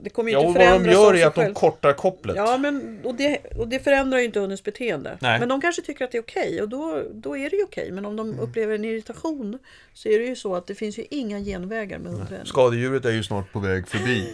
det 0.00 0.10
kommer 0.10 0.30
ju 0.30 0.36
Ja, 0.36 0.40
inte 0.40 0.48
och 0.48 0.54
vad 0.54 0.64
de 0.64 0.68
förändras 0.84 0.94
gör 0.94 1.14
är 1.14 1.26
att 1.26 1.34
de 1.34 1.40
själv. 1.40 1.54
kortar 1.54 1.92
kopplet. 1.92 2.36
Ja, 2.36 2.56
men, 2.58 3.00
och, 3.04 3.14
det, 3.14 3.38
och 3.56 3.68
det 3.68 3.78
förändrar 3.78 4.18
ju 4.18 4.24
inte 4.24 4.40
hundens 4.40 4.62
beteende. 4.64 5.18
Nej. 5.20 5.40
Men 5.40 5.48
de 5.48 5.60
kanske 5.60 5.82
tycker 5.82 6.04
att 6.04 6.12
det 6.12 6.18
är 6.18 6.22
okej 6.22 6.62
och 6.62 6.68
då, 6.68 7.02
då 7.14 7.36
är 7.36 7.50
det 7.50 7.56
ju 7.56 7.62
okej. 7.64 7.90
Men 7.92 8.06
om 8.06 8.16
de 8.16 8.40
upplever 8.40 8.74
en 8.74 8.84
irritation 8.84 9.58
så 9.94 10.08
är 10.08 10.18
det 10.18 10.24
ju 10.24 10.36
så 10.36 10.54
att 10.54 10.66
det 10.66 10.74
finns 10.74 10.98
ju 10.98 11.04
inga 11.10 11.40
genvägar 11.40 11.98
med 11.98 12.12
hundträning. 12.12 12.46
Skadedjuret 12.46 13.04
är 13.04 13.10
ju 13.12 13.22
snart 13.22 13.52
på 13.52 13.58
väg 13.58 13.88
förbi. 13.88 14.28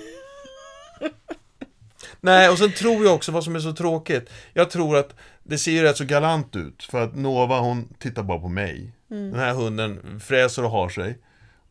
Nej, 2.20 2.48
och 2.50 2.58
sen 2.58 2.72
tror 2.72 3.04
jag 3.04 3.14
också 3.14 3.32
vad 3.32 3.44
som 3.44 3.56
är 3.56 3.60
så 3.60 3.72
tråkigt. 3.72 4.30
Jag 4.52 4.70
tror 4.70 4.96
att 4.96 5.14
det 5.42 5.58
ser 5.58 5.72
ju 5.72 5.82
rätt 5.82 5.96
så 5.96 6.04
galant 6.04 6.56
ut. 6.56 6.82
För 6.90 7.00
att 7.04 7.16
Nova 7.16 7.60
hon 7.60 7.88
tittar 7.98 8.22
bara 8.22 8.38
på 8.38 8.48
mig. 8.48 8.92
Mm. 9.10 9.30
Den 9.30 9.40
här 9.40 9.54
hunden 9.54 10.20
fräser 10.20 10.64
och 10.64 10.70
har 10.70 10.88
sig. 10.88 11.18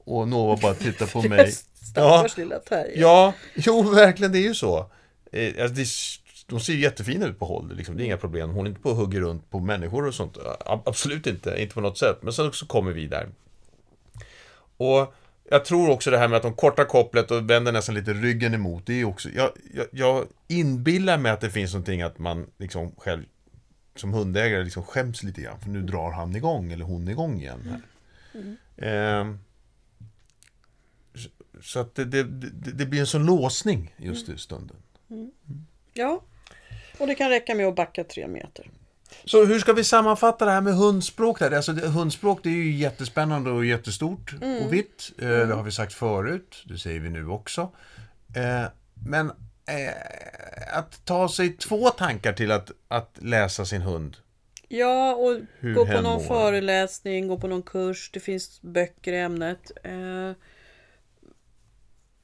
Och 0.04 0.27
Nova 0.27 0.58
bara 0.62 0.73
tittar 0.73 1.06
på 1.06 1.21
mig. 1.30 1.54
Stackars 1.86 2.38
lilla 2.38 2.60
terrier. 2.60 3.02
Ja, 3.02 3.34
jo 3.56 3.82
verkligen 3.82 4.32
det 4.32 4.38
är 4.39 4.48
ju 4.48 4.54
så. 4.56 4.91
Eh, 5.32 5.63
alltså, 5.63 5.76
det, 5.76 5.88
de 6.48 6.60
ser 6.60 6.74
ju 6.74 6.80
jättefina 6.80 7.26
ut 7.26 7.39
på 7.39 7.46
håll, 7.46 7.76
liksom. 7.76 7.98
det 7.98 8.04
är 8.04 8.06
inga 8.06 8.17
problem. 8.17 8.50
Hon 8.50 8.65
är 8.65 8.70
inte 8.70 8.82
på 8.82 8.89
och 8.89 8.96
hugger 8.96 9.20
runt 9.22 9.50
på 9.50 9.60
människor 9.60 10.08
och 10.08 10.13
sånt. 10.13 10.38
Absolut 10.65 11.28
inte, 11.28 11.56
inte 11.62 11.74
på 11.74 11.82
något 11.82 11.98
sätt. 11.98 12.17
Men 12.22 12.34
sen 12.34 12.52
så 12.54 12.65
kommer 12.65 12.91
vi 12.91 13.08
där. 13.08 13.30
Och 14.78 15.13
jag 15.50 15.65
tror 15.65 15.89
också 15.89 16.12
det 16.12 16.17
här 16.17 16.28
med 16.28 16.38
att 16.38 16.44
de 16.44 16.54
kortar 16.54 16.86
kopplet 16.86 17.32
och 17.32 17.50
vänder 17.50 17.72
nästan 17.72 17.96
lite 17.96 18.13
ryggen 18.13 18.54
emot. 18.54 18.86
Det 18.86 18.94
är 19.02 19.06
också, 19.06 19.30
jag, 19.30 19.52
jag, 19.74 19.86
jag 19.91 20.26
inbillar 20.48 21.17
mig 21.17 21.32
att 21.32 21.41
det 21.41 21.50
finns 21.50 21.74
någonting 21.74 22.02
att 22.02 22.20
man 22.20 22.48
liksom 22.58 22.91
själv 22.98 23.24
som 23.96 24.13
hundägare 24.13 24.63
liksom 24.63 24.84
skäms 24.84 25.24
lite 25.24 25.41
grann. 25.41 25.60
För 25.60 25.70
nu 25.70 25.82
drar 25.82 26.12
han 26.12 26.36
igång, 26.36 26.72
eller 26.72 26.86
hon 26.86 27.08
igång 27.08 27.39
igen. 27.41 27.60
Här. 27.70 27.82
Ehm, 29.22 29.34
så- 29.34 29.51
så 31.62 31.80
att 31.80 31.95
det, 31.95 32.06
det, 32.06 32.24
det, 32.71 32.86
blir 32.86 33.00
en 33.00 33.08
sån 33.08 33.26
låsning 33.26 33.95
just 33.97 34.30
i 34.30 34.38
stunden. 34.38 34.78
Ja. 35.93 36.21
Och 36.97 37.08
det 37.08 37.15
kan 37.15 37.30
räcka 37.30 37.56
med 37.56 37.67
att 37.67 37.76
backa 37.76 38.04
tre 38.04 38.28
meter. 38.28 38.69
Så 39.26 39.45
hur 39.45 39.60
ska 39.60 39.74
vi 39.74 39.84
sammanfatta 39.84 40.45
det 40.45 40.52
här 40.52 40.62
med 40.62 40.74
hundspråk? 40.74 41.39
Där? 41.39 41.52
Alltså, 41.52 41.71
hundspråk 41.71 42.39
det 42.43 42.50
är 42.50 42.54
ju 42.54 42.71
jättespännande 42.71 43.52
och 43.52 43.65
jättestort 43.65 44.34
och 44.62 44.74
vitt. 44.74 45.12
Eh, 45.17 45.28
Det 45.28 45.54
har 45.54 45.63
vi 45.63 45.71
sagt 45.71 45.93
förut, 45.93 46.63
det 46.65 46.78
säger 46.78 47.00
vi 47.00 47.10
nu 47.10 47.28
också. 47.28 47.62
Eh, 48.36 48.65
men 48.93 49.30
eh, 49.65 50.78
att 50.78 51.06
ta 51.06 51.30
sig 51.30 51.54
två 51.58 51.89
tankar 51.89 52.34
till 52.34 52.52
att, 52.52 52.71
att 52.88 53.17
läsa 53.21 53.65
sin 53.65 53.82
hund. 53.82 54.17
Ja, 54.67 55.15
och 55.15 55.39
Hur 55.60 55.74
gå 55.74 55.86
på 55.86 56.02
någon 56.02 56.04
mår. 56.04 56.28
föreläsning, 56.28 57.28
gå 57.28 57.39
på 57.39 57.47
någon 57.47 57.63
kurs. 57.63 58.10
Det 58.13 58.19
finns 58.19 58.62
böcker 58.62 59.13
i 59.13 59.19
ämnet. 59.19 59.71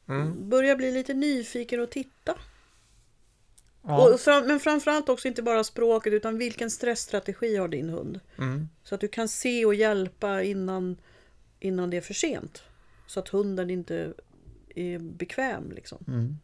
Mm. 0.09 0.49
Börja 0.49 0.75
bli 0.75 0.91
lite 0.91 1.13
nyfiken 1.13 1.79
och 1.79 1.89
titta. 1.89 2.35
Och 3.81 4.19
fram, 4.19 4.47
men 4.47 4.59
framförallt 4.59 5.09
också 5.09 5.27
inte 5.27 5.41
bara 5.41 5.63
språket 5.63 6.13
utan 6.13 6.37
vilken 6.37 6.71
stressstrategi 6.71 7.55
har 7.55 7.67
din 7.67 7.89
hund. 7.89 8.19
Mm. 8.37 8.69
Så 8.83 8.95
att 8.95 9.01
du 9.01 9.07
kan 9.07 9.27
se 9.27 9.65
och 9.65 9.75
hjälpa 9.75 10.43
innan, 10.43 10.97
innan 11.59 11.89
det 11.89 11.97
är 11.97 12.01
för 12.01 12.13
sent. 12.13 12.63
Så 13.07 13.19
att 13.19 13.29
hunden 13.29 13.69
inte 13.69 14.13
är 14.75 14.99
bekväm 14.99 15.71
liksom. 15.71 15.97
Mm. 16.07 16.37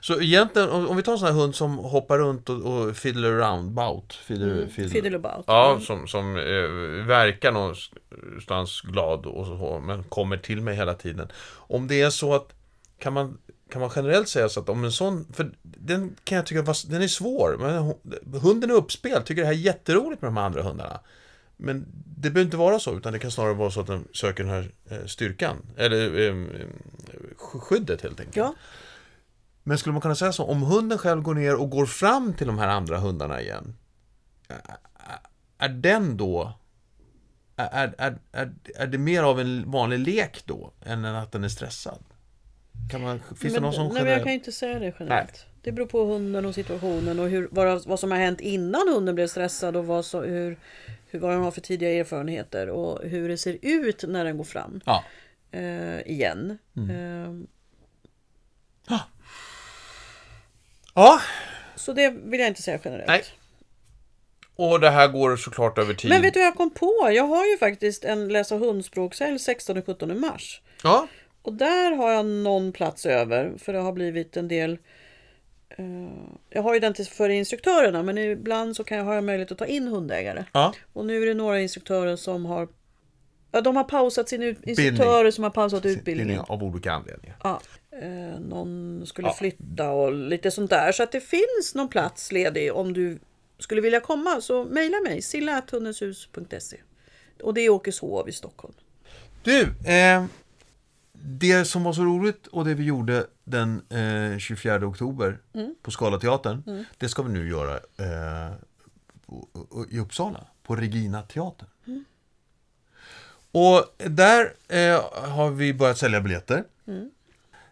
Så 0.00 0.20
egentligen, 0.20 0.68
om, 0.70 0.88
om 0.88 0.96
vi 0.96 1.02
tar 1.02 1.12
en 1.12 1.18
sån 1.18 1.28
här 1.28 1.34
hund 1.34 1.54
som 1.54 1.78
hoppar 1.78 2.18
runt 2.18 2.48
och, 2.48 2.56
och 2.56 2.96
fiddler 2.96 3.32
around, 3.32 3.70
bout. 3.70 4.12
Fiddler, 4.12 4.66
fiddler. 4.66 4.90
Fiddle 4.90 5.16
about. 5.16 5.44
Ja, 5.46 5.80
som, 5.82 6.08
som 6.08 6.36
eh, 6.36 7.06
verkar 7.06 7.52
någonstans 7.52 8.80
glad 8.80 9.26
och 9.26 9.46
så, 9.46 9.82
men 9.86 10.02
kommer 10.04 10.36
till 10.36 10.60
mig 10.60 10.76
hela 10.76 10.94
tiden. 10.94 11.28
Om 11.54 11.88
det 11.88 12.02
är 12.02 12.10
så 12.10 12.34
att, 12.34 12.52
kan 12.98 13.12
man, 13.12 13.38
kan 13.70 13.80
man 13.80 13.90
generellt 13.96 14.28
säga 14.28 14.48
så 14.48 14.60
att 14.60 14.68
om 14.68 14.84
en 14.84 14.92
sån, 14.92 15.26
för 15.32 15.50
den 15.62 16.16
kan 16.24 16.36
jag 16.36 16.46
tycka, 16.46 16.74
den 16.86 17.02
är 17.02 17.08
svår, 17.08 17.56
men 17.58 17.94
hunden 18.40 18.70
är 18.70 18.74
uppspelt, 18.74 19.26
tycker 19.26 19.42
det 19.42 19.46
här 19.46 19.54
är 19.54 19.58
jätteroligt 19.58 20.22
med 20.22 20.28
de 20.28 20.38
andra 20.38 20.62
hundarna. 20.62 21.00
Men 21.56 21.86
det 22.16 22.30
behöver 22.30 22.44
inte 22.44 22.56
vara 22.56 22.78
så, 22.78 22.96
utan 22.96 23.12
det 23.12 23.18
kan 23.18 23.30
snarare 23.30 23.54
vara 23.54 23.70
så 23.70 23.80
att 23.80 23.86
den 23.86 24.08
söker 24.12 24.44
den 24.44 24.52
här 24.52 24.70
eh, 24.90 25.06
styrkan, 25.06 25.56
eller 25.76 26.18
eh, 26.18 26.26
eh, 26.26 26.66
skyddet 27.36 28.02
helt 28.02 28.20
enkelt. 28.20 28.36
Ja. 28.36 28.54
Men 29.62 29.78
skulle 29.78 29.92
man 29.92 30.02
kunna 30.02 30.14
säga 30.14 30.32
så, 30.32 30.44
om 30.44 30.62
hunden 30.62 30.98
själv 30.98 31.22
går 31.22 31.34
ner 31.34 31.56
och 31.56 31.70
går 31.70 31.86
fram 31.86 32.34
till 32.34 32.46
de 32.46 32.58
här 32.58 32.68
andra 32.68 32.98
hundarna 32.98 33.40
igen, 33.40 33.76
är 35.58 35.68
den 35.68 36.16
då 36.16 36.52
är, 37.56 37.94
är, 37.98 38.18
är, 38.32 38.52
är 38.74 38.86
det 38.86 38.98
mer 38.98 39.22
av 39.22 39.40
en 39.40 39.70
vanlig 39.70 39.98
lek 39.98 40.46
då 40.46 40.72
än 40.84 41.04
att 41.04 41.32
den 41.32 41.44
är 41.44 41.48
stressad? 41.48 42.04
Kan 42.90 43.02
man, 43.02 43.20
finns 43.20 43.40
det 43.40 43.50
Men, 43.50 43.62
någon 43.62 43.72
sån 43.72 43.94
nej, 43.94 44.02
men 44.02 44.12
jag 44.12 44.22
kan 44.22 44.32
ju 44.32 44.38
inte 44.38 44.52
säga 44.52 44.78
det 44.78 44.94
generellt. 44.98 45.46
Det 45.62 45.72
beror 45.72 45.86
på 45.86 46.04
hunden 46.04 46.46
och 46.46 46.54
situationen 46.54 47.20
och 47.20 47.28
hur, 47.28 47.48
vad, 47.52 47.86
vad 47.86 48.00
som 48.00 48.10
har 48.10 48.18
hänt 48.18 48.40
innan 48.40 48.88
hunden 48.88 49.14
blev 49.14 49.26
stressad 49.26 49.76
och 49.76 49.86
vad, 49.86 50.04
så, 50.04 50.22
hur, 50.22 50.58
hur, 51.06 51.20
vad 51.20 51.30
den 51.30 51.42
har 51.42 51.50
för 51.50 51.60
tidiga 51.60 51.90
erfarenheter 51.90 52.68
och 52.68 53.08
hur 53.08 53.28
det 53.28 53.38
ser 53.38 53.58
ut 53.62 54.04
när 54.08 54.24
den 54.24 54.36
går 54.36 54.44
fram 54.44 54.80
Ja. 54.84 55.04
eh, 55.50 56.00
igen. 56.00 56.58
Mm. 56.76 57.46
Eh, 58.90 58.98
ja, 60.94 61.20
så 61.76 61.92
det 61.92 62.10
vill 62.10 62.40
jag 62.40 62.48
inte 62.48 62.62
säga 62.62 62.78
generellt. 62.84 63.08
Nej. 63.08 63.24
och 64.56 64.80
det 64.80 64.90
här 64.90 65.08
går 65.08 65.36
såklart 65.36 65.78
över 65.78 65.94
tid. 65.94 66.10
Men 66.10 66.22
vet 66.22 66.34
du 66.34 66.40
vad 66.40 66.46
jag 66.46 66.56
kom 66.56 66.70
på? 66.70 67.10
Jag 67.12 67.24
har 67.24 67.46
ju 67.46 67.58
faktiskt 67.58 68.04
en 68.04 68.28
läsa 68.28 68.56
hundspråkshelg 68.56 69.38
16 69.38 69.76
och 69.78 69.86
17 69.86 70.20
mars. 70.20 70.60
Ja, 70.82 71.06
Och 71.42 71.52
där 71.52 71.90
har 71.90 72.10
jag 72.12 72.26
någon 72.26 72.72
plats 72.72 73.06
över 73.06 73.52
för 73.58 73.72
det 73.72 73.78
har 73.78 73.92
blivit 73.92 74.36
en 74.36 74.48
del 74.48 74.78
eh, 75.78 75.84
Jag 76.50 76.62
har 76.62 76.74
ju 76.74 76.80
den 76.80 76.94
till 76.94 77.06
för 77.06 77.28
instruktörerna 77.28 78.02
men 78.02 78.18
ibland 78.18 78.76
så 78.76 78.84
kan 78.84 78.98
jag 78.98 79.04
ha 79.04 79.20
möjlighet 79.20 79.52
att 79.52 79.58
ta 79.58 79.66
in 79.66 79.88
hundägare. 79.88 80.44
ja, 80.52 80.74
Och 80.92 81.06
nu 81.06 81.22
är 81.22 81.26
det 81.26 81.34
några 81.34 81.60
instruktörer 81.60 82.16
som 82.16 82.46
har 82.46 82.68
Ja, 83.52 83.60
de 83.60 83.76
har 83.76 83.84
pausat 83.84 84.28
sin 84.28 84.42
instruktörer 84.42 85.30
som 85.30 85.44
har 85.44 85.50
pausat 85.50 85.86
utbildningen. 85.86 86.40
av 86.48 86.62
olika 86.62 86.92
anledningar. 86.92 87.36
Ja, 87.42 87.60
eh, 88.02 88.40
någon 88.40 89.02
skulle 89.06 89.28
Ja. 89.28 89.34
flytta 89.34 89.90
och 89.90 90.12
lite 90.12 90.50
sånt 90.50 90.70
där. 90.70 90.92
Så 90.92 91.02
att 91.02 91.12
det 91.12 91.20
finns 91.20 91.74
någon 91.74 91.88
plats 91.88 92.32
ledig 92.32 92.72
om 92.74 92.92
du 92.92 93.18
skulle 93.58 93.80
vilja 93.80 94.00
komma 94.00 94.40
så 94.40 94.64
mejla 94.64 95.00
mig 95.00 95.22
silla.hundeshus.se 95.22 96.76
Och 97.42 97.54
det 97.54 97.60
är 97.60 97.70
Åkeshov 97.70 98.28
i 98.28 98.32
Stockholm. 98.32 98.74
Du, 99.42 99.62
eh, 99.86 100.24
det 101.12 101.64
som 101.64 101.84
var 101.84 101.92
så 101.92 102.02
roligt 102.04 102.46
och 102.46 102.64
det 102.64 102.74
vi 102.74 102.84
gjorde 102.84 103.26
den 103.44 103.82
eh, 104.32 104.38
24 104.38 104.86
oktober 104.86 105.38
på 105.82 105.90
Scalateatern, 105.90 106.84
det 106.98 107.08
ska 107.08 107.22
vi 107.22 107.32
nu 107.32 107.48
göra 107.48 107.74
eh, 107.76 108.52
i 109.90 109.98
Uppsala, 109.98 110.46
på 110.62 110.76
Regina 110.76 111.22
teater. 111.22 111.68
Och 113.52 113.94
där 113.96 114.52
eh, 114.68 115.04
har 115.12 115.50
vi 115.50 115.74
börjat 115.74 115.98
sälja 115.98 116.20
biljetter. 116.20 116.64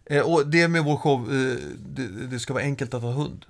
Eh, 0.05 0.33
och 0.33 0.47
det 0.47 0.69
med 0.69 0.85
vår 0.85 0.97
show, 0.97 1.21
eh, 1.21 1.57
det, 1.79 2.27
det 2.27 2.39
ska 2.39 2.53
vara 2.53 2.65
enkelt 2.65 2.95
att 2.95 3.03
ha 3.03 3.11
hund. 3.11 3.45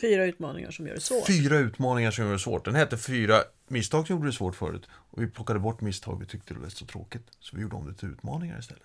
Fyra 0.00 0.24
utmaningar 0.24 0.70
som 0.70 0.86
gör 0.86 0.94
det 0.94 1.00
svårt. 1.00 1.26
Fyra 1.26 1.56
utmaningar 1.58 2.10
som 2.10 2.24
gör 2.24 2.32
det 2.32 2.38
svårt. 2.38 2.64
Den 2.64 2.74
hette 2.74 2.96
Fyra 2.96 3.42
misstag 3.68 4.06
som 4.06 4.16
gjorde 4.16 4.28
det 4.28 4.32
svårt 4.32 4.56
förut. 4.56 4.82
Och 4.90 5.22
vi 5.22 5.26
plockade 5.26 5.58
bort 5.58 5.80
misstag 5.80 6.20
vi 6.20 6.26
tyckte 6.26 6.54
det 6.54 6.60
var 6.60 6.68
så 6.68 6.86
tråkigt. 6.86 7.26
Så 7.40 7.56
vi 7.56 7.62
gjorde 7.62 7.76
om 7.76 7.86
det 7.88 7.94
till 7.94 8.08
utmaningar 8.08 8.58
istället. 8.58 8.82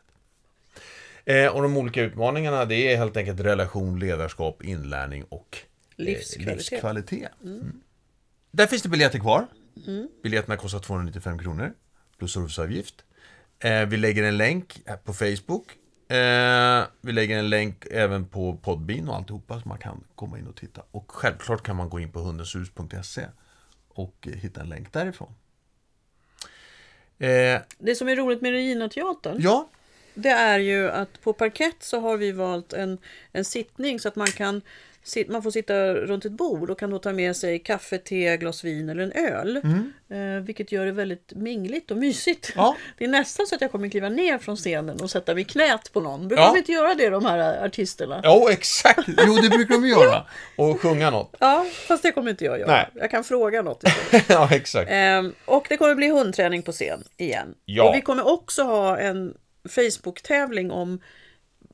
Eh, 1.25 1.47
och 1.47 1.61
de 1.61 1.77
olika 1.77 2.01
utmaningarna 2.01 2.65
det 2.65 2.75
är 2.93 2.97
helt 2.97 3.17
enkelt 3.17 3.39
relation, 3.39 3.99
ledarskap, 3.99 4.63
inlärning 4.63 5.23
och 5.23 5.57
eh, 5.97 6.03
Livskvalitet. 6.05 6.57
livskvalitet. 6.57 7.31
Mm. 7.43 7.81
Där 8.51 8.67
finns 8.67 8.81
det 8.83 8.89
biljetter 8.89 9.19
kvar. 9.19 9.47
Biljetterna 10.23 10.57
kostar 10.57 10.79
295 10.79 11.39
kronor. 11.39 11.73
Plus 12.23 12.33
serviceavgift. 12.33 13.03
Eh, 13.59 13.85
vi 13.85 13.97
lägger 13.97 14.23
en 14.23 14.37
länk 14.37 14.81
på 15.03 15.13
Facebook. 15.13 15.71
Eh, 16.07 16.83
vi 17.01 17.11
lägger 17.11 17.37
en 17.37 17.49
länk 17.49 17.85
även 17.91 18.27
på 18.27 18.57
Podbean 18.57 19.09
och 19.09 19.15
alltihopa 19.15 19.61
så 19.61 19.67
man 19.67 19.77
kan 19.77 20.03
komma 20.15 20.39
in 20.39 20.47
och 20.47 20.55
titta. 20.55 20.81
Och 20.91 21.11
självklart 21.11 21.63
kan 21.63 21.75
man 21.75 21.89
gå 21.89 21.99
in 21.99 22.11
på 22.11 22.19
hundenshus.se 22.19 23.25
och 23.87 24.27
eh, 24.27 24.33
hitta 24.33 24.61
en 24.61 24.69
länk 24.69 24.93
därifrån. 24.93 25.33
Eh, 27.19 27.61
Det 27.77 27.95
som 27.95 28.09
är 28.09 28.15
roligt 28.15 28.41
med 28.41 28.51
Regina-teatern 28.51 29.37
ja, 29.39 29.69
det 30.13 30.29
är 30.29 30.59
ju 30.59 30.89
att 30.89 31.21
på 31.21 31.33
parkett 31.33 31.83
så 31.83 31.99
har 31.99 32.17
vi 32.17 32.31
valt 32.31 32.73
en, 32.73 32.97
en 33.31 33.45
sittning 33.45 33.99
så 33.99 34.07
att 34.07 34.15
man 34.15 34.27
kan 34.27 34.61
man 35.27 35.43
får 35.43 35.51
sitta 35.51 35.93
runt 35.93 36.25
ett 36.25 36.31
bord 36.31 36.69
och 36.69 36.79
kan 36.79 36.89
då 36.89 36.99
ta 36.99 37.13
med 37.13 37.35
sig 37.35 37.59
kaffe, 37.59 37.97
te, 37.97 38.37
glas 38.37 38.63
vin 38.63 38.89
eller 38.89 39.03
en 39.03 39.11
öl. 39.11 39.57
Eh, 40.09 40.43
vilket 40.45 40.71
gör 40.71 40.85
det 40.85 40.91
väldigt 40.91 41.33
mingligt 41.35 41.91
och 41.91 41.97
mysigt. 41.97 42.45
Mm. 42.55 42.63
Ja. 42.65 42.75
Det 42.97 43.03
är 43.03 43.07
nästan 43.09 43.47
så 43.47 43.55
att 43.55 43.61
jag 43.61 43.71
kommer 43.71 43.89
kliva 43.89 44.09
ner 44.09 44.37
från 44.37 44.55
scenen 44.55 45.01
och 45.01 45.11
sätta 45.11 45.35
mig 45.35 45.43
knät 45.43 45.93
på 45.93 45.99
någon. 46.01 46.27
Brukar 46.27 46.43
Ja. 46.43 46.51
de 46.51 46.57
inte 46.57 46.71
göra 46.71 46.93
det 46.95 47.09
de 47.09 47.25
här 47.25 47.65
artisterna? 47.65 48.21
jo 48.23 48.49
exakt. 48.49 49.07
Jo, 49.27 49.35
det 49.35 49.49
brukar 49.49 49.73
de 49.75 49.87
göra. 49.87 50.25
Och 50.57 50.81
sjunga 50.81 51.09
något. 51.09 51.35
Ja, 51.39 51.65
fast 51.87 52.03
det 52.03 52.11
kommer 52.11 52.31
inte 52.31 52.45
jag 52.45 52.59
göra. 52.59 52.71
Nej. 52.71 52.89
Jag 52.93 53.11
kan 53.11 53.23
fråga 53.23 53.61
något 53.61 53.83
ja, 54.29 54.49
exakt. 54.51 54.89
Ehm, 54.91 55.33
och 55.45 55.65
det 55.69 55.77
kommer 55.77 55.95
bli 55.95 56.09
hundträning 56.09 56.61
på 56.61 56.71
scen 56.71 57.03
igen. 57.17 57.55
Ja. 57.65 57.89
Och 57.89 57.95
vi 57.95 58.01
kommer 58.01 58.27
också 58.27 58.63
ha 58.63 58.97
en 58.97 59.33
Facebook-tävling 59.69 60.71
om 60.71 60.99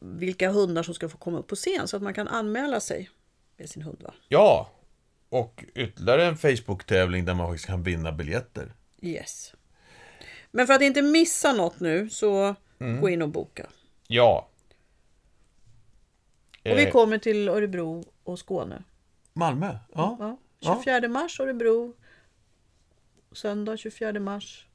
vilka 0.02 0.50
hundar 0.50 0.84
som 0.84 0.94
ska 0.94 1.10
få 1.10 1.18
komma 1.18 1.40
upp 1.40 1.48
på 1.48 1.56
scen 1.56 1.88
så 1.88 1.98
att 1.98 2.04
man 2.04 2.14
kan 2.14 2.28
anmäla 2.28 2.80
sig 2.80 3.10
med 3.60 3.70
sin 3.70 3.82
hund. 3.84 4.02
Va? 4.04 4.14
Ja, 4.28 4.70
och 5.30 5.64
ytterligare 5.76 6.26
en 6.26 6.38
Facebook-tävling 6.38 7.26
där 7.26 7.34
man 7.34 7.48
faktiskt 7.48 7.66
kan 7.68 7.84
vinna 7.84 8.12
biljetter. 8.12 8.74
Yes. 9.02 9.54
Men 10.52 10.68
för 10.68 10.74
att 10.74 10.82
inte 10.82 11.02
missa 11.02 11.54
något 11.54 11.80
nu 11.80 12.10
så 12.10 12.56
Mm. 12.82 13.02
gå 13.02 13.10
in 13.10 13.22
och 13.22 13.30
boka. 13.30 13.70
Ja. 14.08 14.50
Och 16.66 16.78
vi 16.78 16.86
Eh, 16.86 16.92
kommer 16.92 17.18
till 17.18 17.50
Örebro 17.50 18.06
och 18.24 18.40
Skåne. 18.40 18.84
Malmö, 19.34 19.78
ja. 19.94 20.18
Ja. 20.20 20.38
Ja. 20.60 20.82
24 20.84 21.08
mars 21.08 21.40
Örebro. 21.40 21.94
Söndag 23.32 23.78
24 23.78 24.20
mars. 24.20 24.68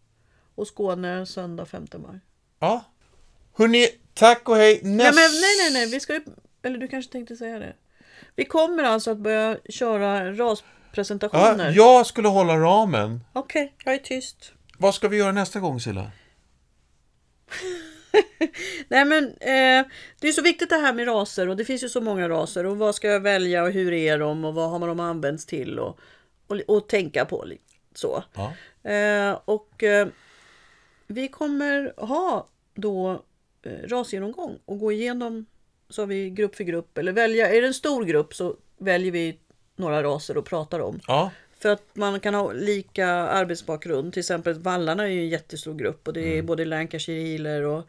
Och 0.55 0.67
Skåne 0.67 1.27
söndag 1.27 1.67
5 1.67 1.87
maj. 1.99 2.19
ja. 2.59 2.85
Hörni, 3.57 3.89
tack 4.15 4.49
och 4.49 4.57
hej. 4.57 4.81
Nej, 4.83 4.97
Näst... 4.97 5.15
men, 5.15 5.31
nej, 5.41 5.57
nej, 5.61 5.73
nej. 5.73 5.91
Vi 5.91 6.01
ska 6.01 6.15
ju... 6.15 6.25
Eller 6.63 6.79
du 6.79 6.89
kanske 6.89 7.13
tänkte 7.13 7.37
säga 7.37 7.59
det. 7.59 7.75
Vi 8.37 8.45
kommer 8.45 8.83
alltså 8.83 9.11
att 9.11 9.19
börja 9.19 9.59
köra 9.69 10.27
Ja, 10.27 10.33
raspresentationer. 10.33 11.73
jag 11.77 12.07
skulle 12.07 12.29
hålla 12.29 12.57
ramen. 12.57 13.21
Okej, 13.33 13.75
jag 13.85 13.95
är 13.95 13.99
tyst. 13.99 14.53
Vad 14.79 14.95
ska 14.95 15.09
vi 15.09 15.17
göra 15.17 15.33
nästa 15.33 15.61
gång, 15.61 15.81
Silla? 15.81 16.11
Nej 18.89 19.05
men 19.05 19.25
eh, 19.25 19.87
det 20.21 20.29
är 20.29 20.33
så 20.33 20.43
viktigt 20.43 20.69
det 20.71 20.77
här 20.77 20.93
med 20.93 21.07
raser 21.09 21.49
och 21.49 21.57
det 21.57 21.65
finns 21.65 21.85
ju 21.85 21.89
så 21.89 22.01
många 22.01 22.29
raser 22.29 22.67
och 22.67 22.79
vad 22.79 22.95
ska 22.95 23.09
jag 23.09 23.21
välja 23.21 23.63
och 23.63 23.71
hur 23.71 23.93
är 23.93 24.19
de 24.19 24.45
och 24.45 24.55
vad 24.55 24.71
har 24.71 24.79
man 24.79 24.89
dem 24.89 25.01
använts 25.01 25.47
till 25.47 25.79
och, 25.79 25.99
och, 26.47 26.61
och 26.69 26.89
tänka 26.89 27.25
på. 27.25 27.45
Så. 27.95 28.25
Ja. 28.35 28.53
Eh, 28.91 29.39
och 29.45 29.83
eh, 29.83 30.09
vi 31.07 31.29
kommer 31.29 31.95
ha 31.97 32.49
då 32.75 33.23
eh, 33.63 33.89
rasgenomgång 33.89 34.59
och 34.65 34.79
gå 34.79 34.93
igenom 34.93 35.47
så 35.95 36.03
har 36.03 36.07
vi 36.07 36.31
grupp 36.31 36.57
för 36.57 36.65
grupp 36.65 36.99
eller 36.99 37.13
välja, 37.13 37.49
är 37.55 37.61
det 37.61 37.67
en 37.67 37.75
stor 37.75 38.05
grupp 38.05 38.35
så 38.35 38.57
väljer 38.79 39.13
vi 39.13 39.39
några 39.77 40.03
raser 40.03 40.37
och 40.37 40.45
pratar 40.45 40.81
om. 40.81 41.01
Ja, 41.07 41.31
För 41.59 41.69
att 41.69 41.83
man 41.93 42.21
kan 42.21 42.35
ha 42.35 42.53
lika 42.53 43.07
arbetsbakgrund. 43.09 44.13
Till 44.13 44.21
exempel 44.21 44.55
vallarna 44.55 45.03
är 45.05 45.09
ju 45.09 45.21
en 45.21 45.29
jättestor 45.29 45.75
grupp 45.75 46.09
och 46.09 46.15
det 46.15 46.39
är 46.39 46.43
både 46.43 46.65
Lancashire 46.65 47.21
healer 47.21 47.63
och 47.63 47.83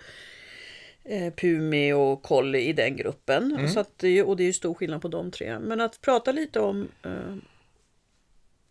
eh, 1.04 1.34
Pumi 1.34 1.94
och 1.94 2.24
Collie 2.24 2.62
i 2.70 2.74
den 2.74 2.96
gruppen. 2.96 3.70
Så 3.70 3.80
att 3.80 3.98
det, 3.98 4.24
och 4.24 4.38
det 4.38 4.44
är 4.44 4.46
ju 4.46 4.54
stor 4.54 4.74
skillnad 4.74 5.02
på 5.02 5.08
de 5.08 5.32
tre. 5.32 5.60
Men 5.60 5.82
att 5.82 6.02
prata 6.02 6.32
lite 6.32 6.60
om, 6.60 6.88
eh, 7.04 7.36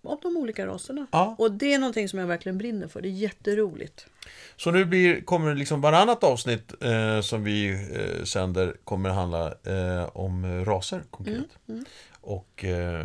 om 0.07 0.19
de 0.23 0.37
olika 0.37 0.67
raserna. 0.67 1.07
Ja. 1.11 1.35
Och 1.39 1.53
det 1.53 1.75
är 1.75 1.79
någonting 1.79 2.09
som 2.09 2.19
jag 2.19 2.27
verkligen 2.27 2.59
brinner 2.59 2.89
för. 2.89 3.01
Det 3.03 3.09
är 3.09 3.11
jätteroligt. 3.11 4.07
Så 4.57 4.71
nu 4.71 4.85
blir, 4.85 5.21
kommer 5.21 5.55
liksom 5.55 5.81
varannat 5.81 6.25
avsnitt 6.25 6.73
eh, 6.83 7.21
som 7.21 7.45
vi 7.45 7.71
eh, 7.71 8.25
sänder 8.25 8.77
kommer 8.85 9.11
handla 9.11 9.47
eh, 9.65 10.05
om 10.17 10.65
raser 10.65 11.03
konkret. 11.11 11.59
Och 12.21 12.65
eh, 12.65 13.05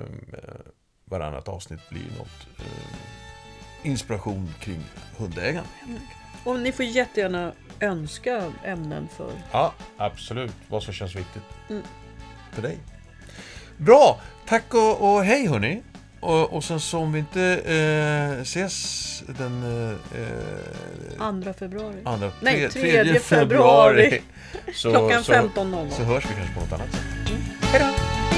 varannat 1.05 1.47
avsnitt 1.47 1.89
blir 1.89 2.05
något 2.17 2.47
eh, 2.59 3.87
inspiration 3.91 4.53
kring 4.59 4.83
hundägande. 5.17 5.69
Och 6.43 6.59
ni 6.59 6.71
får 6.71 6.85
jättegärna 6.85 7.51
önska 7.79 8.53
ämnen 8.63 9.07
för 9.17 9.31
Ja, 9.51 9.73
absolut. 9.97 10.53
Vad 10.69 10.83
som 10.83 10.93
känns 10.93 11.15
viktigt 11.15 11.43
Mm. 11.69 11.83
för 12.51 12.61
dig. 12.61 12.77
Bra! 13.77 14.21
Tack 14.47 14.73
och, 14.73 15.13
och 15.13 15.23
hej 15.23 15.47
hörni! 15.47 15.83
Och, 16.19 16.53
och 16.53 16.63
sen 16.63 16.79
så 16.79 16.99
om 16.99 17.11
vi 17.13 17.19
inte 17.19 17.41
eh, 18.35 18.41
ses 18.41 19.23
den 19.27 19.63
eh, 21.17 21.41
2 21.43 21.53
februari. 21.53 21.95
andra, 22.05 22.31
Nej, 22.41 22.55
tre- 22.55 22.69
3 22.69 22.81
tredje 22.91 23.19
februari. 23.19 24.21
så, 24.75 24.89
Klockan 24.91 25.23
så, 25.23 25.33
15.00. 25.33 25.89
så 25.89 26.03
hörs 26.03 26.25
vi 26.25 26.33
kanske 26.35 26.53
på 26.53 26.59
något 26.59 26.71
annat 26.73 26.91
sätt. 26.91 27.01
Hej 27.61 27.79
då! 27.81 28.28